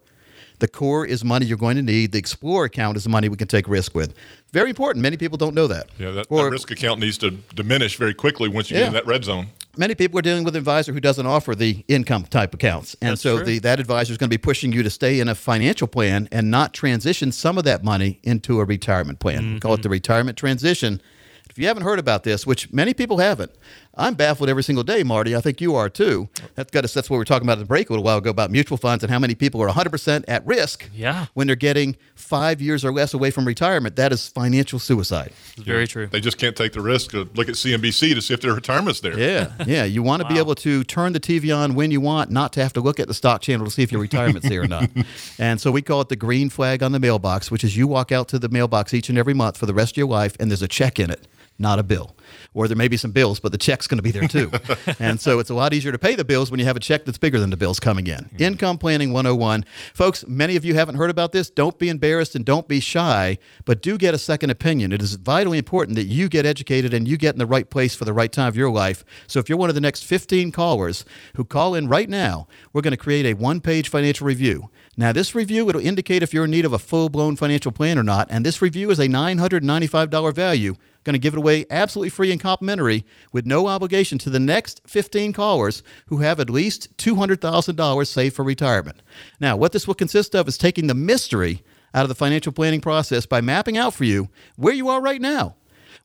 The 0.59 0.67
core 0.69 1.05
is 1.05 1.21
money 1.25 1.45
you're 1.45 1.57
going 1.57 1.75
to 1.75 1.81
need. 1.81 2.13
The 2.13 2.17
Explorer 2.17 2.65
account 2.65 2.95
is 2.95 3.03
the 3.03 3.09
money 3.09 3.27
we 3.27 3.35
can 3.35 3.49
take 3.49 3.67
risk 3.67 3.93
with. 3.93 4.13
Very 4.53 4.69
important. 4.69 5.03
Many 5.03 5.17
people 5.17 5.37
don't 5.37 5.53
know 5.53 5.67
that. 5.67 5.89
Yeah, 5.99 6.11
that, 6.11 6.27
Or- 6.29 6.45
that 6.45 6.51
risk 6.51 6.71
account 6.71 7.01
needs 7.01 7.17
to 7.17 7.31
diminish 7.53 7.97
very 7.97 8.13
quickly 8.13 8.47
once 8.47 8.71
you 8.71 8.77
Yeah. 8.77 8.83
get 8.83 8.87
in 8.87 8.93
that 8.93 9.05
red 9.05 9.25
zone. 9.25 9.47
Many 9.77 9.95
people 9.95 10.17
are 10.19 10.21
dealing 10.21 10.43
with 10.43 10.55
an 10.55 10.59
advisor 10.59 10.93
who 10.93 10.99
doesn't 10.99 11.25
offer 11.25 11.55
the 11.55 11.83
income 11.87 12.23
type 12.25 12.53
accounts. 12.53 12.95
And 13.01 13.11
That's 13.11 13.21
so 13.21 13.39
the, 13.39 13.59
that 13.59 13.79
advisor 13.79 14.11
is 14.11 14.17
going 14.17 14.29
to 14.29 14.33
be 14.33 14.41
pushing 14.41 14.71
you 14.71 14.83
to 14.83 14.89
stay 14.89 15.19
in 15.19 15.27
a 15.27 15.35
financial 15.35 15.87
plan 15.87 16.27
and 16.31 16.49
not 16.51 16.73
transition 16.73 17.31
some 17.31 17.57
of 17.57 17.63
that 17.65 17.83
money 17.83 18.19
into 18.23 18.59
a 18.59 18.65
retirement 18.65 19.19
plan. 19.19 19.55
We 19.55 19.59
call 19.59 19.73
it 19.73 19.75
Mm-hmm. 19.77 19.81
the 19.83 19.89
retirement 19.89 20.37
transition. 20.37 21.01
If 21.49 21.59
you 21.59 21.67
haven't 21.67 21.83
heard 21.83 21.99
about 21.99 22.23
this, 22.23 22.45
which 22.45 22.73
many 22.73 22.93
people 22.93 23.19
haven't, 23.19 23.51
I'm 23.97 24.15
baffled 24.15 24.49
every 24.49 24.63
single 24.63 24.83
day, 24.83 25.03
Marty. 25.03 25.35
I 25.35 25.41
think 25.41 25.61
you 25.61 25.75
are 25.75 25.89
too. 25.89 26.29
That's 26.55 26.71
got 26.71 26.83
us. 26.83 26.93
That's 26.93 27.09
what 27.09 27.15
we 27.15 27.19
were 27.19 27.25
talking 27.25 27.45
about 27.47 27.53
at 27.53 27.59
the 27.59 27.65
break 27.65 27.89
a 27.89 27.93
little 27.93 28.03
while 28.03 28.17
ago 28.17 28.29
about 28.29 28.51
mutual 28.51 28.77
funds 28.77 29.03
and 29.03 29.11
how 29.11 29.19
many 29.19 29.35
people 29.35 29.61
are 29.61 29.69
100% 29.69 30.25
at 30.27 30.45
risk 30.45 30.89
Yeah. 30.93 31.27
when 31.33 31.47
they're 31.47 31.55
getting 31.55 31.95
five 32.15 32.61
years 32.61 32.83
or 32.83 32.91
less 32.91 33.13
away 33.13 33.31
from 33.31 33.45
retirement. 33.45 33.95
That 33.95 34.11
is 34.11 34.27
financial 34.27 34.79
suicide. 34.79 35.31
Very 35.57 35.87
true. 35.87 36.07
They 36.07 36.19
just 36.19 36.37
can't 36.37 36.55
take 36.55 36.73
the 36.73 36.81
risk 36.81 37.11
to 37.11 37.29
look 37.35 37.47
at 37.47 37.55
CNBC 37.55 38.13
to 38.15 38.21
see 38.21 38.33
if 38.33 38.41
their 38.41 38.53
retirement's 38.53 38.99
there. 38.99 39.17
Yeah, 39.17 39.53
yeah. 39.65 39.85
You 39.85 40.03
want 40.03 40.21
to 40.21 40.27
be 40.27 40.37
able 40.39 40.55
to 40.55 40.83
turn 40.83 41.13
the 41.13 41.19
TV 41.19 41.55
on 41.55 41.75
when 41.75 41.91
you 41.91 42.01
want, 42.01 42.31
not 42.31 42.51
to 42.53 42.61
have 42.63 42.73
to 42.73 42.81
look 42.81 42.99
at 42.99 43.07
the 43.07 43.13
stock 43.13 43.41
channel 43.41 43.65
to 43.65 43.71
see 43.71 43.83
if 43.83 43.91
your 43.91 44.01
retirement's 44.01 44.49
there 44.49 44.61
or 44.63 44.67
not. 44.67 44.89
And 45.39 45.59
so 45.59 45.71
we 45.71 45.81
call 45.81 46.01
it 46.01 46.09
the 46.09 46.15
green 46.15 46.49
flag 46.49 46.81
on 46.83 46.91
the 46.91 46.99
mailbox, 46.99 47.51
which 47.51 47.63
is 47.63 47.75
you 47.77 47.87
walk 47.87 48.11
out 48.11 48.27
to 48.29 48.39
the 48.39 48.49
mailbox 48.49 48.93
each 48.93 49.09
and 49.09 49.17
every 49.17 49.33
month 49.33 49.57
for 49.57 49.65
the 49.65 49.73
rest 49.73 49.93
of 49.93 49.97
your 49.97 50.07
life, 50.07 50.35
and 50.39 50.49
there's 50.49 50.61
a 50.61 50.67
check 50.67 50.99
in 50.99 51.09
it 51.09 51.27
not 51.57 51.79
a 51.79 51.83
bill. 51.83 52.14
Or 52.55 52.67
there 52.67 52.77
may 52.77 52.87
be 52.87 52.97
some 52.97 53.11
bills, 53.11 53.39
but 53.39 53.51
the 53.51 53.57
check's 53.57 53.85
going 53.85 53.97
to 53.97 54.01
be 54.01 54.11
there 54.11 54.27
too. 54.27 54.49
and 54.99 55.19
so 55.19 55.39
it's 55.39 55.51
a 55.51 55.53
lot 55.53 55.73
easier 55.73 55.91
to 55.91 55.99
pay 55.99 56.15
the 56.15 56.25
bills 56.25 56.49
when 56.49 56.59
you 56.59 56.65
have 56.65 56.77
a 56.77 56.79
check 56.79 57.05
that's 57.05 57.17
bigger 57.17 57.39
than 57.39 57.51
the 57.51 57.57
bills 57.57 57.79
coming 57.79 58.07
in. 58.07 58.29
Income 58.39 58.77
Planning 58.79 59.11
101. 59.11 59.65
Folks, 59.93 60.25
many 60.25 60.55
of 60.55 60.65
you 60.65 60.73
haven't 60.73 60.95
heard 60.95 61.09
about 61.09 61.33
this. 61.33 61.49
Don't 61.49 61.77
be 61.77 61.89
embarrassed 61.89 62.33
and 62.33 62.45
don't 62.45 62.67
be 62.67 62.79
shy, 62.79 63.37
but 63.65 63.81
do 63.81 63.97
get 63.97 64.13
a 64.13 64.17
second 64.17 64.49
opinion. 64.49 64.93
It 64.93 65.01
is 65.01 65.15
vitally 65.15 65.57
important 65.57 65.97
that 65.97 66.05
you 66.05 66.29
get 66.29 66.45
educated 66.45 66.93
and 66.93 67.07
you 67.07 67.17
get 67.17 67.35
in 67.35 67.39
the 67.39 67.45
right 67.45 67.69
place 67.69 67.93
for 67.93 68.05
the 68.05 68.13
right 68.13 68.31
time 68.31 68.47
of 68.47 68.55
your 68.55 68.71
life. 68.71 69.03
So 69.27 69.39
if 69.39 69.49
you're 69.49 69.57
one 69.57 69.69
of 69.69 69.75
the 69.75 69.81
next 69.81 70.05
15 70.05 70.53
callers 70.53 71.03
who 71.35 71.43
call 71.43 71.75
in 71.75 71.89
right 71.89 72.09
now, 72.09 72.47
we're 72.71 72.81
going 72.81 72.91
to 72.91 72.97
create 72.97 73.25
a 73.25 73.33
one 73.33 73.59
page 73.59 73.89
financial 73.89 74.25
review. 74.25 74.69
Now, 74.97 75.11
this 75.11 75.35
review 75.35 75.69
it 75.69 75.75
will 75.75 75.85
indicate 75.85 76.23
if 76.23 76.33
you're 76.33 76.45
in 76.45 76.51
need 76.51 76.63
of 76.63 76.71
a 76.71 76.79
full 76.79 77.09
blown 77.09 77.35
financial 77.35 77.73
plan 77.73 77.99
or 77.99 78.03
not, 78.03 78.27
and 78.31 78.45
this 78.45 78.61
review 78.61 78.91
is 78.91 78.99
a 78.99 79.07
$995 79.07 80.33
value. 80.33 80.75
Going 81.05 81.13
to 81.13 81.19
give 81.19 81.35
it 81.35 81.37
away 81.37 81.67
absolutely 81.69 82.09
free 82.09 82.31
and 82.31 82.41
complimentary 82.41 83.05
with 83.31 83.45
no 83.45 83.67
obligation 83.67 84.17
to 84.17 84.31
the 84.31 84.39
next 84.39 84.81
15 84.87 85.33
callers 85.33 85.83
who 86.07 86.17
have 86.17 86.39
at 86.39 86.49
least 86.49 86.97
$200,000 86.97 88.07
saved 88.07 88.35
for 88.35 88.43
retirement. 88.43 89.03
Now, 89.39 89.55
what 89.55 89.71
this 89.71 89.87
will 89.87 89.93
consist 89.93 90.35
of 90.35 90.47
is 90.47 90.57
taking 90.57 90.87
the 90.87 90.95
mystery 90.95 91.63
out 91.93 92.01
of 92.01 92.09
the 92.09 92.15
financial 92.15 92.51
planning 92.51 92.81
process 92.81 93.27
by 93.27 93.39
mapping 93.39 93.77
out 93.77 93.93
for 93.93 94.03
you 94.03 94.29
where 94.55 94.73
you 94.73 94.89
are 94.89 94.99
right 94.99 95.21
now. 95.21 95.55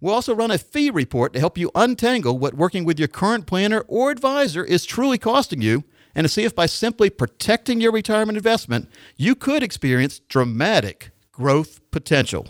We'll 0.03 0.15
also 0.15 0.35
run 0.35 0.51
a 0.51 0.59
fee 0.59 0.91
report 0.91 1.33
to 1.33 1.41
help 1.41 1.57
you 1.57 1.71
untangle 1.75 2.39
what 2.39 2.55
working 2.55 2.85
with 2.85 2.99
your 2.99 3.09
current 3.09 3.47
planner 3.47 3.81
or 3.89 4.11
advisor 4.11 4.63
is 4.63 4.85
truly 4.85 5.17
costing 5.17 5.63
you 5.63 5.85
and 6.15 6.27
to 6.27 6.29
see 6.29 6.45
if 6.45 6.55
by 6.55 6.67
simply 6.67 7.09
protecting 7.09 7.81
your 7.81 7.93
retirement 7.93 8.37
investment, 8.37 8.91
you 9.17 9.35
could 9.35 9.63
experience 9.63 10.19
dramatic 10.29 11.11
growth 11.33 11.81
potential. 11.91 12.49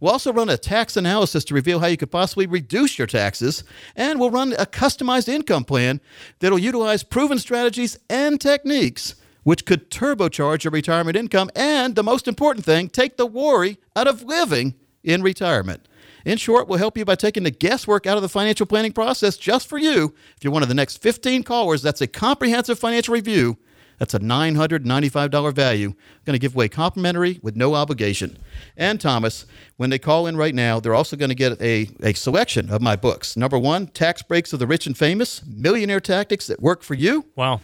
We'll 0.00 0.12
also 0.12 0.32
run 0.32 0.48
a 0.48 0.56
tax 0.56 0.96
analysis 0.96 1.44
to 1.44 1.54
reveal 1.54 1.80
how 1.80 1.86
you 1.86 1.96
could 1.96 2.10
possibly 2.10 2.46
reduce 2.46 2.98
your 2.98 3.06
taxes, 3.06 3.64
and 3.94 4.20
we'll 4.20 4.30
run 4.30 4.52
a 4.58 4.66
customized 4.66 5.28
income 5.28 5.64
plan 5.64 6.00
that'll 6.40 6.58
utilize 6.58 7.02
proven 7.02 7.38
strategies 7.38 7.98
and 8.10 8.40
techniques 8.40 9.14
which 9.46 9.64
could 9.64 9.92
turbocharge 9.92 10.64
your 10.64 10.72
retirement 10.72 11.16
income 11.16 11.48
and, 11.54 11.94
the 11.94 12.02
most 12.02 12.26
important 12.26 12.66
thing, 12.66 12.88
take 12.88 13.16
the 13.16 13.24
worry 13.24 13.78
out 13.94 14.08
of 14.08 14.24
living 14.24 14.74
in 15.04 15.22
retirement. 15.22 15.86
In 16.24 16.36
short, 16.36 16.66
we'll 16.66 16.80
help 16.80 16.98
you 16.98 17.04
by 17.04 17.14
taking 17.14 17.44
the 17.44 17.52
guesswork 17.52 18.08
out 18.08 18.16
of 18.16 18.22
the 18.22 18.28
financial 18.28 18.66
planning 18.66 18.90
process 18.90 19.36
just 19.36 19.68
for 19.68 19.78
you. 19.78 20.12
If 20.36 20.42
you're 20.42 20.52
one 20.52 20.64
of 20.64 20.68
the 20.68 20.74
next 20.74 21.00
15 21.00 21.44
callers, 21.44 21.80
that's 21.80 22.00
a 22.00 22.08
comprehensive 22.08 22.80
financial 22.80 23.14
review. 23.14 23.56
That's 23.98 24.14
a 24.14 24.18
$995 24.18 25.54
value. 25.54 25.94
Going 26.24 26.34
to 26.34 26.38
give 26.38 26.54
away 26.54 26.68
complimentary 26.68 27.40
with 27.42 27.56
no 27.56 27.74
obligation. 27.74 28.38
And 28.76 29.00
Thomas, 29.00 29.46
when 29.76 29.90
they 29.90 29.98
call 29.98 30.26
in 30.26 30.36
right 30.36 30.54
now, 30.54 30.80
they're 30.80 30.94
also 30.94 31.16
going 31.16 31.30
to 31.30 31.34
get 31.34 31.60
a, 31.60 31.88
a 32.02 32.12
selection 32.12 32.70
of 32.70 32.82
my 32.82 32.96
books. 32.96 33.36
Number 33.36 33.58
one, 33.58 33.86
Tax 33.88 34.22
Breaks 34.22 34.52
of 34.52 34.58
the 34.58 34.66
Rich 34.66 34.86
and 34.86 34.96
Famous 34.96 35.42
Millionaire 35.46 36.00
Tactics 36.00 36.46
That 36.46 36.60
Work 36.60 36.82
for 36.82 36.94
You. 36.94 37.26
Wow. 37.36 37.60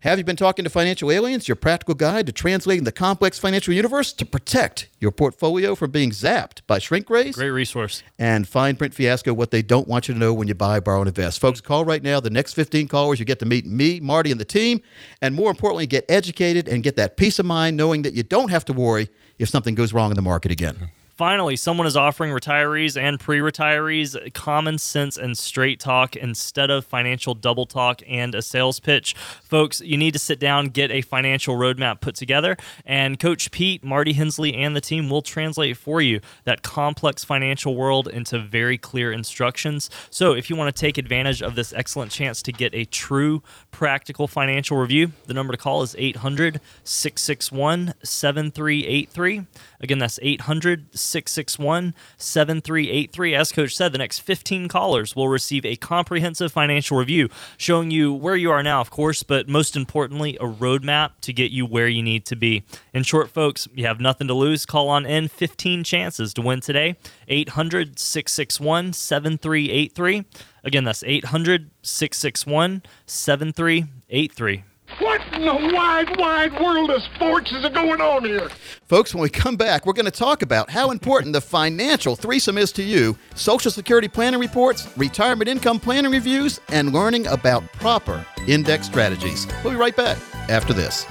Have 0.00 0.18
you 0.18 0.24
been 0.24 0.36
talking 0.36 0.64
to 0.64 0.70
financial 0.70 1.10
aliens? 1.10 1.48
Your 1.48 1.56
practical 1.56 1.94
guide 1.94 2.26
to 2.26 2.32
translating 2.32 2.84
the 2.84 2.92
complex 2.92 3.38
financial 3.38 3.74
universe 3.74 4.12
to 4.14 4.24
protect 4.24 4.88
your 5.00 5.10
portfolio 5.10 5.74
from 5.74 5.90
being 5.90 6.10
zapped 6.10 6.60
by 6.66 6.78
shrink 6.78 7.10
rays. 7.10 7.34
Great 7.34 7.50
resource. 7.50 8.02
And 8.18 8.46
fine 8.46 8.76
print 8.76 8.94
fiasco, 8.94 9.34
what 9.34 9.50
they 9.50 9.60
don't 9.60 9.88
want 9.88 10.06
you 10.06 10.14
to 10.14 10.20
know 10.20 10.32
when 10.32 10.46
you 10.46 10.54
buy, 10.54 10.80
borrow, 10.80 11.00
and 11.00 11.08
invest. 11.08 11.40
Folks, 11.40 11.60
call 11.60 11.84
right 11.84 12.02
now. 12.02 12.20
The 12.20 12.30
next 12.30 12.54
15 12.54 12.86
callers, 12.88 13.18
you 13.18 13.24
get 13.24 13.40
to 13.40 13.46
meet 13.46 13.66
me, 13.66 13.98
Marty, 14.00 14.30
and 14.30 14.40
the 14.40 14.44
team. 14.44 14.80
And 15.20 15.34
more 15.34 15.50
importantly, 15.50 15.86
get 15.86 16.04
educated 16.08 16.68
and 16.68 16.82
get 16.82 16.96
that 16.96 17.16
peace 17.16 17.38
of 17.38 17.46
mind 17.46 17.76
knowing 17.76 18.02
that 18.02 18.14
you 18.14 18.22
don't 18.22 18.50
have 18.50 18.64
to 18.66 18.72
worry 18.72 19.08
if 19.38 19.48
something 19.48 19.74
goes 19.74 19.92
wrong 19.92 20.10
in 20.10 20.16
the 20.16 20.22
market 20.22 20.52
again. 20.52 20.90
Finally, 21.18 21.56
someone 21.56 21.84
is 21.84 21.96
offering 21.96 22.30
retirees 22.30 22.96
and 22.96 23.18
pre 23.18 23.40
retirees 23.40 24.32
common 24.34 24.78
sense 24.78 25.16
and 25.16 25.36
straight 25.36 25.80
talk 25.80 26.14
instead 26.14 26.70
of 26.70 26.84
financial 26.84 27.34
double 27.34 27.66
talk 27.66 28.00
and 28.06 28.36
a 28.36 28.40
sales 28.40 28.78
pitch. 28.78 29.16
Folks, 29.42 29.80
you 29.80 29.96
need 29.96 30.12
to 30.12 30.18
sit 30.20 30.38
down, 30.38 30.66
get 30.66 30.92
a 30.92 31.02
financial 31.02 31.56
roadmap 31.56 32.00
put 32.00 32.14
together, 32.14 32.56
and 32.86 33.18
Coach 33.18 33.50
Pete, 33.50 33.82
Marty 33.82 34.12
Hensley, 34.12 34.54
and 34.54 34.76
the 34.76 34.80
team 34.80 35.10
will 35.10 35.20
translate 35.20 35.76
for 35.76 36.00
you 36.00 36.20
that 36.44 36.62
complex 36.62 37.24
financial 37.24 37.74
world 37.74 38.06
into 38.06 38.38
very 38.38 38.78
clear 38.78 39.10
instructions. 39.10 39.90
So, 40.10 40.34
if 40.34 40.48
you 40.48 40.54
want 40.54 40.72
to 40.72 40.80
take 40.80 40.98
advantage 40.98 41.42
of 41.42 41.56
this 41.56 41.72
excellent 41.72 42.12
chance 42.12 42.42
to 42.42 42.52
get 42.52 42.72
a 42.76 42.84
true 42.84 43.42
practical 43.72 44.28
financial 44.28 44.76
review, 44.76 45.10
the 45.26 45.34
number 45.34 45.50
to 45.50 45.58
call 45.58 45.82
is 45.82 45.96
800 45.98 46.60
661 46.84 47.94
7383. 48.04 49.46
Again, 49.80 49.98
that's 49.98 50.20
800 50.22 50.96
661 51.08 51.94
7383. 52.16 53.34
As 53.34 53.52
Coach 53.52 53.74
said, 53.74 53.92
the 53.92 53.98
next 53.98 54.20
15 54.20 54.68
callers 54.68 55.16
will 55.16 55.28
receive 55.28 55.64
a 55.64 55.76
comprehensive 55.76 56.52
financial 56.52 56.96
review 56.96 57.28
showing 57.56 57.90
you 57.90 58.12
where 58.12 58.36
you 58.36 58.50
are 58.50 58.62
now, 58.62 58.80
of 58.80 58.90
course, 58.90 59.22
but 59.22 59.48
most 59.48 59.76
importantly, 59.76 60.36
a 60.36 60.44
roadmap 60.44 61.12
to 61.22 61.32
get 61.32 61.50
you 61.50 61.66
where 61.66 61.88
you 61.88 62.02
need 62.02 62.24
to 62.26 62.36
be. 62.36 62.64
In 62.92 63.02
short, 63.02 63.30
folks, 63.30 63.68
you 63.74 63.86
have 63.86 64.00
nothing 64.00 64.28
to 64.28 64.34
lose. 64.34 64.66
Call 64.66 64.88
on 64.88 65.06
in 65.06 65.28
15 65.28 65.84
chances 65.84 66.34
to 66.34 66.42
win 66.42 66.60
today. 66.60 66.96
800 67.28 67.98
661 67.98 68.92
7383. 68.92 70.24
Again, 70.64 70.84
that's 70.84 71.02
800 71.04 71.70
661 71.82 72.82
7383. 73.06 74.64
What 74.98 75.20
in 75.34 75.42
the 75.42 75.72
wide, 75.74 76.18
wide 76.18 76.60
world 76.60 76.90
of 76.90 77.02
sports 77.14 77.52
is 77.52 77.68
going 77.68 78.00
on 78.00 78.24
here? 78.24 78.48
Folks, 78.86 79.14
when 79.14 79.22
we 79.22 79.28
come 79.28 79.56
back, 79.56 79.86
we're 79.86 79.92
going 79.92 80.06
to 80.06 80.10
talk 80.10 80.42
about 80.42 80.70
how 80.70 80.90
important 80.90 81.34
the 81.34 81.40
financial 81.40 82.16
threesome 82.16 82.58
is 82.58 82.72
to 82.72 82.82
you 82.82 83.16
Social 83.34 83.70
Security 83.70 84.08
planning 84.08 84.40
reports, 84.40 84.88
retirement 84.96 85.48
income 85.48 85.78
planning 85.78 86.10
reviews, 86.10 86.58
and 86.70 86.92
learning 86.92 87.26
about 87.26 87.70
proper 87.74 88.26
index 88.48 88.86
strategies. 88.86 89.46
We'll 89.62 89.74
be 89.74 89.78
right 89.78 89.94
back 89.94 90.18
after 90.48 90.72
this. 90.72 91.06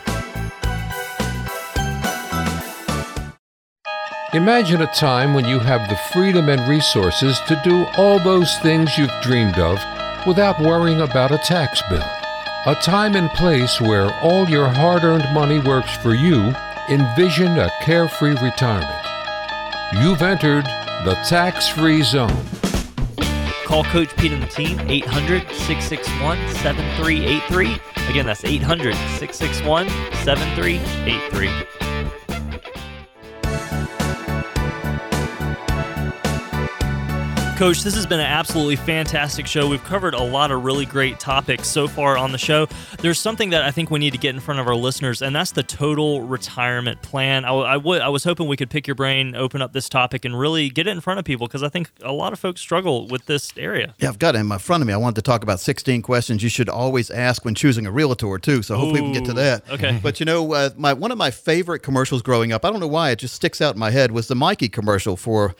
Imagine 4.33 4.81
a 4.81 4.87
time 4.87 5.33
when 5.33 5.45
you 5.45 5.59
have 5.59 5.87
the 5.87 5.95
freedom 6.11 6.49
and 6.49 6.67
resources 6.67 7.39
to 7.47 7.61
do 7.63 7.85
all 7.95 8.19
those 8.19 8.57
things 8.57 8.97
you've 8.97 9.09
dreamed 9.21 9.57
of 9.57 9.79
without 10.27 10.59
worrying 10.59 10.99
about 11.01 11.31
a 11.31 11.37
tax 11.37 11.81
bill. 11.89 12.03
A 12.67 12.75
time 12.75 13.15
and 13.15 13.29
place 13.29 13.79
where 13.79 14.13
all 14.15 14.45
your 14.49 14.67
hard 14.67 15.05
earned 15.05 15.33
money 15.33 15.57
works 15.57 15.95
for 15.99 16.13
you. 16.13 16.53
Envision 16.89 17.57
a 17.57 17.71
carefree 17.79 18.35
retirement. 18.43 19.05
You've 19.93 20.21
entered 20.21 20.65
the 21.05 21.17
tax 21.25 21.69
free 21.69 22.03
zone. 22.03 22.43
Call 23.63 23.85
Coach 23.85 24.13
Pete 24.17 24.33
and 24.33 24.43
the 24.43 24.47
team, 24.47 24.81
800 24.81 25.43
661 25.43 26.37
7383. 26.55 27.79
Again, 28.09 28.25
that's 28.25 28.43
800 28.43 28.95
661 28.95 29.87
7383. 30.25 31.76
Coach, 37.57 37.81
this 37.81 37.95
has 37.95 38.05
been 38.05 38.19
an 38.19 38.27
absolutely 38.27 38.75
fantastic 38.75 39.47
show. 39.47 39.67
We've 39.67 39.83
covered 39.83 40.13
a 40.13 40.21
lot 40.21 40.51
of 40.51 40.63
really 40.63 40.85
great 40.85 41.19
topics 41.19 41.67
so 41.67 41.87
far 41.87 42.15
on 42.15 42.31
the 42.31 42.37
show. 42.37 42.67
There's 42.99 43.19
something 43.19 43.49
that 43.49 43.63
I 43.63 43.71
think 43.71 43.89
we 43.89 43.97
need 43.97 44.11
to 44.11 44.19
get 44.19 44.35
in 44.35 44.39
front 44.39 44.59
of 44.59 44.67
our 44.67 44.75
listeners, 44.75 45.23
and 45.23 45.35
that's 45.35 45.53
the 45.53 45.63
total 45.63 46.21
retirement 46.21 47.01
plan. 47.01 47.45
I, 47.45 47.53
I, 47.55 47.73
w- 47.73 47.99
I 47.99 48.09
was 48.09 48.23
hoping 48.23 48.47
we 48.47 48.57
could 48.57 48.69
pick 48.69 48.85
your 48.85 48.93
brain, 48.93 49.35
open 49.35 49.63
up 49.63 49.73
this 49.73 49.89
topic, 49.89 50.23
and 50.23 50.37
really 50.37 50.69
get 50.69 50.85
it 50.85 50.91
in 50.91 51.01
front 51.01 51.17
of 51.17 51.25
people 51.25 51.47
because 51.47 51.63
I 51.63 51.69
think 51.69 51.89
a 52.03 52.11
lot 52.11 52.31
of 52.31 52.37
folks 52.37 52.61
struggle 52.61 53.07
with 53.07 53.25
this 53.25 53.51
area. 53.57 53.95
Yeah, 53.97 54.09
I've 54.09 54.19
got 54.19 54.35
it 54.35 54.37
in 54.37 54.59
front 54.59 54.83
of 54.83 54.87
me. 54.87 54.93
I 54.93 54.97
wanted 54.97 55.15
to 55.15 55.23
talk 55.23 55.41
about 55.41 55.59
16 55.59 56.03
questions 56.03 56.43
you 56.43 56.49
should 56.49 56.69
always 56.69 57.09
ask 57.09 57.43
when 57.43 57.55
choosing 57.55 57.87
a 57.87 57.91
realtor, 57.91 58.37
too. 58.37 58.61
So 58.61 58.75
hopefully 58.75 59.01
we 59.01 59.07
can 59.07 59.23
get 59.23 59.25
to 59.25 59.33
that. 59.33 59.67
Okay. 59.71 59.99
But 60.03 60.19
you 60.19 60.27
know, 60.27 60.53
uh, 60.53 60.69
my 60.77 60.93
one 60.93 61.11
of 61.11 61.17
my 61.17 61.31
favorite 61.31 61.79
commercials 61.79 62.21
growing 62.21 62.51
up, 62.51 62.63
I 62.63 62.69
don't 62.69 62.79
know 62.79 62.87
why, 62.87 63.09
it 63.09 63.15
just 63.15 63.33
sticks 63.33 63.61
out 63.61 63.73
in 63.73 63.79
my 63.79 63.89
head, 63.89 64.11
was 64.11 64.27
the 64.27 64.35
Mikey 64.35 64.69
commercial 64.69 65.17
for 65.17 65.55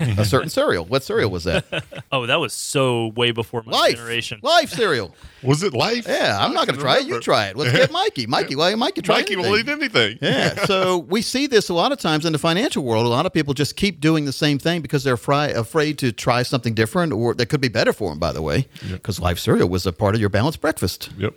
a 0.00 0.24
certain 0.24 0.48
cereal. 0.48 0.86
What 0.86 1.02
cereal 1.02 1.33
was 1.34 1.44
that? 1.44 1.64
oh, 2.12 2.24
that 2.26 2.40
was 2.40 2.52
so 2.54 3.08
way 3.08 3.30
before 3.30 3.62
my 3.66 3.72
Life. 3.72 3.96
generation. 3.96 4.40
Life 4.42 4.70
cereal. 4.70 5.14
Was 5.42 5.62
it 5.62 5.74
life? 5.74 6.06
Yeah, 6.08 6.38
I'm 6.40 6.54
not 6.54 6.66
going 6.66 6.76
to 6.76 6.80
try 6.82 7.00
it. 7.00 7.04
You 7.06 7.20
try 7.20 7.48
it. 7.48 7.56
Let's 7.56 7.70
get 7.76 7.92
Mikey. 8.00 8.26
Mikey, 8.26 8.56
why 8.56 8.74
Mikey 8.76 9.02
try 9.02 9.16
Mikey 9.16 9.36
will 9.36 9.44
anything. 9.54 9.68
eat 9.68 9.68
anything. 9.68 10.18
Yeah, 10.22 10.64
so 10.64 10.96
we 10.96 11.20
see 11.20 11.46
this 11.46 11.68
a 11.68 11.74
lot 11.74 11.92
of 11.92 11.98
times 11.98 12.24
in 12.24 12.32
the 12.32 12.38
financial 12.38 12.82
world. 12.82 13.04
A 13.04 13.10
lot 13.10 13.26
of 13.26 13.32
people 13.34 13.52
just 13.52 13.76
keep 13.76 14.00
doing 14.00 14.24
the 14.24 14.32
same 14.32 14.58
thing 14.58 14.80
because 14.80 15.04
they're 15.04 15.18
fri- 15.18 15.52
afraid 15.52 15.98
to 15.98 16.12
try 16.12 16.44
something 16.44 16.72
different 16.72 17.12
or 17.12 17.34
that 17.34 17.50
could 17.50 17.60
be 17.60 17.68
better 17.68 17.92
for 17.92 18.08
them, 18.08 18.18
by 18.18 18.32
the 18.32 18.40
way, 18.40 18.66
because 18.90 19.20
life 19.20 19.38
cereal 19.38 19.68
was 19.68 19.84
a 19.84 19.92
part 19.92 20.14
of 20.14 20.20
your 20.22 20.30
balanced 20.30 20.62
breakfast. 20.62 21.10
Yep. 21.18 21.34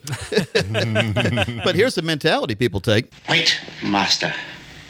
but 1.65 1.75
here's 1.75 1.95
the 1.95 2.01
mentality 2.01 2.55
people 2.55 2.79
take 2.79 3.11
Wait, 3.29 3.59
master. 3.83 4.33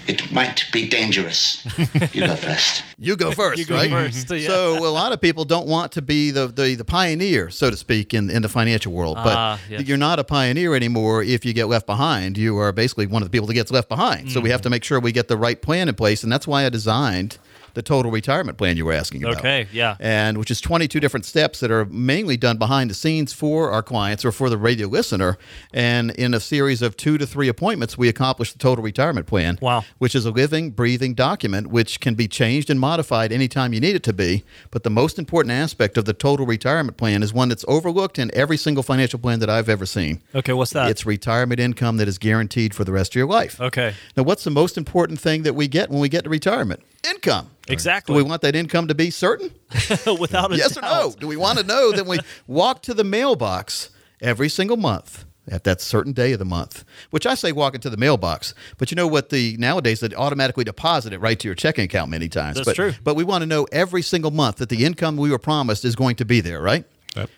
It 0.07 0.31
might 0.31 0.65
be 0.71 0.87
dangerous. 0.87 1.65
You 2.13 2.27
go 2.27 2.35
first. 2.35 2.83
You 2.99 3.15
go 3.15 3.31
first, 3.31 3.59
You 3.59 3.65
go 3.65 3.75
right? 3.75 3.91
first, 3.91 4.31
yeah. 4.31 4.47
So 4.47 4.83
a 4.83 4.89
lot 4.89 5.11
of 5.11 5.21
people 5.21 5.45
don't 5.45 5.67
want 5.67 5.91
to 5.91 6.01
be 6.01 6.31
the, 6.31 6.47
the, 6.47 6.73
the 6.73 6.83
pioneer, 6.83 7.51
so 7.51 7.69
to 7.69 7.77
speak, 7.77 8.11
in, 8.13 8.31
in 8.31 8.41
the 8.41 8.49
financial 8.49 8.91
world. 8.91 9.17
But 9.23 9.35
Ah, 9.37 9.59
yes. 9.69 9.87
you're 9.87 9.97
not 9.99 10.17
a 10.17 10.23
pioneer 10.23 10.73
anymore 10.73 11.21
if 11.21 11.45
you 11.45 11.53
get 11.53 11.67
left 11.67 11.85
behind. 11.85 12.39
You 12.39 12.57
are 12.57 12.71
basically 12.71 13.05
one 13.05 13.21
of 13.21 13.27
the 13.27 13.31
people 13.31 13.45
that 13.47 13.53
gets 13.53 13.69
left 13.69 13.87
behind. 13.87 14.31
So 14.31 14.39
we 14.41 14.49
Mm. 14.49 14.53
have 14.53 14.61
to 14.63 14.69
make 14.71 14.83
sure 14.83 14.99
we 14.99 15.11
get 15.11 15.27
the 15.27 15.37
right 15.37 15.61
plan 15.61 15.87
in 15.89 15.93
place. 15.95 16.23
And 16.23 16.31
that's 16.31 16.47
why 16.47 16.65
I 16.65 16.69
designed 16.69 17.37
the 17.77 17.83
total 17.83 18.09
retirement 18.09 18.57
plan 18.57 18.75
you 18.75 18.83
were 18.85 18.91
asking 18.91 19.23
about. 19.23 19.37
Okay, 19.37 19.67
yeah. 19.71 19.97
And 19.99 20.39
which 20.39 20.49
is 20.49 20.59
22 20.59 20.99
different 20.99 21.25
steps 21.25 21.59
that 21.59 21.69
are 21.69 21.85
mainly 21.85 22.35
done 22.35 22.57
behind 22.57 22.89
the 22.89 22.95
scenes 22.95 23.33
for 23.33 23.69
our 23.69 23.83
clients 23.83 24.25
or 24.25 24.31
for 24.31 24.49
the 24.49 24.57
radio 24.57 24.87
listener. 24.87 25.37
And 25.71 26.09
in 26.09 26.33
a 26.33 26.39
series 26.39 26.81
of 26.81 26.97
two 26.97 27.19
to 27.19 27.27
three 27.27 27.47
appointments, 27.47 27.95
we 27.95 28.09
accomplish 28.09 28.51
the 28.51 28.57
total 28.57 28.83
retirement 28.83 29.27
plan. 29.27 29.59
Wow. 29.61 29.85
Which 29.99 30.15
is 30.15 30.25
a 30.25 30.31
living, 30.31 30.71
breathing 30.71 31.13
document 31.13 31.67
which 31.67 31.99
can 31.99 32.15
be 32.15 32.27
changed 32.27 32.71
and 32.71 32.79
modified 32.79 33.31
anytime 33.31 33.73
you 33.73 33.79
need 33.79 33.95
it 33.95 34.01
to 34.03 34.13
be. 34.13 34.43
But 34.71 34.81
the 34.81 34.89
most 34.89 35.19
important 35.19 35.51
aspect 35.51 35.97
of 35.97 36.05
the 36.05 36.13
total 36.13 36.47
retirement 36.47 36.97
plan 36.97 37.21
is 37.21 37.31
one 37.31 37.49
that's 37.49 37.65
overlooked 37.67 38.17
in 38.17 38.31
every 38.33 38.57
single 38.57 38.81
financial 38.81 39.19
plan 39.19 39.37
that 39.41 39.51
I've 39.51 39.69
ever 39.69 39.85
seen. 39.85 40.23
Okay, 40.33 40.53
what's 40.53 40.73
that? 40.73 40.89
It's 40.89 41.05
retirement 41.05 41.59
income 41.59 41.97
that 41.97 42.07
is 42.07 42.17
guaranteed 42.17 42.73
for 42.73 42.83
the 42.83 42.91
rest 42.91 43.11
of 43.11 43.17
your 43.17 43.27
life. 43.27 43.61
Okay. 43.61 43.93
Now, 44.15 44.23
what's 44.23 44.43
the 44.43 44.49
most 44.49 44.79
important 44.79 45.19
thing 45.19 45.43
that 45.43 45.53
we 45.53 45.67
get 45.67 45.91
when 45.91 45.99
we 45.99 46.09
get 46.09 46.23
to 46.23 46.29
retirement? 46.31 46.81
Income. 47.07 47.51
Exactly. 47.73 48.13
Do 48.13 48.17
we 48.17 48.23
want 48.23 48.41
that 48.41 48.55
income 48.55 48.87
to 48.87 48.95
be 48.95 49.09
certain? 49.09 49.51
Without 50.19 50.51
a 50.51 50.57
yes 50.57 50.75
doubt. 50.75 50.83
or 50.83 51.09
no? 51.09 51.15
Do 51.19 51.27
we 51.27 51.37
want 51.37 51.59
to 51.59 51.65
know 51.65 51.91
that 51.91 52.05
we 52.05 52.19
walk 52.47 52.81
to 52.83 52.93
the 52.93 53.03
mailbox 53.03 53.89
every 54.21 54.49
single 54.49 54.77
month? 54.77 55.25
At 55.49 55.63
that 55.63 55.79
certain 55.79 56.11
day 56.11 56.33
of 56.33 56.39
the 56.39 56.45
month, 56.45 56.83
which 57.09 57.25
I 57.25 57.33
say 57.33 57.53
walk 57.53 57.73
into 57.73 57.89
the 57.89 57.95
mailbox, 57.95 58.53
but 58.77 58.91
you 58.91 58.95
know 58.95 59.07
what? 59.07 59.29
The 59.29 59.55
nowadays 59.57 60.01
they 60.01 60.13
automatically 60.13 60.65
deposit 60.65 61.13
it 61.13 61.19
right 61.19 61.39
to 61.39 61.47
your 61.47 61.55
checking 61.55 61.85
account 61.85 62.11
many 62.11 62.27
times. 62.27 62.57
That's 62.57 62.65
but, 62.65 62.75
true. 62.75 62.93
But 63.01 63.15
we 63.15 63.23
want 63.23 63.43
to 63.43 63.45
know 63.45 63.65
every 63.71 64.01
single 64.01 64.31
month 64.31 64.57
that 64.57 64.67
the 64.67 64.83
income 64.83 65.15
we 65.15 65.31
were 65.31 65.39
promised 65.39 65.85
is 65.85 65.95
going 65.95 66.17
to 66.17 66.25
be 66.25 66.41
there, 66.41 66.61
right? 66.61 66.83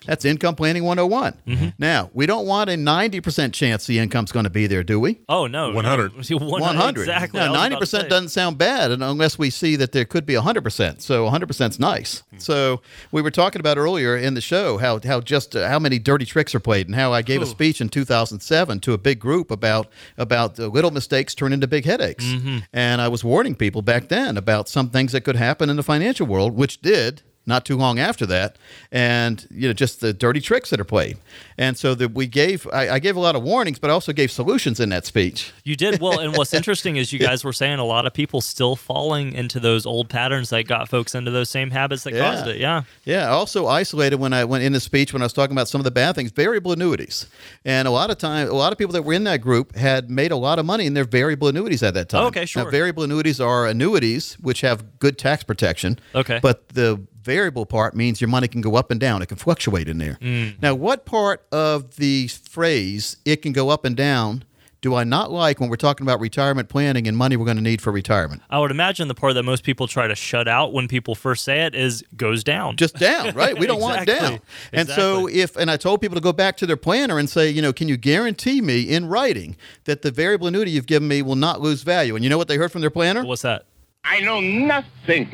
That's 0.05 0.25
income 0.25 0.55
planning 0.55 0.83
101. 0.83 1.33
Mm-hmm. 1.47 1.67
Now, 1.77 2.09
we 2.13 2.25
don't 2.25 2.45
want 2.45 2.69
a 2.69 2.73
90% 2.73 3.53
chance 3.53 3.85
the 3.85 3.99
income's 3.99 4.31
going 4.31 4.45
to 4.45 4.49
be 4.49 4.67
there, 4.67 4.83
do 4.83 4.99
we? 4.99 5.19
Oh 5.29 5.47
no, 5.47 5.71
100. 5.71 6.13
100. 6.29 7.01
Exactly. 7.01 7.39
Now, 7.39 7.53
I 7.53 7.69
was 7.69 7.93
about 7.93 7.99
to 8.01 8.05
90% 8.05 8.09
doesn't 8.09 8.29
sound 8.29 8.57
bad 8.57 8.91
and 8.91 9.03
unless 9.03 9.37
we 9.37 9.49
see 9.49 9.75
that 9.77 9.91
there 9.91 10.05
could 10.05 10.25
be 10.25 10.33
100%. 10.33 11.01
So 11.01 11.29
100% 11.29 11.69
is 11.69 11.79
nice. 11.79 12.23
So 12.37 12.81
we 13.11 13.21
were 13.21 13.31
talking 13.31 13.59
about 13.59 13.77
earlier 13.77 14.15
in 14.17 14.33
the 14.33 14.41
show 14.41 14.77
how 14.77 14.99
how 15.03 15.21
just 15.21 15.55
uh, 15.55 15.67
how 15.67 15.79
many 15.79 15.99
dirty 15.99 16.25
tricks 16.25 16.55
are 16.55 16.59
played 16.59 16.87
and 16.87 16.95
how 16.95 17.13
I 17.13 17.21
gave 17.21 17.41
a 17.41 17.45
speech 17.45 17.81
in 17.81 17.89
2007 17.89 18.79
to 18.81 18.93
a 18.93 18.97
big 18.97 19.19
group 19.19 19.51
about 19.51 19.87
about 20.17 20.59
uh, 20.59 20.67
little 20.67 20.91
mistakes 20.91 21.35
turn 21.35 21.53
into 21.53 21.67
big 21.67 21.85
headaches. 21.85 22.25
Mm-hmm. 22.25 22.59
And 22.73 23.01
I 23.01 23.07
was 23.07 23.23
warning 23.23 23.55
people 23.55 23.81
back 23.81 24.07
then 24.07 24.37
about 24.37 24.69
some 24.69 24.89
things 24.89 25.11
that 25.11 25.21
could 25.21 25.35
happen 25.35 25.69
in 25.69 25.75
the 25.75 25.83
financial 25.83 26.25
world 26.27 26.55
which 26.55 26.81
did 26.81 27.21
not 27.45 27.65
too 27.65 27.77
long 27.77 27.99
after 27.99 28.25
that, 28.27 28.57
and 28.91 29.47
you 29.49 29.67
know 29.67 29.73
just 29.73 30.01
the 30.01 30.13
dirty 30.13 30.39
tricks 30.41 30.69
that 30.69 30.79
are 30.79 30.85
played, 30.85 31.17
and 31.57 31.77
so 31.77 31.95
that 31.95 32.13
we 32.13 32.27
gave 32.27 32.67
I, 32.71 32.95
I 32.95 32.99
gave 32.99 33.15
a 33.15 33.19
lot 33.19 33.35
of 33.35 33.43
warnings, 33.43 33.79
but 33.79 33.89
I 33.89 33.93
also 33.93 34.13
gave 34.13 34.31
solutions 34.31 34.79
in 34.79 34.89
that 34.89 35.05
speech. 35.05 35.51
You 35.63 35.75
did 35.75 35.99
well, 35.99 36.19
and 36.19 36.35
what's 36.37 36.53
interesting 36.59 36.97
is 36.97 37.11
you 37.11 37.19
guys 37.19 37.43
were 37.43 37.53
saying 37.53 37.79
a 37.79 37.85
lot 37.85 38.05
of 38.05 38.13
people 38.13 38.41
still 38.41 38.75
falling 38.75 39.33
into 39.33 39.59
those 39.59 39.85
old 39.85 40.09
patterns 40.09 40.49
that 40.49 40.67
got 40.67 40.89
folks 40.89 41.15
into 41.15 41.31
those 41.31 41.49
same 41.49 41.71
habits 41.71 42.03
that 42.03 42.13
caused 42.13 42.47
it. 42.47 42.57
Yeah. 42.57 42.83
Yeah. 43.03 43.29
Also 43.29 43.67
isolated 43.67 44.17
when 44.17 44.33
I 44.33 44.45
went 44.45 44.63
in 44.63 44.73
the 44.73 44.79
speech 44.79 45.13
when 45.13 45.21
I 45.21 45.25
was 45.25 45.33
talking 45.33 45.53
about 45.53 45.67
some 45.67 45.79
of 45.79 45.85
the 45.85 45.91
bad 45.91 46.15
things, 46.15 46.31
variable 46.31 46.71
annuities. 46.71 47.27
And 47.65 47.87
a 47.87 47.91
lot 47.91 48.09
of 48.09 48.17
time, 48.17 48.49
a 48.49 48.53
lot 48.53 48.71
of 48.71 48.77
people 48.77 48.93
that 48.93 49.03
were 49.03 49.13
in 49.13 49.23
that 49.25 49.41
group 49.41 49.75
had 49.75 50.09
made 50.09 50.31
a 50.31 50.35
lot 50.37 50.59
of 50.59 50.65
money 50.65 50.85
in 50.85 50.93
their 50.93 51.05
variable 51.05 51.47
annuities 51.47 51.83
at 51.83 51.93
that 51.93 52.09
time. 52.09 52.25
Okay, 52.25 52.45
sure. 52.45 52.65
Now, 52.65 52.69
variable 52.69 53.03
annuities 53.03 53.39
are 53.39 53.67
annuities 53.67 54.33
which 54.41 54.61
have 54.61 54.99
good 54.99 55.17
tax 55.17 55.43
protection. 55.43 55.99
Okay. 56.15 56.39
But 56.41 56.69
the 56.69 57.01
variable 57.21 57.65
part 57.65 57.95
means 57.95 58.21
your 58.21 58.29
money 58.29 58.47
can 58.47 58.61
go 58.61 58.75
up 58.75 58.91
and 58.91 58.99
down. 58.99 59.21
It 59.21 59.27
can 59.27 59.37
fluctuate 59.37 59.87
in 59.87 59.97
there. 59.97 60.17
Mm. 60.21 60.61
Now, 60.61 60.75
what 60.75 61.05
part 61.05 61.45
of 61.51 61.95
the 61.95 62.27
phrase 62.27 63.17
"it 63.25 63.41
can 63.41 63.51
go 63.51 63.69
up 63.69 63.85
and 63.85 63.95
down" 63.95 64.43
do 64.81 64.95
I 64.95 65.03
not 65.03 65.29
like 65.31 65.59
when 65.59 65.69
we're 65.69 65.75
talking 65.75 66.05
about 66.05 66.21
retirement 66.21 66.69
planning 66.69 67.07
and 67.07 67.17
money 67.17 67.35
we're 67.35 67.45
going 67.45 67.57
to 67.57 67.63
need 67.63 67.81
for 67.81 67.91
retirement? 67.91 68.41
I 68.49 68.59
would 68.59 68.71
imagine 68.71 69.07
the 69.07 69.15
part 69.15 69.33
that 69.33 69.43
most 69.43 69.63
people 69.63 69.87
try 69.87 70.07
to 70.07 70.15
shut 70.15 70.47
out 70.47 70.71
when 70.71 70.87
people 70.87 71.15
first 71.15 71.43
say 71.43 71.65
it 71.65 71.75
is 71.75 72.03
goes 72.15 72.43
down. 72.43 72.77
just 72.77 72.95
down, 72.95 73.35
right? 73.35 73.57
We 73.57 73.67
don't 73.67 73.81
want 73.81 74.05
down. 74.19 74.39
And 74.71 74.87
so 74.87 75.27
if 75.27 75.57
and 75.57 75.69
I 75.69 75.77
told 75.77 76.01
people 76.01 76.15
to 76.15 76.21
go 76.21 76.33
back 76.33 76.57
to 76.57 76.65
their 76.65 76.77
planner 76.77 77.19
and 77.19 77.29
say, 77.29 77.49
you 77.49 77.61
know, 77.61 77.73
can 77.73 77.87
you 77.87 77.97
guarantee 77.97 78.61
me 78.61 78.81
in 78.81 79.07
writing 79.07 79.57
that 79.83 80.01
the 80.01 80.11
variable 80.11 80.47
annuity 80.47 80.71
you've 80.71 80.87
given 80.87 81.07
me 81.07 81.21
will 81.21 81.35
not 81.35 81.61
lose 81.61 81.83
value? 81.83 82.15
And 82.15 82.23
you 82.23 82.29
know 82.29 82.37
what 82.37 82.47
they 82.47 82.57
heard 82.57 82.71
from 82.71 82.81
their 82.81 82.89
planner? 82.89 83.25
What's 83.25 83.41
that? 83.41 83.65
I 84.05 84.21
know 84.21 84.39
nothing. 84.39 85.29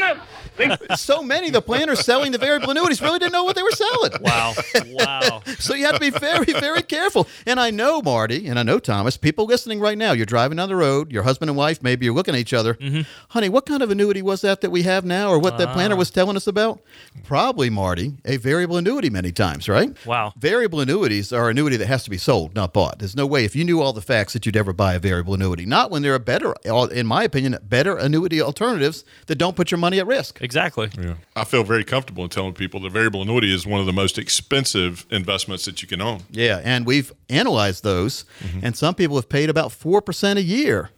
Nothing. 0.00 0.22
so 0.96 1.22
many 1.22 1.50
the 1.50 1.62
planners 1.62 2.00
selling 2.00 2.32
the 2.32 2.38
variable 2.38 2.70
annuities 2.70 3.00
really 3.00 3.18
didn't 3.18 3.32
know 3.32 3.44
what 3.44 3.56
they 3.56 3.62
were 3.62 3.70
selling. 3.70 4.12
Wow. 4.20 4.54
Wow. 4.86 5.42
so 5.58 5.74
you 5.74 5.84
have 5.86 5.94
to 5.94 6.00
be 6.00 6.10
very, 6.10 6.52
very 6.52 6.82
careful. 6.82 7.26
And 7.46 7.58
I 7.60 7.70
know, 7.70 8.02
Marty, 8.02 8.46
and 8.48 8.58
I 8.58 8.62
know, 8.62 8.78
Thomas, 8.78 9.16
people 9.16 9.46
listening 9.46 9.80
right 9.80 9.96
now, 9.98 10.12
you're 10.12 10.26
driving 10.26 10.56
down 10.56 10.68
the 10.68 10.76
road, 10.76 11.12
your 11.12 11.22
husband 11.22 11.48
and 11.50 11.56
wife, 11.56 11.82
maybe 11.82 12.04
you're 12.06 12.14
looking 12.14 12.34
at 12.34 12.40
each 12.40 12.52
other. 12.54 12.74
Mm-hmm. 12.74 13.02
Honey, 13.30 13.48
what 13.48 13.66
kind 13.66 13.82
of 13.82 13.90
annuity 13.90 14.22
was 14.22 14.40
that 14.42 14.60
that 14.60 14.70
we 14.70 14.82
have 14.82 15.04
now 15.04 15.30
or 15.30 15.38
what 15.38 15.58
that 15.58 15.68
Ah. 15.68 15.72
planner 15.74 15.96
was 15.96 16.10
telling 16.10 16.36
us 16.36 16.46
about? 16.46 16.80
Probably, 17.24 17.70
Marty, 17.70 18.14
a 18.24 18.36
variable 18.36 18.76
annuity 18.76 19.10
many 19.10 19.32
times, 19.32 19.68
right? 19.68 19.94
Wow. 20.06 20.32
Variable 20.36 20.80
annuities 20.80 21.32
are 21.32 21.48
annuity 21.50 21.76
that 21.76 21.86
has 21.86 22.04
to 22.04 22.10
be 22.10 22.18
sold, 22.18 22.54
not 22.54 22.72
bought. 22.72 22.98
There's 22.98 23.16
no 23.16 23.26
way, 23.26 23.44
if 23.44 23.54
you 23.54 23.64
knew 23.64 23.80
all 23.80 23.92
the 23.92 24.00
facts, 24.00 24.32
that 24.32 24.46
you'd 24.46 24.56
ever 24.56 24.72
buy 24.72 24.94
a 24.94 24.98
variable 24.98 25.34
annuity. 25.34 25.64
Not 25.66 25.90
when 25.90 26.02
there 26.02 26.14
are 26.14 26.18
better, 26.18 26.54
in 26.92 27.06
my 27.06 27.24
opinion, 27.24 27.56
better 27.62 27.96
annuity 27.96 28.40
alternatives 28.42 29.04
that 29.26 29.36
don't 29.36 29.56
put 29.56 29.70
your 29.70 29.78
money 29.78 29.98
at 29.98 30.06
risk. 30.06 30.40
Exactly. 30.40 30.49
Yeah. 30.98 31.14
I 31.36 31.44
feel 31.44 31.64
very 31.64 31.84
comfortable 31.84 32.24
in 32.24 32.30
telling 32.30 32.54
people 32.54 32.80
the 32.80 32.88
variable 32.88 33.22
annuity 33.22 33.52
is 33.54 33.66
one 33.66 33.80
of 33.80 33.86
the 33.86 33.92
most 33.92 34.18
expensive 34.18 35.06
investments 35.10 35.64
that 35.64 35.82
you 35.82 35.88
can 35.88 36.00
own. 36.00 36.22
Yeah, 36.30 36.60
and 36.62 36.86
we've 36.86 37.12
analyzed 37.28 37.84
those, 37.84 38.24
mm-hmm. 38.40 38.60
and 38.64 38.76
some 38.76 38.94
people 38.94 39.16
have 39.16 39.28
paid 39.28 39.50
about 39.50 39.70
4% 39.70 40.36
a 40.36 40.42
year. 40.42 40.90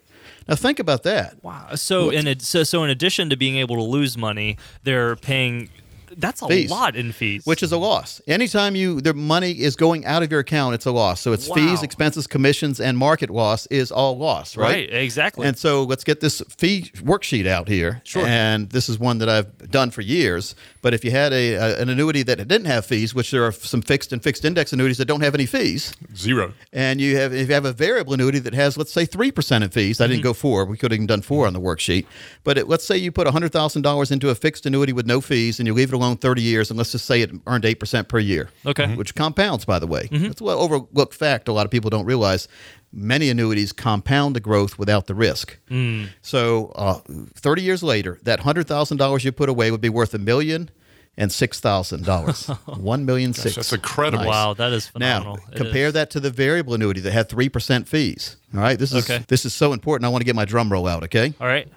Now, 0.49 0.57
think 0.57 0.79
about 0.79 1.03
that. 1.05 1.43
Wow. 1.43 1.75
So 1.77 2.11
in 2.11 2.27
ad- 2.27 2.43
so 2.43 2.65
so 2.65 2.83
in 2.83 2.91
addition 2.91 3.31
to 3.31 3.37
being 3.37 3.57
able 3.57 3.77
to 3.77 3.83
lose 3.83 4.19
money, 4.19 4.59
they're 4.83 5.17
paying. 5.17 5.71
That's 6.17 6.43
a 6.43 6.47
Fees. 6.49 6.71
lot 6.71 6.97
in 6.97 7.13
fees. 7.13 7.45
Which 7.47 7.63
is 7.63 7.73
a 7.73 7.77
loss. 7.77 8.21
Anytime 8.27 8.75
you 8.77 9.01
the 9.01 9.15
money 9.15 9.53
is 9.53 9.77
going 9.77 10.05
out 10.05 10.23
of 10.23 10.31
your 10.31 10.41
account, 10.41 10.75
it's 10.75 10.87
a 10.87 10.91
loss. 10.93 11.21
So 11.21 11.33
it's 11.33 11.49
fees, 11.51 11.83
expenses, 11.83 12.27
commissions, 12.27 12.81
and 12.81 12.97
market 12.99 13.31
loss 13.31 13.67
is 13.67 13.91
all 13.93 14.17
loss, 14.19 14.57
right? 14.57 14.73
Right, 14.91 14.93
exactly. 14.93 15.47
And 15.47 15.57
so 15.59 15.83
let's 15.85 16.05
get 16.05 16.21
this 16.21 16.43
fee 16.57 16.91
worksheet 16.97 17.47
out 17.47 17.69
here. 17.69 18.01
Sure. 18.05 18.27
And 18.27 18.71
this 18.71 18.89
is 18.89 18.99
one 18.99 19.19
that 19.19 19.29
I've 19.29 19.71
done 19.71 19.91
for 19.91 20.01
years. 20.03 20.55
But 20.83 20.95
if 20.95 21.05
you 21.05 21.11
had 21.11 21.33
a, 21.33 21.55
a 21.55 21.81
an 21.83 21.89
annuity 21.89 22.23
that 22.25 22.37
didn't 22.37 22.65
have 22.67 22.85
fees, 22.87 23.15
which 23.15 23.31
there 23.31 23.45
are 23.45 23.53
some 23.53 23.83
fixed 23.83 24.13
and 24.13 24.23
fixed 24.23 24.45
index 24.45 24.73
annuities 24.73 24.99
that 24.99 25.05
don't 25.07 25.21
have 25.23 25.35
any 25.35 25.47
fees, 25.47 25.95
Zero. 26.17 26.53
and 26.73 27.01
you 27.01 27.17
have 27.17 27.33
if 27.33 27.49
you 27.49 27.55
have 27.55 27.65
a 27.65 27.73
variable 27.73 28.15
annuity 28.15 28.39
that 28.41 28.55
has 28.55 28.77
let's 28.77 28.93
say 28.93 29.05
three 29.07 29.31
percent 29.33 29.65
in 29.65 29.71
fees. 29.71 30.01
I 30.01 30.05
Mm-hmm. 30.05 30.11
didn't 30.13 30.25
go 30.25 30.33
four. 30.35 30.65
We 30.65 30.77
could 30.77 30.91
have 30.91 30.97
even 30.97 31.07
done 31.07 31.23
four 31.23 31.47
on 31.47 31.53
the 31.53 31.61
worksheet. 31.61 32.07
But 32.45 32.59
it, 32.59 32.69
let's 32.69 32.85
say 32.85 32.97
you 32.97 33.13
put 33.13 33.27
hundred 33.29 33.53
thousand 33.53 33.83
dollars 33.83 34.11
into 34.11 34.29
a 34.31 34.35
fixed 34.35 34.67
annuity 34.67 34.93
with 34.93 35.07
no 35.07 35.21
fees, 35.21 35.59
and 35.61 35.67
you 35.67 35.73
leave 35.75 35.93
it 35.93 35.95
alone 36.03 36.17
thirty 36.17 36.43
years, 36.43 36.71
and 36.71 36.77
let's 36.79 36.93
just 36.93 37.05
say 37.07 37.23
it 37.23 37.31
earned 37.47 37.65
eight 37.65 37.81
percent 37.81 38.09
per 38.09 38.19
year. 38.19 38.51
Okay. 38.67 38.85
Mhm. 38.85 38.97
which 38.97 39.15
compounds, 39.15 39.65
by 39.65 39.79
the 39.79 39.87
way. 39.87 40.09
Mm-hmm. 40.11 40.25
That's 40.29 40.43
overlooked 40.43 41.15
fact. 41.15 41.49
A 41.49 41.53
lot 41.53 41.65
of 41.65 41.71
people 41.71 41.91
don't 41.91 42.05
realize. 42.07 42.49
Many 42.95 43.31
annuities 43.31 43.73
compound 43.73 44.37
the 44.37 44.41
growth 44.41 44.79
without 44.79 45.07
the 45.07 45.15
risk. 45.15 45.59
Mm. 45.71 46.09
So, 46.21 46.73
uh, 46.75 46.99
30 47.37 47.63
years 47.63 47.83
later, 47.83 48.19
that 48.25 48.41
$100,000 48.41 49.25
you 49.25 49.33
put 49.33 49.49
away 49.49 49.71
would 49.71 49.81
be 49.81 49.89
worth 49.89 50.13
a 50.13 50.19
million 50.19 50.69
and 51.17 51.31
six 51.33 51.59
thousand 51.61 52.05
dollars. 52.05 52.47
One 52.67 53.05
million 53.07 53.33
six. 53.35 53.55
that's 53.57 53.73
incredible. 53.73 54.27
Wow, 54.27 54.55
that 54.55 54.73
is 54.73 54.89
phenomenal. 54.89 55.37
Now 55.37 55.43
It 55.53 55.57
compare 55.57 55.89
is. 55.89 55.93
that 55.95 56.09
to 56.11 56.21
the 56.21 56.31
variable 56.31 56.73
annuity 56.75 57.01
that 57.01 57.13
had 57.13 57.29
three 57.29 57.49
percent 57.51 57.87
fees. 57.89 58.37
All 58.55 58.61
right, 58.61 58.79
this 58.79 58.93
is 58.95 59.05
Okay. 59.11 59.23
this 59.29 59.45
is 59.45 59.53
so 59.55 59.73
important. 59.75 60.07
I 60.07 60.09
want 60.09 60.21
to 60.23 60.27
get 60.27 60.35
my 60.37 60.45
drum 60.47 60.71
roll 60.73 60.87
out. 60.87 61.03
Okay. 61.05 61.35
All 61.41 61.47
right. 61.47 61.69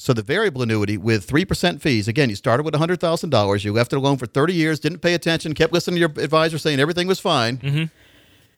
So 0.00 0.14
the 0.14 0.22
variable 0.22 0.62
annuity 0.62 0.96
with 0.96 1.24
three 1.24 1.44
percent 1.44 1.82
fees. 1.82 2.08
Again, 2.08 2.30
you 2.30 2.34
started 2.34 2.62
with 2.62 2.74
hundred 2.74 3.00
thousand 3.00 3.28
dollars. 3.28 3.66
You 3.66 3.72
left 3.74 3.92
it 3.92 3.96
alone 3.96 4.16
for 4.16 4.24
thirty 4.24 4.54
years. 4.54 4.80
Didn't 4.80 5.00
pay 5.00 5.12
attention. 5.12 5.52
Kept 5.52 5.74
listening 5.74 5.96
to 5.96 6.00
your 6.00 6.24
advisor 6.24 6.56
saying 6.56 6.80
everything 6.80 7.06
was 7.06 7.20
fine. 7.20 7.58
Mm-hmm. 7.58 7.84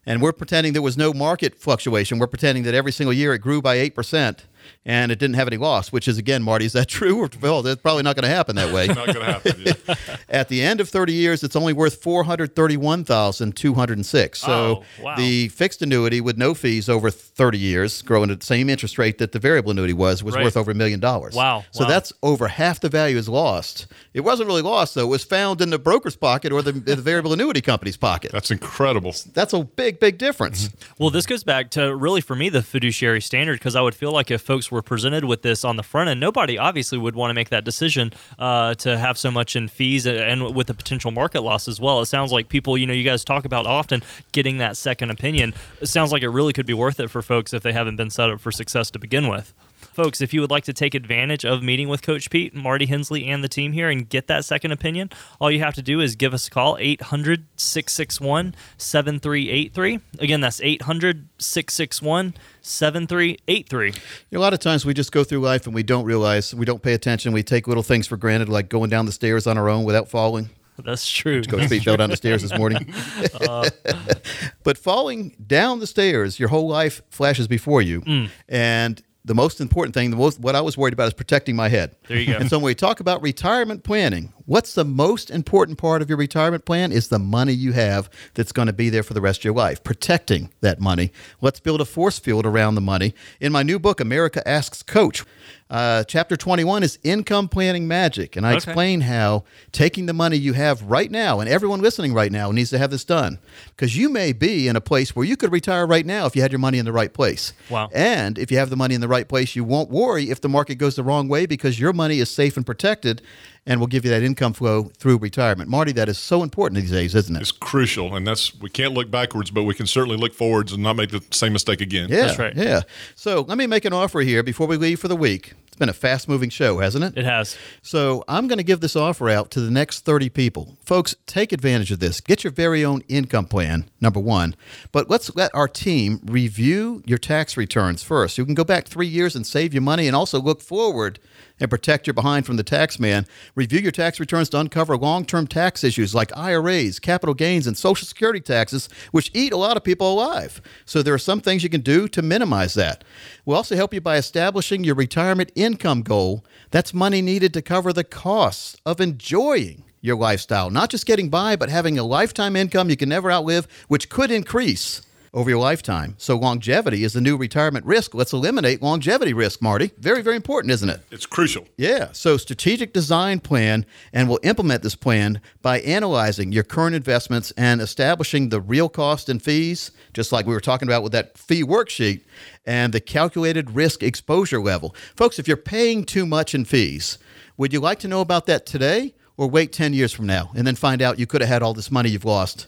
And 0.07 0.23
we're 0.23 0.33
pretending 0.33 0.73
there 0.73 0.83
was 0.83 0.97
no 0.97 1.13
market 1.13 1.57
fluctuation. 1.59 2.21
We're 2.21 2.29
pretending 2.29 2.63
that 2.63 2.75
every 2.75 2.93
single 2.93 3.13
year 3.13 3.35
it 3.35 3.39
grew 3.39 3.61
by 3.61 3.75
eight 3.75 3.97
percent. 3.97 4.47
And 4.85 5.13
it 5.13 5.19
didn't 5.19 5.35
have 5.37 5.47
any 5.47 5.59
loss, 5.59 5.93
which 5.93 6.09
is 6.09 6.19
again, 6.19 6.43
Marty, 6.43 6.65
is 6.65 6.73
that 6.73 6.89
true? 6.89 7.21
Or 7.23 7.31
well, 7.41 7.63
that's 7.63 7.81
probably 7.81 8.03
not 8.03 8.17
going 8.17 8.29
to 8.29 8.35
happen 8.35 8.57
that 8.57 8.73
way. 8.75 8.87
Not 8.89 8.97
going 9.07 9.15
to 9.15 9.25
happen. 9.25 9.63
yeah. 9.65 9.75
At 10.29 10.49
the 10.49 10.63
end 10.63 10.81
of 10.81 10.89
30 10.89 11.13
years, 11.13 11.43
it's 11.45 11.55
only 11.57 11.73
worth 11.73 12.03
431,206. 12.03 14.41
So 14.41 14.53
Oh, 14.53 14.83
wow. 15.03 15.17
the 15.17 15.49
fixed 15.49 15.83
annuity 15.83 16.21
with 16.21 16.37
no 16.37 16.55
fees 16.55 16.89
over 16.89 17.11
30 17.11 17.59
years, 17.59 18.03
growing 18.03 18.31
at 18.31 18.41
the 18.41 18.47
same 18.47 18.69
interest 18.71 18.99
rate 18.99 19.19
that 19.19 19.33
the 19.33 19.39
variable 19.39 19.71
annuity 19.73 19.93
was, 19.93 20.23
was 20.23 20.35
Right. 20.35 20.45
worth 20.45 20.57
over 20.57 20.71
a 20.71 20.75
million 20.75 21.01
dollars. 21.01 21.35
Wow, 21.35 21.65
So 21.71 21.85
wow. 21.85 21.91
that's 21.91 22.13
over 22.23 22.49
half 22.49 22.81
the 22.81 22.89
value 22.89 23.17
is 23.17 23.29
lost. 23.29 23.87
It 24.15 24.21
wasn't 24.21 24.47
really 24.49 24.63
lost 24.63 24.95
though; 24.95 25.03
it 25.05 25.09
was 25.11 25.25
found 25.25 25.61
in 25.61 25.71
the 25.71 25.79
broker's 25.79 26.17
pocket 26.17 26.53
or 26.53 26.61
the, 26.61 26.73
the 26.73 26.97
variable 26.97 27.33
annuity 27.33 27.61
company's 27.63 27.97
pocket. 27.97 28.31
That's 28.31 28.51
incredible. 28.51 29.15
That's 29.33 29.53
a 29.55 29.65
big, 29.65 30.01
big 30.01 30.19
difference. 30.19 30.69
Well, 30.99 31.09
this 31.11 31.25
goes 31.27 31.45
back 31.45 31.71
to 31.73 31.95
really 31.97 32.21
for 32.21 32.37
me 32.37 32.49
the 32.51 32.63
fiduciary 32.63 33.21
standard 33.23 33.55
because 33.59 33.75
I 33.75 33.81
would 33.81 33.95
feel 33.95 34.13
like 34.13 34.31
if 34.31 34.43
folks 34.43 34.71
were 34.71 34.83
presented 34.83 35.25
with 35.25 35.43
this 35.43 35.65
on 35.65 35.77
the 35.77 35.83
front 35.83 36.11
end, 36.11 36.21
nobody 36.21 36.59
obviously 36.59 36.99
would 36.99 37.15
want 37.17 37.31
to 37.31 37.35
make 37.35 37.49
that 37.49 37.65
decision 37.65 38.13
uh, 38.39 38.75
to 38.75 38.99
have 38.99 39.17
so 39.17 39.31
much 39.31 39.57
in 39.57 39.69
fees 39.69 40.05
and- 40.07 40.19
and 40.19 40.55
with 40.55 40.67
the 40.67 40.75
potential 40.75 41.11
market 41.11 41.41
loss 41.43 41.67
as 41.67 41.81
well. 41.81 42.01
It 42.01 42.07
sounds 42.07 42.33
like 42.33 42.49
people, 42.49 42.77
you 42.77 42.87
know, 42.87 42.93
you 42.93 43.05
guys 43.05 43.25
talk 43.25 43.45
about 43.45 43.67
often 43.67 44.03
getting 44.33 44.59
that 44.59 44.77
second 44.77 45.11
opinion. 45.11 45.55
It 45.81 45.87
sounds 45.87 46.13
like 46.13 46.23
it 46.23 46.29
really 46.29 46.53
could 46.53 46.67
be 46.67 46.75
worth 46.75 47.01
it 47.01 47.09
for 47.09 47.23
folks 47.23 47.53
if 47.53 47.63
they 47.63 47.73
haven't 47.73 47.97
been 47.97 48.11
set 48.11 48.31
up 48.31 48.41
for 48.41 48.53
success 48.53 48.91
to 48.93 48.99
begin 48.99 49.29
with. 49.29 49.53
Folks, 49.93 50.23
if 50.23 50.33
you 50.33 50.41
would 50.41 50.51
like 50.51 50.65
to 50.65 50.73
take 50.73 50.95
advantage 50.95 51.45
of 51.45 51.63
meeting 51.63 51.87
with 51.87 52.01
Coach 52.01 52.31
Pete, 52.31 52.55
Marty 52.55 52.87
Hensley, 52.87 53.27
and 53.27 53.45
the 53.45 53.49
team 53.49 53.73
here 53.73 53.91
and 53.91 54.09
get 54.09 54.27
that 54.27 54.43
second 54.43 54.73
opinion, 54.73 55.11
all 55.39 55.51
you 55.51 55.61
have 55.61 55.75
to 55.75 55.83
do 55.83 56.01
is 56.01 56.17
give 56.17 56.33
us 56.33 56.49
a 56.49 56.51
call 56.51 56.79
800 56.81 57.45
661 57.57 58.55
7383. 58.79 60.01
Again, 60.19 60.41
that's 60.41 60.63
800 60.63 61.29
661 61.39 62.35
7383. 62.63 63.93
A 64.33 64.39
lot 64.39 64.55
of 64.55 64.61
times 64.61 64.87
we 64.87 64.95
just 64.95 65.13
go 65.13 65.25
through 65.25 65.41
life 65.41 65.67
and 65.67 65.75
we 65.75 65.83
don't 65.83 66.07
realize, 66.07 66.55
we 66.55 66.65
don't 66.65 66.83
pay 66.83 66.95
attention. 66.95 67.33
We 67.33 67.43
take 67.43 67.69
little 67.69 67.83
things 67.83 68.07
for 68.07 68.17
granted, 68.17 68.49
like 68.49 68.71
going 68.71 68.89
down 68.89 69.05
the 69.05 69.13
stairs 69.13 69.47
on 69.47 69.59
our 69.59 69.69
own 69.69 69.85
without 69.85 70.09
falling. 70.09 70.49
That's 70.83 71.09
true. 71.09 71.43
Coach 71.43 71.69
Pete 71.69 71.85
fell 71.85 71.99
down 71.99 72.09
the 72.09 72.17
stairs 72.17 72.41
this 72.41 72.57
morning. 72.57 72.93
Uh, 73.35 73.69
but 74.63 74.79
falling 74.79 75.37
down 75.47 75.81
the 75.81 75.87
stairs, 75.87 76.41
your 76.41 76.49
whole 76.49 76.67
life 76.67 77.03
flashes 77.11 77.47
before 77.47 77.83
you. 77.83 78.01
Mm. 78.01 78.31
And 78.49 79.03
the 79.25 79.35
most 79.35 79.61
important 79.61 79.95
thing, 79.95 80.11
the 80.11 80.17
most 80.17 80.41
what 80.41 80.57
I 80.57 80.61
was 80.61 80.77
worried 80.77 80.93
about 80.93 81.07
is 81.07 81.15
protecting 81.15 81.55
my 81.55 81.69
head. 81.69 81.95
There 82.09 82.19
you 82.19 82.33
go. 82.33 82.39
And 82.39 82.51
so 82.51 82.59
when 82.59 82.67
we 82.67 82.75
talk 82.75 82.99
about 82.99 83.23
retirement 83.23 83.85
planning, 83.85 84.33
what's 84.47 84.75
the 84.75 84.85
most 84.85 85.31
important 85.31 85.79
part 85.79 86.03
of 86.03 86.09
your 86.09 86.19
retirement 86.19 86.65
plan 86.65 86.91
is 86.91 87.09
the 87.09 87.21
money 87.21 87.53
you 87.53 87.73
have 87.73 88.11
that's 88.35 88.51
going 88.51 88.67
to 88.67 88.73
be 88.73 88.91
there 88.91 89.05
for 89.05 89.15
the 89.15 89.21
rest 89.21 89.41
of 89.41 89.45
your 89.45 89.55
life. 89.55 89.85
Protecting 89.85 90.51
that 90.61 90.81
money. 90.81 91.13
Let's 91.41 91.61
build 91.61 91.81
a 91.81 91.85
force 91.85 92.19
field 92.19 92.45
around 92.47 92.75
the 92.75 92.81
money. 92.81 93.15
In 93.41 93.53
my 93.53 93.63
new 93.63 93.79
book, 93.79 94.01
America 94.01 94.47
Asks 94.47 94.83
Coach, 94.83 95.25
uh, 95.73 96.05
chapter 96.05 96.37
21 96.37 96.83
is 96.83 96.99
income 97.03 97.49
planning 97.49 97.89
magic. 97.89 98.37
And 98.37 98.47
I 98.47 98.51
Okay. 98.51 98.57
explain 98.59 99.01
how 99.01 99.43
taking 99.73 100.05
the 100.05 100.13
money 100.13 100.37
you 100.37 100.53
have 100.53 100.83
right 100.83 101.11
now, 101.11 101.41
and 101.41 101.49
everyone 101.49 101.81
listening 101.81 102.13
right 102.13 102.31
now 102.31 102.51
needs 102.51 102.69
to 102.71 102.79
have 102.79 102.91
this 102.91 103.05
done, 103.05 103.39
because 103.75 103.97
you 103.97 104.11
may 104.11 104.33
be 104.35 104.69
in 104.69 104.77
a 104.77 104.81
place 104.83 105.17
where 105.17 105.25
you 105.25 105.35
could 105.37 105.51
retire 105.51 105.87
right 105.87 106.05
now 106.05 106.27
if 106.27 106.37
you 106.37 106.43
had 106.43 106.53
your 106.53 106.59
money 106.59 106.77
in 106.77 106.85
the 106.85 106.93
right 106.93 107.15
place. 107.15 107.55
Wow. 107.71 107.89
And 107.95 108.39
if 108.39 108.51
you 108.53 108.59
have 108.59 108.69
the 108.69 108.77
money 108.77 108.95
in 108.95 109.01
the 109.01 109.09
right 109.09 109.27
place, 109.27 109.57
you 109.57 109.65
won't 109.65 109.89
worry 109.91 110.31
if 110.31 110.43
the 110.43 110.49
market 110.49 110.75
goes 110.75 110.95
the 110.97 111.03
wrong 111.03 111.27
way 111.27 111.47
because 111.47 111.81
your 111.81 111.95
money 111.95 112.19
is 112.19 112.31
safe 112.31 112.59
and 112.59 112.67
protected 112.67 113.23
and 113.67 113.81
we'll 113.81 113.87
give 113.87 114.05
you 114.05 114.11
that 114.11 114.23
income 114.23 114.53
flow 114.53 114.85
through 114.97 115.19
retirement. 115.19 115.71
Marty, 115.71 115.93
that 115.93 116.09
is 116.09 116.19
so 116.19 116.43
important 116.43 116.81
these 116.81 116.91
days, 116.91 117.15
isn't 117.15 117.37
it? 117.37 117.41
It's 117.41 117.53
crucial, 117.53 118.15
and 118.17 118.27
that's 118.27 118.59
we 118.61 118.69
can't 118.69 118.95
look 118.95 119.11
backwards, 119.11 119.51
but 119.51 119.63
we 119.63 119.75
can 119.75 119.87
certainly 119.87 120.17
look 120.17 120.35
forwards 120.35 120.73
and 120.73 120.83
not 120.83 120.97
make 120.97 121.11
the 121.11 121.23
same 121.31 121.53
mistake 121.53 121.81
again. 121.81 122.09
Yeah, 122.09 122.27
that's 122.27 122.39
right. 122.39 122.57
Yeah. 122.57 122.83
So 123.15 123.43
let 123.43 123.59
me 123.59 123.67
make 123.67 123.85
an 123.85 123.93
offer 123.93 124.21
here 124.21 124.43
before 124.43 124.67
we 124.67 124.77
leave 124.77 125.01
for 125.01 125.09
the 125.09 125.17
week. 125.17 125.55
It's 125.73 125.79
been 125.79 125.89
a 125.89 125.95
fast 125.95 126.29
moving 126.29 126.51
show, 126.51 126.81
hasn't 126.81 127.03
it? 127.03 127.17
It 127.17 127.25
has. 127.25 127.57
So 127.81 128.25
I'm 128.29 128.47
going 128.47 128.59
to 128.59 128.63
give 128.63 128.81
this 128.81 128.95
offer 128.95 129.31
out 129.31 129.51
to 129.53 129.61
the 129.61 129.71
next 129.71 130.01
30 130.01 130.29
people. 130.29 130.77
Folks, 130.85 131.15
take 131.25 131.51
advantage 131.51 131.91
of 131.91 131.99
this. 131.99 132.21
Get 132.21 132.45
your 132.45 132.51
very 132.51 132.85
own 132.85 133.01
income 133.09 133.47
plan, 133.47 133.89
number 133.99 134.21
one. 134.21 134.55
But 134.93 135.09
let's 135.09 135.35
let 135.35 135.51
our 135.55 135.69
team 135.69 136.21
review 136.27 137.03
your 137.07 137.17
tax 137.17 137.57
returns 137.57 138.03
first. 138.03 138.37
You 138.37 138.45
can 138.45 138.55
go 138.55 138.65
back 138.65 138.87
three 138.87 139.07
years 139.07 139.35
and 139.35 139.47
save 139.47 139.73
your 139.73 139.83
money 139.83 140.07
and 140.07 140.15
also 140.15 140.39
look 140.39 140.61
forward 140.61 141.19
and 141.63 141.71
protect 141.71 142.09
your 142.09 142.13
behind 142.13 142.45
from 142.45 142.57
the 142.57 142.65
tax 142.65 142.99
man. 142.99 143.25
Review 143.55 143.79
your 143.79 143.93
tax 143.93 144.19
returns 144.19 144.49
to 144.51 144.59
uncover 144.59 144.97
long 144.97 145.25
term 145.25 145.47
tax 145.47 145.85
issues 145.85 146.15
like 146.15 146.37
IRAs, 146.37 146.99
capital 146.99 147.35
gains, 147.35 147.69
and 147.69 147.77
Social 147.77 148.07
Security 148.07 148.41
taxes, 148.41 148.89
which 149.13 149.31
eat 149.33 149.53
a 149.53 149.57
lot 149.57 149.77
of 149.77 149.85
people 149.85 150.13
alive. 150.13 150.61
So 150.85 151.03
there 151.03 151.15
are 151.15 151.19
some 151.19 151.41
things 151.41 151.63
you 151.63 151.71
can 151.71 151.81
do 151.81 152.09
to 152.09 152.21
minimize 152.21 152.75
that. 152.75 153.05
We'll 153.45 153.57
also 153.57 153.77
help 153.77 153.95
you 153.95 154.01
by 154.01 154.17
establishing 154.17 154.83
your 154.83 154.97
retirement 154.97 155.53
income 155.55 156.03
goal. 156.03 156.45
That's 156.73 156.93
money 156.93 157.23
needed 157.23 157.55
to 157.55 157.63
cover 157.63 157.93
the 157.93 158.05
costs 158.05 158.77
of 158.85 159.01
enjoying 159.01 159.85
your 160.01 160.17
lifestyle, 160.17 160.69
not 160.69 160.91
just 160.91 161.07
getting 161.07 161.31
by, 161.31 161.55
but 161.55 161.69
having 161.69 161.97
a 161.97 162.03
lifetime 162.03 162.57
income 162.57 162.91
you 162.91 162.97
can 162.97 163.09
never 163.09 163.31
outlive, 163.31 163.69
which 163.87 164.09
could 164.09 164.33
increase 164.33 165.01
over 165.35 165.49
your 165.49 165.59
lifetime. 165.59 166.15
So 166.19 166.37
longevity 166.37 167.05
is 167.05 167.15
the 167.15 167.21
new 167.21 167.37
retirement 167.37 167.87
risk. 167.87 168.15
Let's 168.15 168.33
eliminate 168.33 168.83
longevity 168.83 169.33
risk, 169.33 169.63
Marty. 169.63 169.93
Very, 169.99 170.21
very 170.21 170.37
important, 170.37 170.73
isn't 170.73 170.91
it? 170.91 171.01
It's 171.11 171.25
crucial. 171.25 171.67
Yeah. 171.77 172.13
So 172.13 172.37
strategic 172.37 172.93
design 172.93 173.41
plan, 173.41 173.87
and 174.13 174.29
we'll 174.29 174.41
implement 174.43 174.83
this 174.83 174.95
plan 174.95 175.41
by 175.63 175.81
analyzing 175.81 176.53
your 176.53 176.65
current 176.65 176.95
investments 176.95 177.51
and 177.57 177.81
establishing 177.81 178.51
the 178.51 178.61
real 178.61 178.89
cost 178.89 179.29
and 179.29 179.43
fees, 179.43 179.91
just 180.13 180.33
like 180.33 180.47
we 180.47 180.53
were 180.53 180.61
talking 180.61 180.89
about 180.89 181.03
with 181.03 181.13
that 181.13 181.39
fee 181.39 181.65
worksheet, 181.65 182.23
and 182.67 182.93
the 182.93 183.01
calculated 183.01 183.71
risk 183.71 184.03
exposure 184.03 184.61
level. 184.61 184.95
Folks, 185.17 185.39
if 185.39 185.49
you're 185.49 185.57
paying 185.57 186.05
too 186.05 186.27
much 186.27 186.55
in 186.55 186.65
fees, 186.65 187.17
would 187.57 187.73
you 187.73 187.81
like 187.81 187.99
to 188.01 188.09
know 188.09 188.21
about 188.21 188.47
that 188.47 188.67
today 188.67 189.15
or 189.39 189.49
wait 189.49 189.73
10 189.73 189.95
years 189.95 190.13
from 190.13 190.27
now 190.27 190.51
and 190.55 190.67
then 190.67 190.75
find 190.75 191.01
out 191.01 191.19
you 191.19 191.27
could 191.27 191.41
have 191.41 191.49
had 191.49 191.63
all 191.63 191.75
this 191.75 191.91
money 191.91 192.11
you've 192.11 192.25
lost 192.25 192.67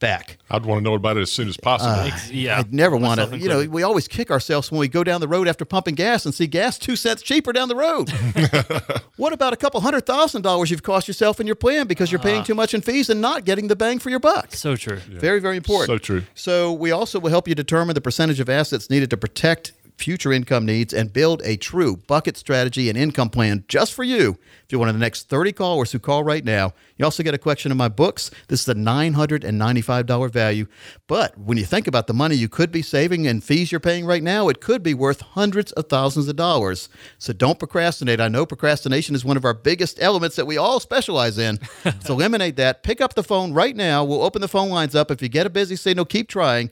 back? 0.00 0.38
I'd 0.50 0.66
want 0.66 0.80
to 0.80 0.84
know 0.84 0.94
about 0.94 1.16
it 1.16 1.20
as 1.20 1.32
soon 1.32 1.48
as 1.48 1.56
possible. 1.56 1.92
Uh, 1.92 2.50
I'd 2.58 2.72
never 2.72 2.96
want 2.96 3.20
to. 3.20 3.38
You 3.38 3.48
know, 3.48 3.64
we 3.68 3.82
always 3.82 4.06
kick 4.08 4.30
ourselves 4.30 4.70
when 4.70 4.78
we 4.78 4.88
go 4.88 5.02
down 5.04 5.20
the 5.20 5.28
road 5.28 5.48
after 5.48 5.64
pumping 5.64 5.94
gas 5.94 6.24
and 6.26 6.34
see 6.34 6.46
gas 6.46 6.78
two 6.78 6.96
cents 6.96 7.22
cheaper 7.22 7.52
down 7.52 7.68
the 7.68 7.76
road. 7.76 8.10
what 9.16 9.32
about 9.32 9.52
a 9.52 9.56
couple 9.56 9.80
hundred 9.80 10.06
thousand 10.06 10.42
dollars 10.42 10.70
you've 10.70 10.82
cost 10.82 11.08
yourself 11.08 11.40
in 11.40 11.46
your 11.46 11.56
plan 11.56 11.86
because 11.86 12.10
you're 12.12 12.18
paying 12.20 12.40
Ah. 12.40 12.44
too 12.44 12.54
much 12.54 12.74
in 12.74 12.80
fees 12.80 13.08
and 13.10 13.20
not 13.20 13.44
getting 13.44 13.68
the 13.68 13.76
bang 13.76 13.98
for 13.98 14.10
your 14.10 14.20
buck? 14.20 14.52
So 14.54 14.76
true. 14.76 14.96
Very, 14.96 15.40
very 15.40 15.56
important. 15.56 15.86
So 15.88 15.98
true. 15.98 16.22
So 16.34 16.72
we 16.72 16.90
also 16.90 17.18
will 17.20 17.30
help 17.30 17.48
you 17.48 17.54
determine 17.54 17.94
the 17.94 18.00
percentage 18.00 18.40
of 18.40 18.48
assets 18.48 18.90
needed 18.90 19.10
to 19.10 19.16
protect 19.16 19.72
future 19.96 20.32
income 20.32 20.66
needs 20.66 20.92
and 20.92 21.12
build 21.12 21.40
a 21.44 21.56
true 21.56 21.96
bucket 21.96 22.36
strategy 22.36 22.88
and 22.88 22.98
income 22.98 23.30
plan 23.30 23.64
just 23.68 23.94
for 23.94 24.02
you. 24.02 24.36
If 24.64 24.72
you're 24.72 24.78
one 24.78 24.88
of 24.88 24.94
the 24.94 25.00
next 25.00 25.28
30 25.28 25.52
callers 25.52 25.92
who 25.92 25.98
call 25.98 26.24
right 26.24 26.44
now, 26.44 26.72
you 26.96 27.04
also 27.04 27.22
get 27.22 27.34
a 27.34 27.38
collection 27.38 27.70
of 27.70 27.78
my 27.78 27.88
books. 27.88 28.30
This 28.48 28.62
is 28.62 28.68
a 28.68 28.74
$995 28.74 30.30
value. 30.30 30.66
But 31.06 31.38
when 31.38 31.58
you 31.58 31.64
think 31.64 31.86
about 31.86 32.06
the 32.06 32.14
money 32.14 32.34
you 32.34 32.48
could 32.48 32.72
be 32.72 32.82
saving 32.82 33.26
and 33.26 33.42
fees 33.42 33.70
you're 33.70 33.80
paying 33.80 34.04
right 34.04 34.22
now, 34.22 34.48
it 34.48 34.60
could 34.60 34.82
be 34.82 34.94
worth 34.94 35.20
hundreds 35.20 35.72
of 35.72 35.88
thousands 35.88 36.28
of 36.28 36.36
dollars. 36.36 36.88
So 37.18 37.32
don't 37.32 37.58
procrastinate. 37.58 38.20
I 38.20 38.28
know 38.28 38.46
procrastination 38.46 39.14
is 39.14 39.24
one 39.24 39.36
of 39.36 39.44
our 39.44 39.54
biggest 39.54 40.00
elements 40.02 40.36
that 40.36 40.46
we 40.46 40.56
all 40.56 40.80
specialize 40.80 41.38
in. 41.38 41.60
so 42.00 42.14
eliminate 42.14 42.56
that. 42.56 42.82
Pick 42.82 43.00
up 43.00 43.14
the 43.14 43.22
phone 43.22 43.52
right 43.52 43.76
now. 43.76 44.04
We'll 44.04 44.22
open 44.22 44.40
the 44.40 44.48
phone 44.48 44.70
lines 44.70 44.94
up. 44.94 45.10
If 45.10 45.22
you 45.22 45.28
get 45.28 45.46
a 45.46 45.50
busy 45.50 45.76
signal, 45.76 46.04
keep 46.04 46.28
trying. 46.28 46.70